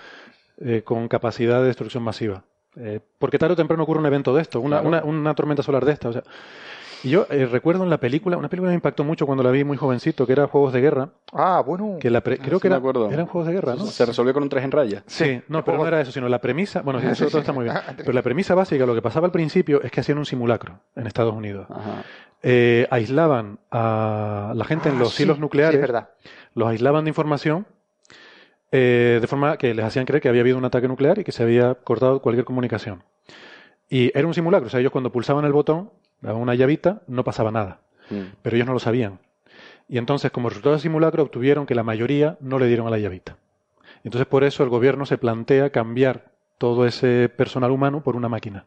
[0.59, 2.43] eh, con capacidad de destrucción masiva.
[2.77, 5.83] Eh, porque tarde o temprano ocurre un evento de esto, una, una, una tormenta solar
[5.85, 6.09] de esta.
[6.09, 6.23] O sea,
[7.03, 9.51] y yo eh, recuerdo en la película, una película que me impactó mucho cuando la
[9.51, 11.09] vi muy jovencito, que era Juegos de Guerra.
[11.33, 11.97] Ah, bueno.
[11.99, 12.81] Que la creo que era,
[13.11, 13.85] eran Juegos de Guerra, ¿no?
[13.85, 15.03] Se resolvió con un tres en raya.
[15.07, 17.75] Sí, no, pero no era eso, sino la premisa, bueno, eso todo está muy bien.
[17.97, 21.07] Pero la premisa básica, lo que pasaba al principio es que hacían un simulacro en
[21.07, 21.67] Estados Unidos.
[22.43, 26.09] Eh, aislaban a la gente en ah, los hilos nucleares, sí, verdad.
[26.55, 27.67] los aislaban de información
[28.71, 31.33] eh, de forma que les hacían creer que había habido un ataque nuclear y que
[31.33, 33.03] se había cortado cualquier comunicación.
[33.89, 35.91] Y era un simulacro, o sea, ellos cuando pulsaban el botón
[36.21, 37.79] daban una llavita, no pasaba nada.
[38.09, 38.35] Mm.
[38.41, 39.19] Pero ellos no lo sabían.
[39.87, 42.97] Y entonces, como resultado del simulacro, obtuvieron que la mayoría no le dieron a la
[42.97, 43.37] llavita.
[44.03, 48.65] Entonces, por eso el gobierno se plantea cambiar todo ese personal humano por una máquina.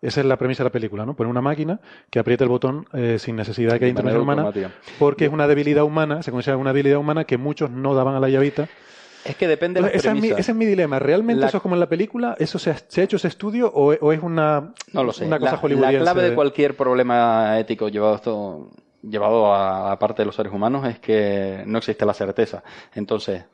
[0.00, 1.16] Esa es la premisa de la película, ¿no?
[1.16, 4.52] Poner una máquina que apriete el botón eh, sin necesidad de que haya intervención humana,
[4.98, 8.20] porque es una debilidad humana, se considera una debilidad humana que muchos no daban a
[8.20, 8.68] la llavita
[9.24, 10.98] es que depende de la ese, es mi, ese es mi dilema.
[10.98, 12.36] ¿Realmente eso es como en la película?
[12.38, 15.26] ¿Eso se ha, hecho ese estudio o, es una, no lo sé.
[15.26, 18.70] una cosa la, La clave de cualquier problema ético llevado esto
[19.02, 22.62] llevado a, parte de los seres humanos es que no existe la certeza.
[22.94, 23.44] Entonces,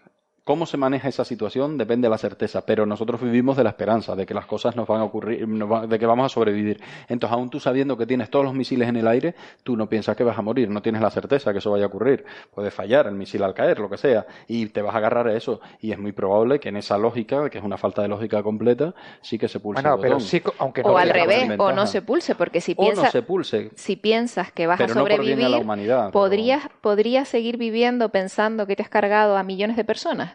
[0.45, 4.15] cómo se maneja esa situación depende de la certeza, pero nosotros vivimos de la esperanza,
[4.15, 6.81] de que las cosas nos van a ocurrir, de que vamos a sobrevivir.
[7.09, 10.17] Entonces, aún tú sabiendo que tienes todos los misiles en el aire, tú no piensas
[10.17, 12.25] que vas a morir, no tienes la certeza que eso vaya a ocurrir.
[12.55, 15.35] Puede fallar el misil al caer, lo que sea, y te vas a agarrar a
[15.35, 15.61] eso.
[15.81, 18.95] Y es muy probable que en esa lógica, que es una falta de lógica completa,
[19.23, 20.19] sí que se pulse el botón.
[20.59, 23.71] aunque o al revés, o no se pulse, porque si piensas, se pulse.
[23.77, 28.83] si piensas que vas a sobrevivir, la humanidad, podrías, podrías seguir viviendo pensando que te
[28.83, 30.34] has cargado a millones de personas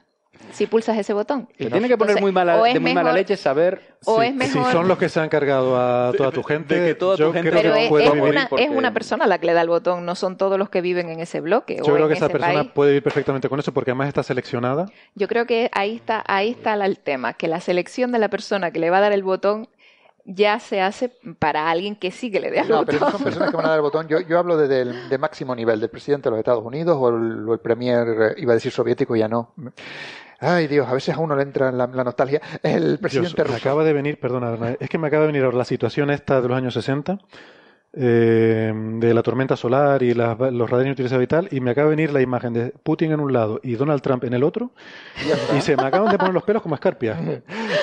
[0.52, 1.48] si pulsas ese botón.
[1.57, 5.10] Te tiene que poner muy mala, de muy mala leche saber si, son los que
[5.10, 6.95] se han cargado a toda tu gente.
[6.95, 10.06] toda tu gente pero es, una, es, una, persona la que le da el botón,
[10.06, 11.78] no son todos los que viven en ese bloque.
[11.86, 14.88] Yo creo que esa persona puede vivir perfectamente con eso porque además está seleccionada.
[15.16, 18.72] Yo creo que ahí está, ahí está el tema, que la selección de la persona
[18.72, 19.68] que le va a dar el botón
[20.26, 21.10] ya se hace
[21.40, 22.95] para alguien que sí que le dé el no, botón.
[22.95, 24.07] No, pero son personas que van a dar el botón.
[24.07, 27.48] Yo, yo hablo de, de, máximo nivel, del presidente de los Estados Unidos o el,
[27.48, 29.53] o el premier, eh, iba a decir soviético, ya no.
[30.40, 32.41] Ay, Dios, a veces a uno le entra la, nostalgia.
[32.64, 35.57] El presidente Dios, Me acaba de venir, perdona, es que me acaba de venir ahora
[35.57, 37.20] la situación esta de los años 60,
[37.91, 41.95] eh, de la tormenta solar y los radares inutilizados y tal, y me acaba de
[41.95, 44.72] venir la imagen de Putin en un lado y Donald Trump en el otro,
[45.57, 47.20] y se me acaban de poner los pelos como escarpias.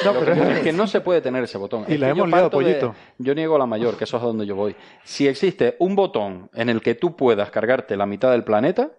[0.04, 1.84] No, pero es que no se puede tener ese botón.
[1.88, 2.94] Y la hemos liado, pollito.
[3.18, 4.76] yo niego la mayor, que eso es a donde yo voy.
[5.02, 8.90] Si existe un botón en el que tú puedas cargarte la mitad del planeta,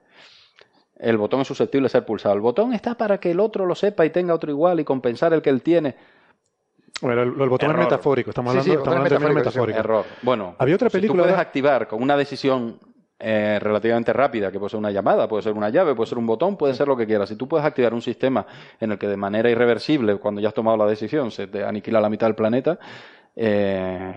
[0.99, 2.35] el botón es susceptible de ser pulsado.
[2.35, 5.33] El botón está para que el otro lo sepa y tenga otro igual y compensar
[5.33, 5.95] el que él tiene.
[7.01, 9.79] Bueno, el, botón es metafórico, estamos hablando, estamos hablando de metafórico.
[9.79, 10.05] Error.
[10.23, 11.21] Bueno, había otra película.
[11.21, 12.79] tú puedes activar con una decisión
[13.19, 16.25] eh, relativamente rápida, que puede ser una llamada, puede ser una llave, puede ser un
[16.25, 17.29] botón, puede ser lo que quieras.
[17.29, 18.45] Si tú puedes activar un sistema
[18.79, 21.99] en el que de manera irreversible, cuando ya has tomado la decisión, se te aniquila
[21.99, 22.77] la mitad del planeta,
[23.39, 24.13] eh,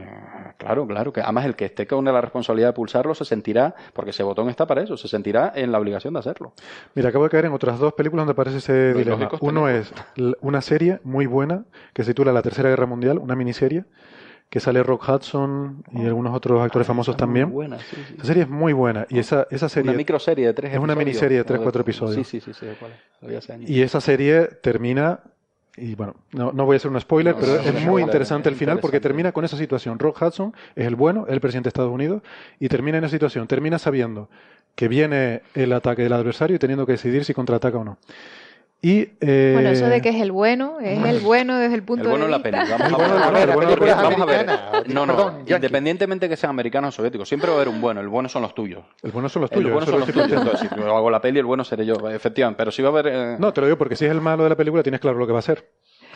[0.56, 4.10] claro, claro, que además el que esté con la responsabilidad de pulsarlo se sentirá, porque
[4.10, 6.54] ese botón está para eso, se sentirá en la obligación de hacerlo.
[6.94, 9.28] Mira, acabo de caer en otras dos películas donde aparece ese dilema.
[9.40, 9.92] Uno es
[10.40, 13.84] una serie muy buena que se titula La Tercera Guerra Mundial, una miniserie
[14.48, 17.50] que sale Rock Hudson y algunos otros actores famosos también.
[17.50, 18.14] Buena, sí, sí.
[18.16, 19.06] Esa serie es muy buena.
[19.08, 19.90] Y esa, esa serie.
[19.90, 22.26] Una microserie de tres Es una miniserie de tres, cuatro episodios.
[22.26, 25.20] Sí, sí, sí, sí, Y esa serie termina
[25.76, 29.00] y bueno, no, voy a hacer un spoiler, pero es muy interesante el final porque
[29.00, 29.98] termina con esa situación.
[29.98, 32.22] Rock Hudson es el bueno, el presidente de Estados Unidos,
[32.58, 33.46] y termina en esa situación.
[33.46, 34.28] Termina sabiendo
[34.74, 37.98] que viene el ataque del adversario y teniendo que decidir si contraataca o no.
[38.82, 39.50] Y, eh...
[39.52, 42.26] Bueno, eso de que es el bueno, es el bueno desde el punto el bueno
[42.26, 42.50] de vista.
[42.50, 42.88] La pena.
[42.90, 44.46] Vamos a ver, vamos a ver.
[44.88, 48.00] No, no, independientemente que sean americanos o soviéticos, siempre va a haber un bueno.
[48.00, 48.82] El bueno son los tuyos.
[49.02, 49.66] El bueno son los tuyos.
[49.66, 50.60] El bueno son los tuyos.
[50.60, 52.56] si yo hago la peli, el bueno seré yo, efectivamente.
[52.56, 53.06] Pero si va a haber.
[53.08, 55.18] Eh, no, te lo digo porque si es el malo de la película, tienes claro
[55.18, 55.68] lo que va a ser.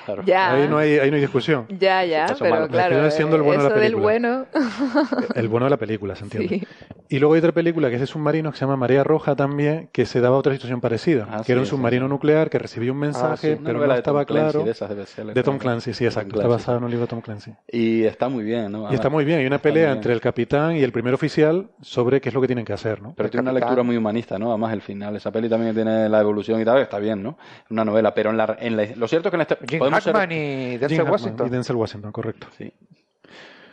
[0.06, 1.66] Ahí, no hay, ahí no hay discusión.
[1.68, 3.10] Ya, ya, pero claro.
[3.10, 4.46] Siendo el bueno eso de la del bueno.
[5.34, 6.66] el bueno de la película, se entiende.
[7.08, 9.88] Y luego hay otra película que es de submarino que se llama Marea Roja también,
[9.92, 11.28] que se daba otra situación parecida.
[11.30, 14.64] Ah, que era un submarino nuclear que recibía un ah, mensaje, pero no estaba claro.
[14.64, 16.36] de, Tom Clancy, sí, exacto.
[16.36, 17.52] Está basado en un libro de Tom Clancy.
[17.70, 18.90] Y está muy bien, ¿no?
[18.90, 19.40] y está muy bien.
[19.40, 22.46] Hay una pelea entre el capitán y el primer oficial sobre qué es lo que
[22.46, 23.14] tienen que hacer, ¿no?
[23.16, 24.50] Pero tiene una lectura muy humanista, ¿no?
[24.50, 25.16] Además, el final.
[25.16, 27.36] Esa peli también tiene la evolución y tal, está bien, ¿no?
[27.70, 29.78] Una novela, pero en la, en la, lo cierto es que en este.
[29.78, 31.46] podemos ser, y Denzel Washington.
[31.46, 32.46] Y Denzel Washington, correcto.
[32.56, 32.72] Sí.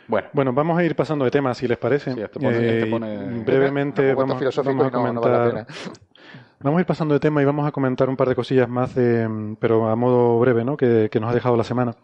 [0.08, 0.28] Bueno.
[0.32, 2.12] bueno, vamos a ir pasando de temas, si les parece.
[2.12, 3.14] Sí, esto pone, este pone...
[3.14, 5.66] Eh, brevemente vamos, vamos, a comentar.
[6.60, 8.94] vamos a ir pasando de tema y vamos a comentar un par de cosillas más,
[8.94, 10.76] de, pero a modo breve, ¿no?
[10.76, 11.94] que, que nos ha dejado la semana.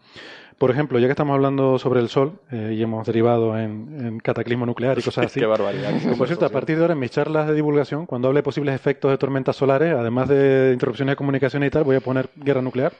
[0.59, 4.65] Por ejemplo, ya que estamos hablando sobre el Sol eh, y hemos derivado en, cataclismo
[4.65, 5.39] nuclear y cosas así.
[5.39, 5.93] Qué barbaridad.
[6.17, 8.75] por cierto, a partir de ahora en mis charlas de divulgación, cuando hable de posibles
[8.75, 12.61] efectos de tormentas solares, además de interrupciones de comunicación y tal, voy a poner guerra
[12.61, 12.91] nuclear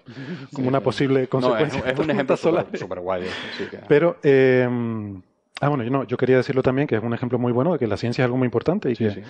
[0.53, 1.84] como una posible consecuencia.
[1.86, 3.23] es, un ejemplo súper guay.
[3.90, 4.68] Pero eh,
[5.61, 7.80] Ah, bueno, yo, no, yo quería decirlo también, que es un ejemplo muy bueno de
[7.80, 9.23] que la ciencia es algo muy importante y, que,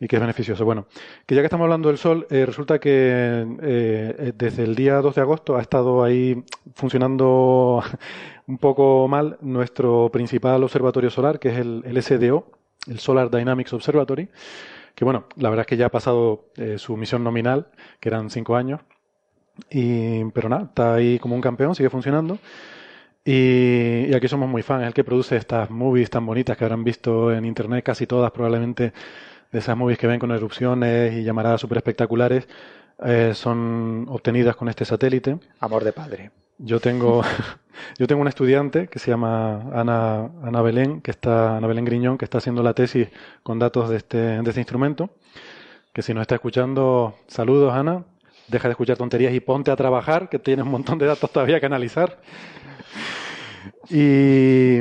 [0.00, 0.64] y que es beneficioso.
[0.64, 0.86] Bueno,
[1.26, 5.14] que ya que estamos hablando del Sol, eh, resulta que eh, desde el día 2
[5.14, 6.42] de agosto ha estado ahí
[6.74, 7.82] funcionando
[8.46, 12.50] un poco mal nuestro principal observatorio solar, que es el, SDO,
[12.88, 14.30] el Solar Dynamics Observatory,
[14.94, 17.66] que bueno, la verdad es que ya ha pasado eh, su misión nominal,
[18.00, 18.80] que eran cinco años,
[19.68, 22.38] y, pero nada, está ahí como un campeón, sigue funcionando.
[23.26, 26.84] Y, aquí somos muy fans, es el que produce estas movies tan bonitas que habrán
[26.84, 28.92] visto en internet, casi todas probablemente,
[29.50, 32.46] de esas movies que ven con erupciones y llamaradas súper espectaculares,
[33.04, 35.38] eh, son obtenidas con este satélite.
[35.58, 36.30] Amor de padre.
[36.58, 37.22] Yo tengo,
[37.98, 42.18] yo tengo una estudiante que se llama Ana, Ana Belén, que está, Ana Belén Griñón,
[42.18, 43.08] que está haciendo la tesis
[43.42, 45.10] con datos de este, de este instrumento.
[45.92, 48.04] Que si nos está escuchando, saludos Ana,
[48.46, 51.58] deja de escuchar tonterías y ponte a trabajar, que tienes un montón de datos todavía
[51.58, 52.18] que analizar.
[53.90, 54.78] Y,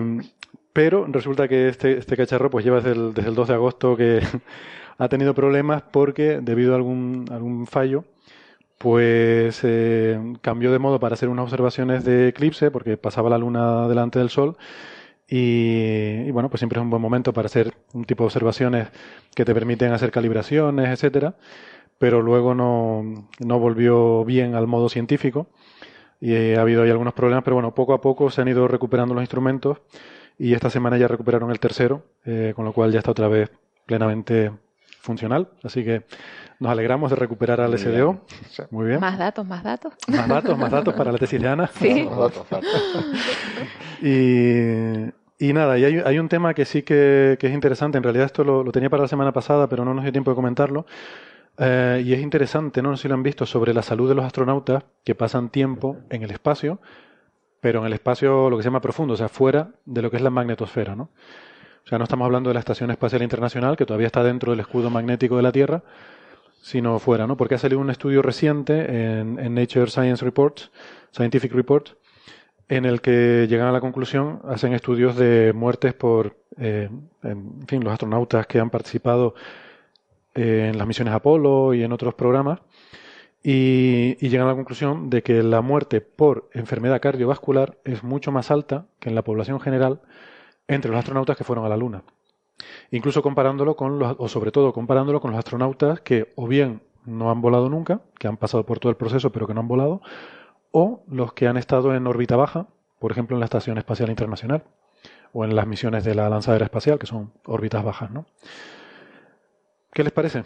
[0.74, 3.96] pero resulta que este, este cacharro pues lleva desde el, desde el 2 de agosto
[3.96, 4.22] que
[4.98, 8.06] ha tenido problemas porque debido a algún, algún fallo
[8.78, 13.88] pues eh, cambió de modo para hacer unas observaciones de eclipse, porque pasaba la luna
[13.88, 14.58] delante del sol.
[15.28, 18.90] Y, bueno, pues siempre es un buen momento para hacer un tipo de observaciones
[19.36, 21.36] que te permiten hacer calibraciones, etcétera.
[21.98, 25.48] Pero luego no, no volvió bien al modo científico
[26.26, 29.14] y ha habido ahí algunos problemas, pero bueno, poco a poco se han ido recuperando
[29.14, 29.78] los instrumentos
[30.40, 33.52] y esta semana ya recuperaron el tercero, eh, con lo cual ya está otra vez
[33.86, 34.52] plenamente
[35.02, 35.50] funcional.
[35.64, 36.06] Así que
[36.60, 38.22] nos alegramos de recuperar al SDO.
[38.72, 39.00] Muy bien.
[39.00, 39.94] Más datos, más datos.
[40.08, 41.68] Más datos, más datos para la tesis de Ana.
[41.68, 42.10] Sí.
[45.40, 48.00] y, nada, y hay, un tema que sí que, es interesante.
[48.00, 50.36] En realidad esto lo, tenía para la semana pasada, pero no nos dio tiempo de
[50.36, 50.88] comentarlo.
[51.58, 54.26] Eh, y es interesante, no sé si lo han visto, sobre la salud de los
[54.26, 56.80] astronautas que pasan tiempo en el espacio,
[57.62, 60.18] pero en el espacio lo que se llama profundo, o sea, fuera de lo que
[60.18, 61.10] es la magnetosfera, ¿no?
[61.84, 64.60] O sea, no estamos hablando de la Estación Espacial Internacional, que todavía está dentro del
[64.60, 65.84] escudo magnético de la Tierra,
[66.62, 67.38] sino fuera, ¿no?
[67.38, 70.72] Porque ha salido un estudio reciente en, Nature Science Reports,
[71.12, 71.96] Scientific Reports,
[72.68, 76.90] en el que llegan a la conclusión, hacen estudios de muertes por, eh,
[77.22, 79.36] en fin, los astronautas que han participado
[80.36, 82.60] en las misiones Apolo y en otros programas,
[83.44, 88.32] y, y, llegan a la conclusión de que la muerte por enfermedad cardiovascular es mucho
[88.32, 90.02] más alta que en la población general
[90.68, 92.04] entre los astronautas que fueron a la Luna
[92.92, 97.30] incluso comparándolo con los, o sobre todo comparándolo con los astronautas que o bien no
[97.30, 100.02] han volado nunca, que han pasado por todo el proceso pero que no han volado,
[100.72, 102.68] o los que han estado en órbita baja,
[103.00, 104.64] por ejemplo en la Estación Espacial Internacional,
[105.32, 108.26] o en las misiones de la lanzadera espacial, que son órbitas bajas, ¿no?
[109.96, 110.44] ¿Qué les parece?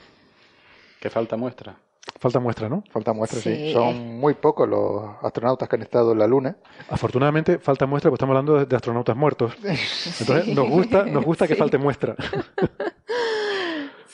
[0.99, 1.75] Que falta muestra.
[2.19, 2.83] Falta muestra, ¿no?
[2.91, 3.73] Falta muestra, sí.
[3.73, 6.55] Son muy pocos los astronautas que han estado en la Luna.
[6.87, 9.53] Afortunadamente, falta muestra, porque estamos hablando de, astronautas muertos.
[9.63, 12.15] Entonces, nos gusta, nos gusta que falte muestra.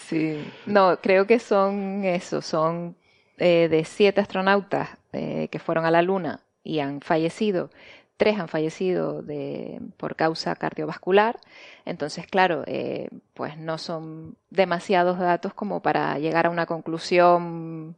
[0.07, 0.41] Sí.
[0.67, 2.95] No, creo que son eso, son
[3.37, 7.71] eh, de siete astronautas eh, que fueron a la Luna y han fallecido
[8.17, 11.39] tres han fallecido de, por causa cardiovascular.
[11.85, 17.95] Entonces, claro, eh, pues no son demasiados datos como para llegar a una conclusión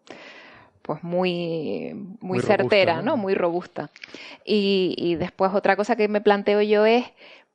[0.81, 3.17] pues muy, muy, certera, ¿no?
[3.17, 3.89] Muy robusta.
[4.45, 7.05] Y, y después otra cosa que me planteo yo es,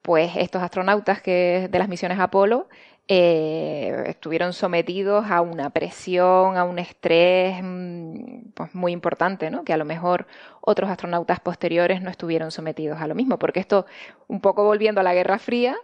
[0.03, 2.69] pues estos astronautas que de las misiones Apolo
[3.09, 9.65] eh, estuvieron sometidos a una presión, a un estrés mm, pues muy importante, ¿no?
[9.65, 10.27] que a lo mejor
[10.61, 13.87] otros astronautas posteriores no estuvieron sometidos a lo mismo, porque esto,
[14.29, 15.77] un poco volviendo a la Guerra Fría,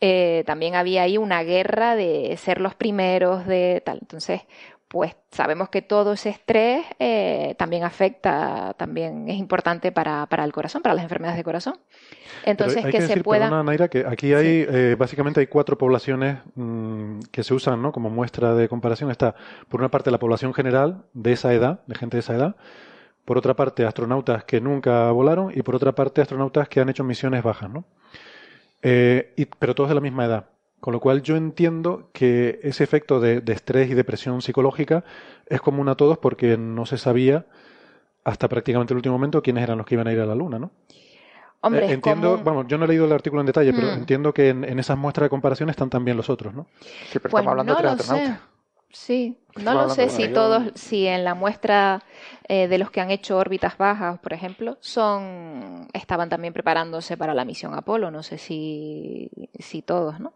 [0.00, 3.98] eh, también había ahí una guerra de ser los primeros, de tal.
[4.02, 4.42] Entonces,
[4.94, 10.52] pues sabemos que todo ese estrés eh, también afecta, también es importante para, para, el
[10.52, 11.80] corazón, para las enfermedades de corazón.
[12.44, 13.50] Entonces, que, se pueda...
[13.64, 17.90] Naira, que aquí hay, eh, básicamente hay cuatro poblaciones mm, que se usan ¿no?
[17.90, 19.10] como muestra de comparación.
[19.10, 19.34] Está,
[19.68, 22.54] por una parte, la población general de esa edad, de gente de esa edad.
[23.24, 25.50] Por otra parte, astronautas que nunca volaron.
[25.52, 27.84] Y por otra parte, astronautas que han hecho misiones bajas, ¿no?
[28.80, 30.53] Eh, y, pero todos de la misma edad.
[30.84, 35.02] Con lo cual yo entiendo que ese efecto de, estrés y depresión psicológica
[35.46, 37.46] es común a todos porque no se sabía
[38.22, 40.58] hasta prácticamente el último momento quiénes eran los que iban a ir a la Luna,
[40.58, 40.72] ¿no?
[41.62, 43.94] Hombre, eh, entiendo, bueno, yo no he leído el artículo en detalle, pero mm.
[43.94, 46.66] entiendo que en, esas muestras de comparación están también los otros, ¿no?
[47.10, 48.40] Sí, pero estamos hablando de tres astronautas.
[48.90, 52.02] Sí, no lo sé si todos, si en la muestra
[52.48, 57.34] eh, de los que han hecho órbitas bajas, por ejemplo, son estaban también preparándose para
[57.34, 60.34] la misión Apolo, no sé si, si todos, ¿no?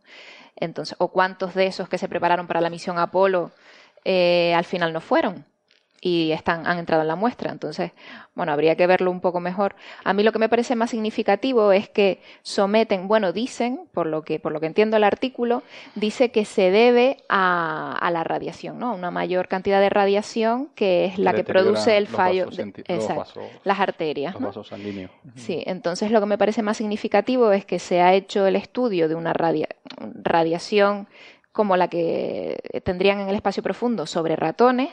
[0.56, 3.52] Entonces, o cuántos de esos que se prepararon para la misión Apolo
[4.04, 5.44] eh, al final no fueron
[6.00, 7.50] y están, han entrado en la muestra.
[7.50, 7.92] Entonces,
[8.34, 9.74] bueno, habría que verlo un poco mejor.
[10.04, 14.22] A mí lo que me parece más significativo es que someten, bueno, dicen, por lo
[14.22, 15.62] que, por lo que entiendo el artículo,
[15.94, 18.94] dice que se debe a, a la radiación, ¿no?
[18.94, 22.72] Una mayor cantidad de radiación que es la que, produce el fallo, de,
[23.64, 24.34] las arterias.
[25.34, 29.08] Sí, entonces lo que me parece más significativo es que se ha hecho el estudio
[29.08, 31.08] de una radiación
[31.52, 34.90] como la que tendrían en el espacio profundo sobre ratones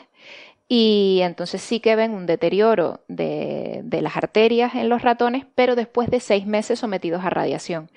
[0.68, 6.10] y entonces sí que ven un deterioro de, las arterias en los ratones, pero después
[6.10, 7.90] de seis meses sometidos a radiación,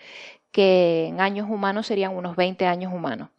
[0.51, 3.29] que en años humanos serían unos 20 años humanos.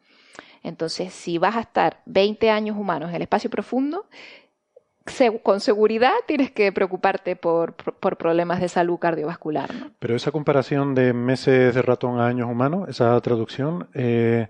[0.62, 4.06] Entonces, si vas a estar 20 años humanos en el espacio profundo,
[5.42, 9.70] con seguridad tienes que preocuparte por, problemas de salud cardiovascular.
[9.98, 14.48] Pero esa comparación de meses de ratón a años humanos, esa traducción, eh,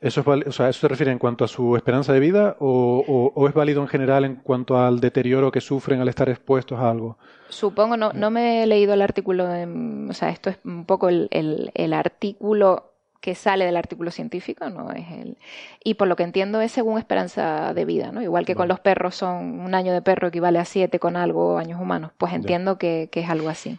[0.00, 3.46] ¿Eso, es, o sea, ¿Eso se refiere en cuanto a su esperanza de vida o,
[3.48, 7.16] es válido en general en cuanto al deterioro que sufren al estar expuestos a algo?
[7.48, 11.28] Supongo, no, no me he leído el artículo, o sea, esto es un poco el,
[11.30, 12.92] el, artículo
[13.22, 15.38] que sale del artículo científico, no es el.
[15.82, 18.20] Y por lo que entiendo es según esperanza de vida, ¿no?
[18.20, 21.56] Igual que con los perros son un año de perro equivale a siete con algo
[21.56, 23.78] años humanos, pues entiendo que, es algo así.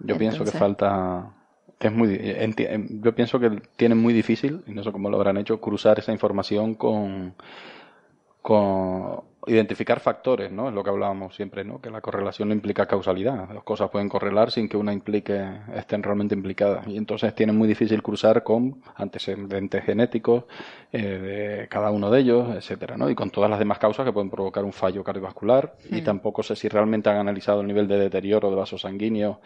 [0.00, 1.32] Yo pienso que falta
[1.80, 2.18] es muy
[3.02, 6.12] yo pienso que tienen muy difícil y no sé cómo lo habrán hecho cruzar esa
[6.12, 7.34] información con
[8.42, 10.68] con identificar factores, ¿no?
[10.68, 11.80] Es lo que hablábamos siempre, ¿no?
[11.80, 13.48] Que la correlación no implica causalidad.
[13.52, 15.42] Las cosas pueden correlar sin que una implique,
[15.74, 16.86] estén realmente implicadas.
[16.86, 20.44] Y entonces tienen muy difícil cruzar con antecedentes genéticos
[20.92, 23.08] eh, de cada uno de ellos, etcétera, ¿no?
[23.08, 25.74] Y con todas las demás causas que pueden provocar un fallo cardiovascular.
[25.90, 29.38] Y tampoco sé si realmente han analizado el nivel de deterioro de vasos sanguíneos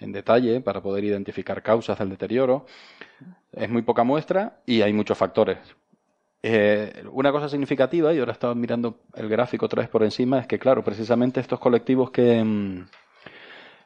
[0.00, 2.64] en detalle para poder identificar causas del deterioro.
[3.52, 5.58] Es muy poca muestra y hay muchos factores
[6.46, 10.46] eh, una cosa significativa, y ahora estaba mirando el gráfico otra vez por encima, es
[10.46, 12.44] que, claro, precisamente estos colectivos que.
[12.44, 12.84] Mm,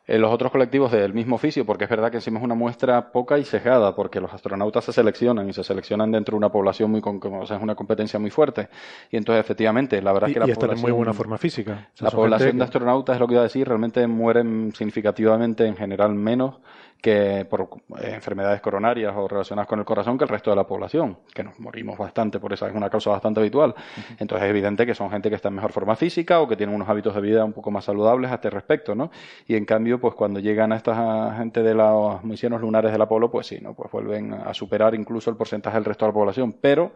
[0.08, 3.12] eh, los otros colectivos del mismo oficio, porque es verdad que encima es una muestra
[3.12, 6.90] poca y sesgada, porque los astronautas se seleccionan y se seleccionan dentro de una población
[6.90, 8.70] muy, con, o sea, es una competencia muy fuerte.
[9.10, 10.78] Y entonces, efectivamente, la verdad es que la y población.
[10.78, 11.90] en muy buena forma física.
[12.00, 16.14] la población de astronautas, es lo que iba a decir, realmente mueren significativamente, en general,
[16.14, 16.56] menos
[17.00, 17.68] que por
[18.00, 21.44] eh, enfermedades coronarias o relacionadas con el corazón que el resto de la población, que
[21.44, 23.74] nos morimos bastante por esa, es una causa bastante habitual.
[24.18, 26.74] Entonces es evidente que son gente que está en mejor forma física o que tienen
[26.74, 29.10] unos hábitos de vida un poco más saludables a este respecto, ¿no?
[29.46, 33.30] Y en cambio, pues cuando llegan a esta gente de las misiones lunares del Apolo,
[33.30, 33.74] pues sí, ¿no?
[33.74, 36.92] Pues vuelven a superar incluso el porcentaje del resto de la población, pero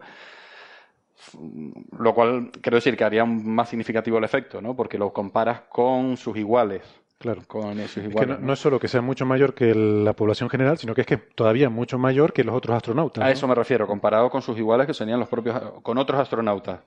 [1.97, 4.75] lo cual quiero decir que haría más significativo el efecto, ¿no?
[4.75, 6.81] Porque lo comparas con sus iguales
[7.23, 7.41] Claro.
[7.47, 10.93] Con es que no, es solo que sea mucho mayor que la población general, sino
[10.93, 13.23] que es que todavía mucho mayor que los otros astronautas.
[13.23, 16.81] A eso me refiero, comparado con sus iguales que serían los propios, con otros astronautas.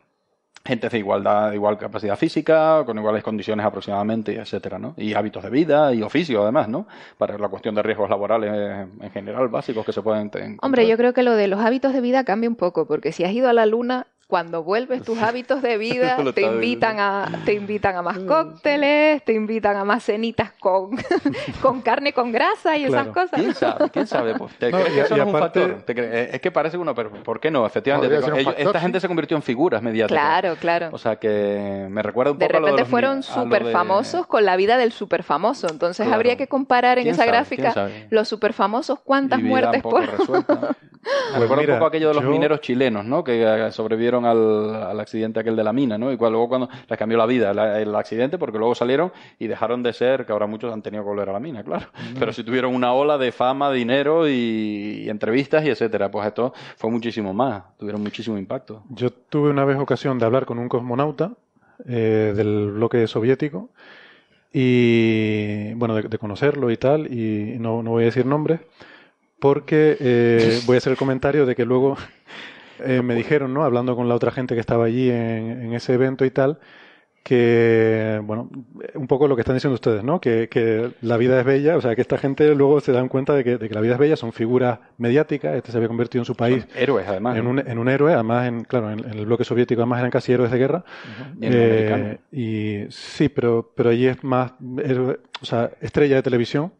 [0.62, 4.92] Gente de igualdad, igual capacidad física, con iguales condiciones aproximadamente, etcétera, ¿no?
[4.98, 6.86] Y hábitos de vida y oficio, además, ¿no?
[7.16, 8.52] Para la cuestión de riesgos laborales
[9.00, 10.58] en general básicos que se pueden tener.
[10.60, 13.24] Hombre, yo creo que lo de los hábitos de vida cambia un poco, porque si
[13.24, 17.54] has ido a la Luna, cuando vuelves tus hábitos de vida, te invitan a, te
[17.54, 20.96] invitan a más cócteles, te invitan a más cenitas con,
[21.62, 23.40] con carne con grasa y esas cosas.
[23.40, 23.90] ¿Quién sabe?
[23.90, 24.34] ¿Quién sabe?
[24.46, 25.84] Pues, ¿Te crees que eso es un factor?
[25.88, 27.64] Eh, es que parece uno, pero ¿por qué no?
[27.64, 28.18] Efectivamente,
[28.58, 30.20] esta gente se convirtió en figuras mediáticas.
[30.20, 30.88] Claro, claro.
[30.92, 34.56] O sea que me recuerda un poco De repente a fueron súper famosos con la
[34.56, 35.68] vida del súper famoso.
[35.70, 40.04] Entonces habría que comparar en esa gráfica los súper famosos cuántas muertes por...
[41.32, 43.22] Me recuerda un poco aquello de los mineros chilenos, ¿no?
[43.22, 43.72] Que eh,
[44.24, 46.12] al, accidente aquel de la mina, ¿no?
[46.12, 49.92] Y luego cuando les cambió la vida el, accidente porque luego salieron y dejaron de
[49.92, 51.86] ser, que ahora muchos han tenido que volver a la mina, claro.
[51.94, 52.18] Mm.
[52.18, 56.90] Pero si tuvieron una ola de fama, dinero y, entrevistas y etcétera, pues esto fue
[56.90, 58.82] muchísimo más, tuvieron muchísimo impacto.
[58.90, 61.32] Yo tuve una vez ocasión de hablar con un cosmonauta
[61.86, 63.70] eh, del bloque soviético
[64.52, 68.60] y bueno, de, conocerlo y tal, y no, no voy a decir nombres,
[69.38, 71.96] porque eh, voy a hacer el comentario de que luego
[72.84, 73.64] eh, me dijeron, ¿no?
[73.64, 76.58] Hablando con la otra gente que estaba allí en, ese evento y tal,
[77.22, 78.48] que, bueno,
[78.94, 80.20] un poco lo que están diciendo ustedes, ¿no?
[80.20, 83.44] Que, la vida es bella, o sea, que esta gente luego se dan cuenta de
[83.44, 86.66] que, la vida es bella, son figuras mediáticas, este se había convertido en su país.
[86.76, 87.36] héroes, además.
[87.36, 90.32] En un, en un héroe, además, en, claro, en, el bloque soviético, además eran casi
[90.32, 90.84] héroes de guerra.
[91.40, 94.52] y, eh, y sí, pero, pero allí es más,
[95.40, 96.72] o sea, estrella de televisión,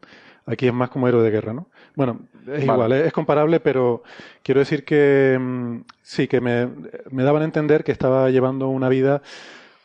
[0.47, 1.67] aquí es más como héroe de guerra, ¿no?
[1.95, 2.21] Bueno,
[2.51, 4.01] es igual, es, comparable, pero
[4.41, 6.67] quiero decir que mm, sí, que me,
[7.11, 9.21] me daban a entender que estaba llevando una vida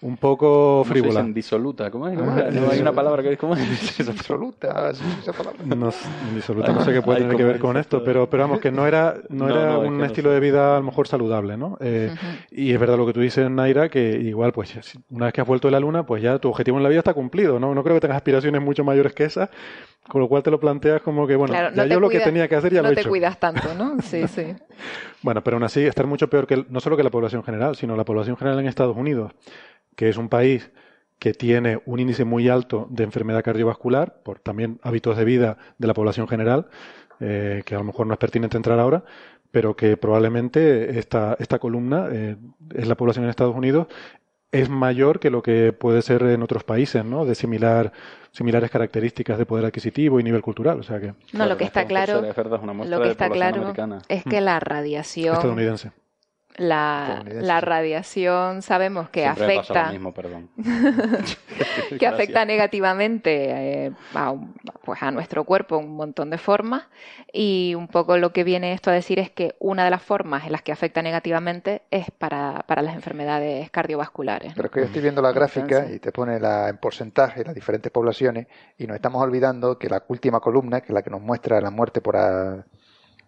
[0.03, 1.23] un poco frívola.
[1.23, 2.19] No disoluta, ¿cómo es?
[2.19, 5.61] Ah, no hay una palabra que es como disoluta, esa palabra.
[5.65, 5.91] No,
[6.35, 8.87] disoluta, no sé qué puede tener que ver con esto, pero, pero vamos, que no
[8.87, 11.79] era, no, era un estilo de vida a lo mejor saludable, ¿no?
[11.81, 12.13] Eh,
[12.51, 14.75] y es verdad lo que tú dices, Naira, que igual, pues
[15.11, 16.99] una vez que has vuelto de la luna, pues ya tu objetivo en la vida
[16.99, 17.75] está cumplido, ¿no?
[17.75, 19.51] No creo que tengas aspiraciones mucho mayores que esas,
[20.09, 22.57] con lo cual te lo planteas como que, bueno, ya yo lo que tenía que
[22.57, 23.01] hacer ya lo he hecho.
[23.01, 23.97] No te cuidas tanto, ¿no?
[24.03, 24.55] Sí, sí.
[25.23, 27.97] Bueno, pero aún así, estar mucho peor que, no solo que la población general, sino
[27.97, 29.33] la población general en Estados Unidos,
[29.97, 30.71] que es un país
[31.19, 35.87] que tiene un índice muy alto de enfermedad cardiovascular, por también hábitos de vida de
[35.87, 36.67] la población general,
[37.21, 39.05] eh, que a lo mejor no es pertinente entrar ahora,
[39.53, 42.37] pero que probablemente esta, esta columna eh,
[42.75, 43.87] es la población en Estados Unidos
[44.53, 47.25] es mayor que lo que puede ser en otros países, ¿no?
[47.25, 47.93] De similar,
[48.31, 51.15] similares características de poder adquisitivo y nivel cultural, o sea que.
[51.33, 53.73] No, lo que está claro, lo que está claro
[54.09, 55.91] es que la radiación estadounidense
[56.57, 59.91] la, la, radiación sabemos que afecta
[61.99, 64.35] que afecta negativamente eh, a,
[64.85, 66.85] pues a nuestro cuerpo un montón de formas.
[67.33, 70.45] Y un poco lo que viene esto a decir es que una de las formas
[70.45, 74.53] en las que afecta negativamente es para, para las enfermedades cardiovasculares.
[74.55, 77.55] Pero es que yo estoy viendo la gráfica y te pone la, en porcentaje las
[77.55, 78.47] diferentes poblaciones
[78.77, 81.71] y nos estamos olvidando que la última columna, que es la que nos muestra la
[81.71, 82.13] muerte por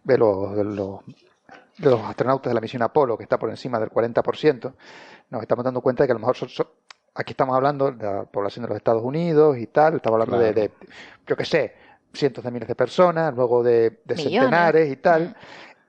[0.04, 1.00] de los, de los,
[1.78, 4.72] de los astronautas de la misión Apolo, que está por encima del 40%,
[5.30, 6.36] nos estamos dando cuenta de que a lo mejor
[7.14, 10.70] aquí estamos hablando de la población de los Estados Unidos y tal, estamos hablando de,
[11.26, 11.74] yo qué sé,
[12.12, 15.36] cientos de miles de personas, luego de, centenares y tal,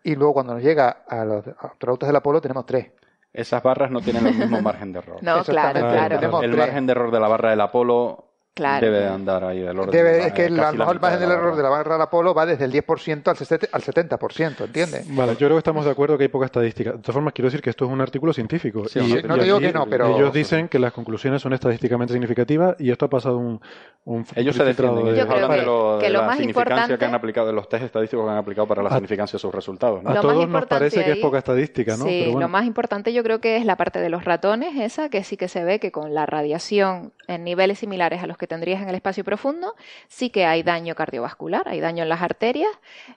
[0.04, 2.92] y luego cuando nos llega a los astronautas del Apolo tenemos tres.
[3.34, 5.22] Esas barras no tienen el mismo margen de error.
[5.22, 6.42] No, claro, claro.
[6.42, 8.25] El margen de error de la barra del Apolo
[8.58, 9.92] Debe andar ahí del orden.
[9.92, 12.72] Debe, es que el margen del error de la barra de Apolo va desde el
[12.72, 15.14] 10% al 70%, ¿entiendes?
[15.14, 16.94] Vale, yo creo que estamos de acuerdo que hay poca estadística.
[16.94, 18.86] De todas formas, quiero decir que esto es un artículo científico.
[18.96, 20.16] y, no digo que no, pero...
[20.16, 23.60] Ellos dicen que las conclusiones son estadísticamente significativas y esto ha pasado un...
[24.06, 27.54] un ellos se defienden, ellos hablan de, lo, de la significancia que han aplicado, de
[27.54, 30.02] los test estadísticos que han aplicado para la significancia de sus resultados.
[30.06, 32.06] A todos nos parece que es poca estadística, ¿no?
[32.06, 35.26] Sí, lo más importante yo creo que es la parte de los ratones, esa que
[35.26, 38.82] sí que se ve que con la radiación en niveles similares a los que tendrías
[38.82, 39.76] en el espacio profundo,
[40.08, 42.72] sí que hay daño cardiovascular, hay daño en las arterias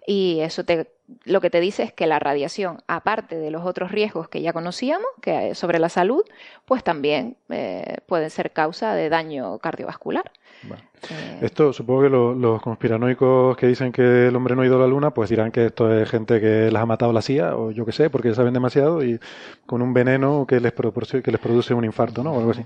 [0.07, 0.91] y eso te,
[1.25, 4.53] lo que te dice es que la radiación, aparte de los otros riesgos que ya
[4.53, 6.25] conocíamos que sobre la salud,
[6.65, 10.31] pues también eh, pueden ser causa de daño cardiovascular.
[10.65, 14.81] Eh, esto supongo que los conspiranoicos que dicen que el hombre no ha ido a
[14.81, 17.71] la luna, pues dirán que esto es gente que las ha matado la CIA o
[17.71, 19.21] yo que sé, porque saben demasiado y
[19.67, 22.33] con un veneno que les, que les produce un infarto, ¿no?
[22.33, 22.65] O algo así.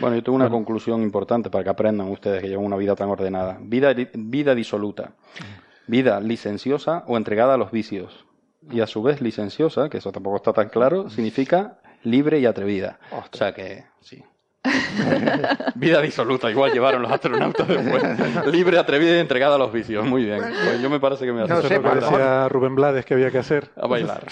[0.00, 3.08] Bueno, yo tengo una conclusión importante para que aprendan ustedes que llevan una vida tan
[3.08, 3.58] ordenada.
[3.60, 5.12] Vida, vida disoluta,
[5.86, 8.26] vida licenciosa o entregada a los vicios.
[8.70, 13.00] Y a su vez licenciosa, que eso tampoco está tan claro, significa libre y atrevida.
[13.10, 14.22] O sea que, sí.
[15.74, 18.02] Vida disoluta, igual llevaron los astronautas después.
[18.46, 20.06] Libre, atrevida y entregada a los vicios.
[20.06, 20.40] Muy bien.
[20.40, 23.38] Pues yo me parece que me hace no sé, decía Rubén Blades que había que
[23.38, 23.70] hacer.
[23.76, 24.24] A bailar.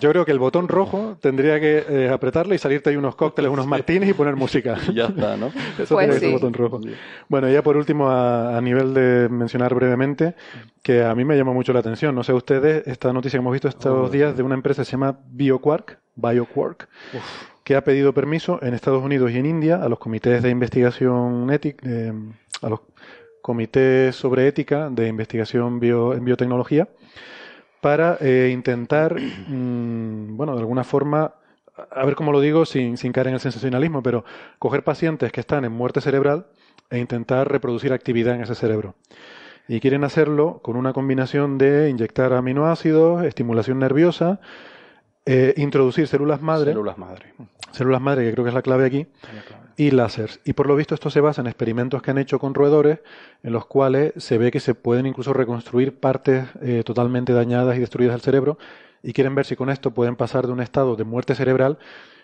[0.00, 3.50] Yo creo que el botón rojo tendría que eh, apretarle y salirte ahí unos cócteles,
[3.50, 4.78] unos martines y poner música.
[4.94, 5.50] ya está, ¿no?
[5.78, 6.80] Eso pues tiene el botón rojo.
[7.28, 10.36] Bueno, ya por último, a, nivel de mencionar brevemente,
[10.82, 12.14] que a mí me llama mucho la atención.
[12.14, 14.10] No sé ustedes, esta noticia que hemos visto estos oh.
[14.10, 16.88] días de una empresa que se llama BioQuark, BioQuark.
[17.14, 20.50] Uf que ha pedido permiso en Estados Unidos y en India a los comités de
[20.50, 22.12] investigación ética, eh,
[22.60, 22.80] a los
[23.40, 26.88] comités sobre ética de investigación en biotecnología,
[27.80, 31.34] para eh, intentar, mm, bueno, de alguna forma,
[31.90, 34.24] a ver cómo lo digo sin, sin caer en el sensacionalismo, pero
[34.58, 36.46] coger pacientes que están en muerte cerebral
[36.90, 38.94] e intentar reproducir actividad en ese cerebro.
[39.66, 44.40] Y quieren hacerlo con una combinación de inyectar aminoácidos, estimulación nerviosa,
[45.26, 46.72] eh, introducir células madre.
[46.72, 47.32] Células madre.
[47.70, 49.06] Células madre, que creo que es la clave aquí.
[49.76, 50.40] Y láseres.
[50.44, 52.98] Y por lo visto esto se basa en experimentos que han hecho con roedores
[53.42, 57.80] en los cuales se ve que se pueden incluso reconstruir partes eh, totalmente dañadas y
[57.80, 58.58] destruidas del cerebro
[59.02, 61.78] y quieren ver si con esto pueden pasar de un estado de muerte cerebral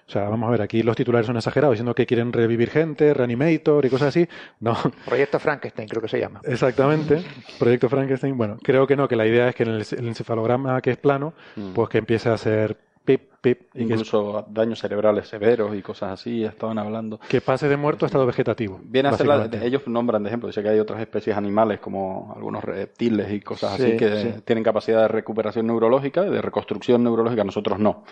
[0.08, 3.12] o sea, vamos a ver, aquí los titulares son exagerados, diciendo que quieren revivir gente,
[3.12, 4.26] Reanimator y cosas así.
[4.58, 4.74] No.
[5.04, 6.40] Proyecto Frankenstein, creo que se llama.
[6.44, 7.22] Exactamente.
[7.58, 8.34] Proyecto Frankenstein.
[8.34, 11.34] Bueno, creo que no, que la idea es que en el, encefalograma que es plano,
[11.56, 11.72] mm.
[11.74, 13.28] pues que empiece a ser pip,
[13.74, 17.20] Incluso daños cerebrales severos y cosas así, estaban hablando.
[17.28, 18.80] Que pase de muerto a estado vegetativo.
[18.82, 19.28] Viene a ser
[19.62, 23.74] ellos nombran de ejemplo, dice que hay otras especies animales como algunos reptiles y cosas
[23.74, 28.04] así que tienen capacidad de recuperación neurológica, de reconstrucción neurológica, nosotros no.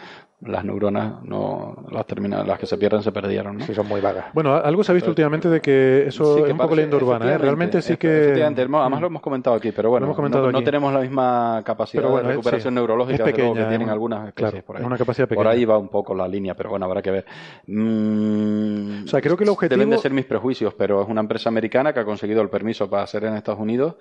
[0.43, 3.65] Las neuronas no las terminan, las que se pierden se perdieron, ¿no?
[3.65, 4.27] Sí, son muy vagas.
[4.33, 7.39] Bueno, algo se ha visto últimamente de que eso es un poco leyenda urbana, ¿eh?
[7.39, 12.03] Realmente sí que además lo hemos comentado aquí, pero bueno, no, tenemos la misma capacidad
[12.03, 14.86] de recuperación neurológica que tienen algunas especies por ahí.
[14.87, 17.27] Una capacidad por ahí va un poco la línea, pero bueno, habrá que ver.
[17.67, 19.79] Mm, o sea, creo que el objetivo...
[19.79, 22.89] Deben de ser mis prejuicios, pero es una empresa americana que ha conseguido el permiso
[22.89, 23.97] para hacer en Estados Unidos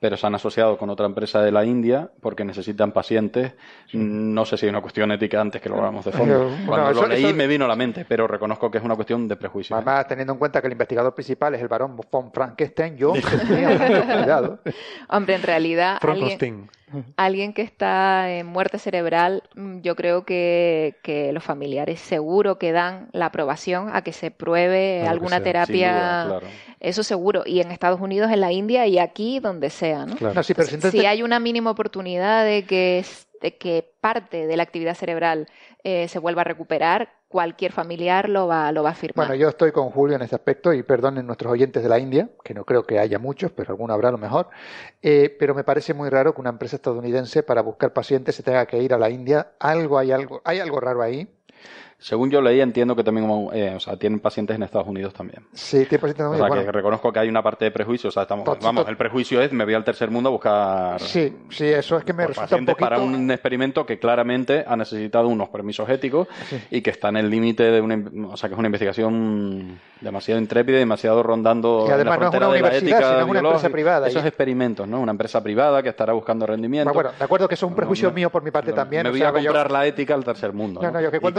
[0.00, 3.52] pero se han asociado con otra empresa de la India porque necesitan pacientes.
[3.92, 6.50] No sé si hay una cuestión ética antes que lo hablamos de fondo.
[6.66, 9.36] Cuando lo leí me vino a la mente, pero reconozco que es una cuestión de
[9.36, 9.76] prejuicio.
[9.76, 13.12] Además, teniendo en cuenta que el investigador principal es el varón von Frankenstein, yo
[13.46, 14.60] cuidado.
[15.10, 16.70] Hombre, en realidad alguien,
[17.16, 22.72] alguien, que está en muerte cerebral, mm, yo creo que, que, los familiares seguro que
[22.72, 26.40] dan la aprobación a que se pruebe alguna terapia.
[26.80, 27.42] Eso seguro.
[27.44, 30.16] Y en Estados Unidos, en la India y aquí donde sea, ¿no?
[30.42, 33.04] si, hay una mínima oportunidad de que,
[33.40, 35.46] de que parte de la actividad cerebral
[35.82, 39.28] eh, se vuelva a recuperar, cualquier familiar lo va, lo va a afirmar.
[39.28, 42.28] Bueno, yo estoy con Julio en ese aspecto y perdonen nuestros oyentes de la India,
[42.42, 44.48] que no creo que haya muchos, pero alguno habrá a lo mejor.
[45.00, 48.66] Eh, pero me parece muy raro que una empresa estadounidense para buscar pacientes se tenga
[48.66, 49.52] que ir a la India.
[49.60, 51.28] Algo hay algo, hay algo raro ahí
[52.00, 55.44] Según yo leí, entiendo que también eh, o sea, tienen pacientes en Estados Unidos también.
[55.52, 56.50] Sí, tienen pacientes en Estados Unidos.
[56.50, 58.08] O sea, que reconozco que hay una parte de prejuicio.
[58.08, 61.00] O sea, estamos, vamos, el prejuicio es me voy al tercer mundo a buscar.
[61.00, 62.88] Sí, sí, eso es que me resulta un poquito...
[62.88, 66.26] para un experimento que claramente ha necesitado unos permisos éticos
[66.70, 68.02] y que está en el límite de una.
[68.32, 72.30] O sea, que es una investigación demasiado intrépida y demasiado rondando y además la no
[72.30, 74.08] es una de la ética sino es una empresa privada.
[74.08, 75.00] Esos experimentos, ¿no?
[75.00, 76.94] Una empresa privada que estará buscando rendimiento.
[76.94, 79.02] Bueno, de acuerdo que eso es un prejuicio mío por mi parte también.
[79.02, 80.80] Me voy a comprar la ética al tercer mundo.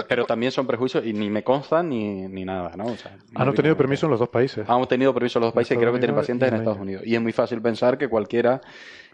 [0.07, 2.85] pero también son prejuicios y ni me constan ni, ni nada, ¿no?
[2.85, 4.69] O sea, Han obtenido permiso en los dos países.
[4.69, 7.03] Han obtenido permiso en los dos países y creo que tienen pacientes en Estados Unidos.
[7.05, 8.61] Y es muy fácil pensar que cualquiera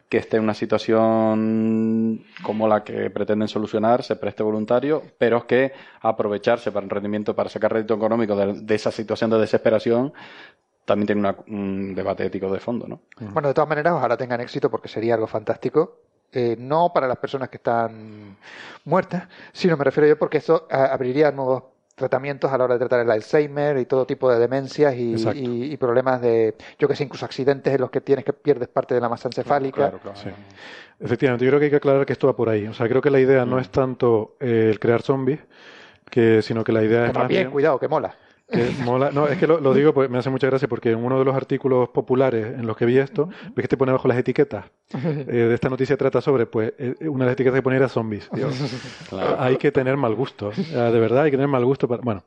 [0.09, 5.43] que esté en una situación como la que pretenden solucionar se preste voluntario, pero es
[5.43, 10.13] que aprovecharse para un rendimiento, para sacar rédito económico de, esa situación de desesperación,
[10.85, 13.01] también tiene un debate ético de fondo, ¿no?
[13.19, 15.99] Bueno, de todas maneras, ojalá tengan éxito porque sería algo fantástico.
[16.33, 18.37] Eh, no para las personas que están
[18.83, 21.63] muertas, sino me refiero yo porque eso abriría nuevos
[21.95, 26.21] tratamientos a la hora de tratar el Alzheimer y todo tipo de demencias y, problemas
[26.21, 29.09] de, yo que sé, incluso accidentes en los que tienes que pierdes parte de la
[29.09, 29.91] masa encefálica.
[30.99, 32.67] Efectivamente, yo creo que hay que aclarar que esto va por ahí.
[32.67, 33.59] O sea, creo que la idea no mm.
[33.59, 35.39] es tanto eh, el crear zombies,
[36.09, 38.13] que, sino que la idea es más bien, cuidado, que mola.
[38.85, 41.35] No, es que lo, digo, pues me hace mucha gracia porque en uno de los
[41.35, 44.65] artículos populares en los que vi esto, ves que te pone abajo las etiquetas.
[44.97, 47.89] Eh, de esta noticia trata sobre, pues, eh, una de las etiquetas que ponía era
[47.89, 48.29] zombies.
[49.37, 50.51] Hay que tener mal gusto.
[50.51, 52.01] De verdad, hay que tener mal gusto para.
[52.01, 52.23] Bueno,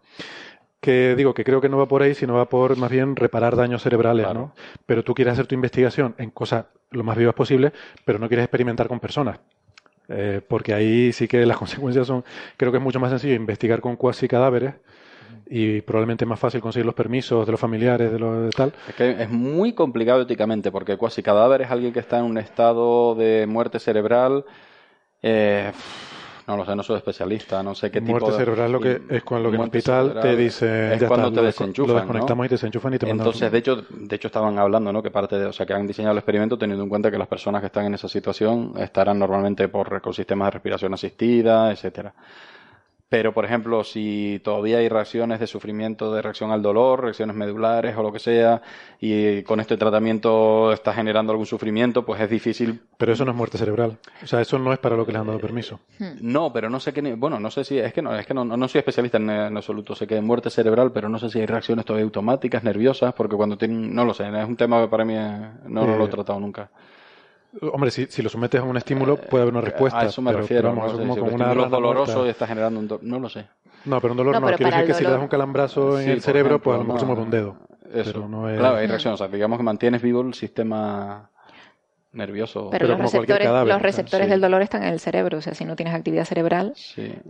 [0.81, 3.57] que digo que creo que no va por ahí, sino va por más bien reparar
[3.57, 4.55] daños cerebrales, ¿no?
[4.87, 7.73] Pero tú quieres hacer tu investigación en cosas lo más vivas posible,
[8.05, 9.41] pero no quieres experimentar con personas.
[10.09, 12.25] Eh, porque ahí sí que las consecuencias son,
[12.57, 14.75] creo que es mucho más sencillo investigar con cuasi cadáveres
[15.53, 18.73] y probablemente es más fácil conseguir los permisos de los familiares, de lo de tal.
[18.89, 22.39] Es que es muy complicado éticamente, porque cuasi cadáver es alguien que está en un
[22.39, 24.45] estado de muerte cerebral.
[25.21, 25.73] Eh,
[26.47, 28.37] no lo sé, no soy especialista, no sé qué tipo de...
[28.37, 31.43] cerebral lo que es cuando lo que en el hospital te dice es cuando te
[31.43, 34.93] desenchufan, lo desconectamos y te desenchufan y te Entonces, de hecho, de hecho estaban hablando,
[34.93, 35.03] ¿no?
[35.03, 37.29] Que parte de, o sea, que han diseñado el experimento teniendo en cuenta que las
[37.29, 42.15] personas que están en esa situación estarán normalmente por ecosistemas de respiración asistida, etcétera.
[43.11, 47.97] Pero, por ejemplo, si todavía hay reacciones de sufrimiento, de reacción al dolor, reacciones medulares
[47.97, 48.63] o lo que sea,
[49.01, 52.81] y con este tratamiento está generando algún sufrimiento, pues es difícil.
[52.97, 53.99] Pero eso no es muerte cerebral.
[54.23, 55.81] O sea, eso no es para lo que les han dado permiso.
[55.99, 56.19] Hmm.
[56.21, 57.03] No, pero no sé qué.
[57.17, 57.81] Bueno, no sé si.
[57.81, 59.97] Es que no, es que no, no soy especialista en, en, absoluto.
[59.97, 63.35] Sé que es muerte cerebral, pero no sé si hay reacciones todavía automáticas, nerviosas, porque
[63.35, 63.93] cuando tienen.
[63.93, 64.29] No lo sé.
[64.29, 65.15] Es un tema que para mí
[65.67, 66.71] no, lo he eh, tratado nunca.
[67.73, 70.01] Hombre, si, si, lo sometes a un estímulo puede haber una respuesta.
[70.01, 70.69] A eso me refiero.
[70.75, 73.05] Vamos, como un doloroso y está generando un dolor.
[73.05, 73.47] No lo sé.
[73.85, 74.47] No, pero un dolor no.
[74.57, 77.01] Quiere decir que si le das un calambrazo en el cerebro, pues a lo mejor
[77.01, 77.57] se mueve un dedo.
[77.93, 78.29] Eso.
[78.29, 78.59] no es...
[78.59, 79.15] Claro, hay reacción.
[79.15, 81.30] O sea, digamos que mantienes vivo el sistema
[82.13, 82.69] nervioso.
[82.71, 85.77] Pero, los receptores, los receptores del dolor están en el cerebro, o sea, si no
[85.77, 86.75] tienes actividad cerebral,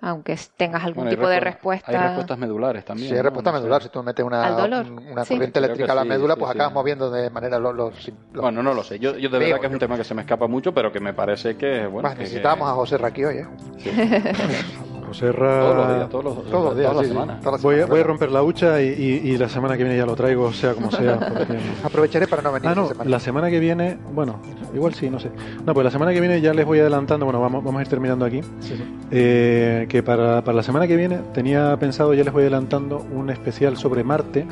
[0.01, 1.91] aunque tengas algún tipo de respuesta.
[1.91, 3.11] Hay respuestas medulares también.
[3.11, 3.85] Sí, hay respuestas medulares.
[3.85, 7.59] Si tú metes una, una corriente eléctrica a la médula, pues acabas moviendo de manera
[7.59, 8.99] los, Bueno, no lo sé.
[8.99, 11.01] Yo, yo de verdad que es un tema que se me escapa mucho, pero que
[11.01, 11.87] me parece que.
[11.87, 13.47] Bueno, Más necesitábamos a José Raquí hoy, ¿eh?
[15.15, 15.61] Serra.
[15.61, 17.63] Todos los días, todos los, todos los días, todas las semanas.
[17.63, 18.87] Voy, voy, a romper la hucha y,
[19.25, 21.19] y, la semana que viene ya lo traigo, sea como sea.
[21.85, 22.69] Aprovecharé para no venir.
[22.69, 23.11] Ah, no, semana.
[23.11, 24.41] la semana que viene, bueno,
[24.75, 25.31] igual sí, no sé.
[25.67, 27.89] No, pues la semana que viene ya les voy adelantando, bueno, vamos, vamos a ir
[27.89, 28.43] terminando aquí.
[28.61, 28.85] Sí, sí.
[29.11, 33.31] Eh, que para, para la semana que viene tenía pensado, ya les voy adelantando, un
[33.31, 34.47] especial sobre Marte.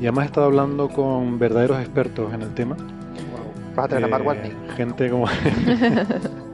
[0.00, 2.76] Y además he estado hablando con verdaderos expertos en el tema.
[3.74, 5.26] ¿Vas a traer a Mark eh, Gente como.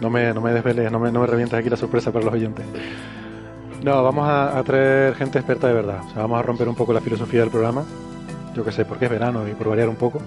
[0.00, 2.64] no me, no me desveles, no me, no me aquí la sorpresa para los oyentes.
[3.84, 6.00] No, vamos a, traer gente experta de verdad.
[6.06, 7.84] O sea, vamos a romper un poco la filosofía del programa.
[8.54, 10.20] Yo que sé, porque es verano y por variar un poco.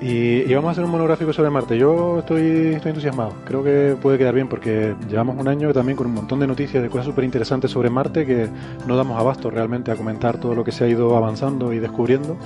[0.00, 1.78] Y, vamos a hacer un monográfico sobre Marte.
[1.78, 3.32] Yo estoy, estoy entusiasmado.
[3.46, 6.82] Creo que puede quedar bien porque llevamos un año también con un montón de noticias
[6.82, 8.48] de cosas súper interesantes sobre Marte que
[8.86, 12.36] no damos abasto realmente a comentar todo lo que se ha ido avanzando y descubriendo.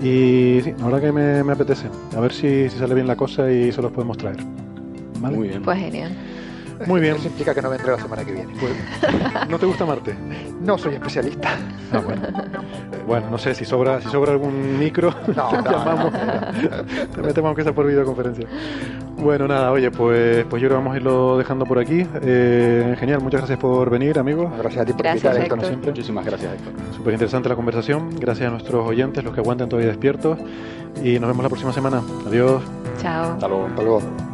[0.00, 1.88] Y sí, la que me, me apetece.
[2.16, 4.63] A ver si, si sale bien la cosa y se los podemos traer.
[5.30, 5.62] Muy bien.
[5.62, 6.12] Pues genial.
[6.86, 7.16] Muy bien.
[7.16, 8.52] Eso implica que no vendré la semana que viene.
[8.60, 8.72] Pues,
[9.48, 10.14] ¿No te gusta Marte?
[10.60, 11.50] No soy especialista.
[11.92, 12.22] Ah, bueno.
[13.06, 13.30] bueno.
[13.30, 16.12] no sé, si sobra, si sobra algún micro, no, te llamamos.
[17.14, 18.46] te metemos aunque sea por videoconferencia.
[19.16, 22.06] Bueno, nada, oye, pues, pues yo creo que vamos a irlo dejando por aquí.
[22.22, 24.52] Eh, genial, muchas gracias por venir, amigos.
[24.58, 25.64] Gracias a ti por invitar, Héctor.
[25.64, 25.90] siempre.
[25.90, 26.72] Muchísimas gracias, Héctor.
[26.94, 28.10] Súper interesante la conversación.
[28.18, 30.38] Gracias a nuestros oyentes, los que aguanten todavía despiertos.
[31.02, 32.02] Y nos vemos la próxima semana.
[32.26, 32.62] Adiós.
[33.00, 33.32] Chao.
[33.32, 33.66] Hasta luego.
[33.66, 34.33] Hasta luego.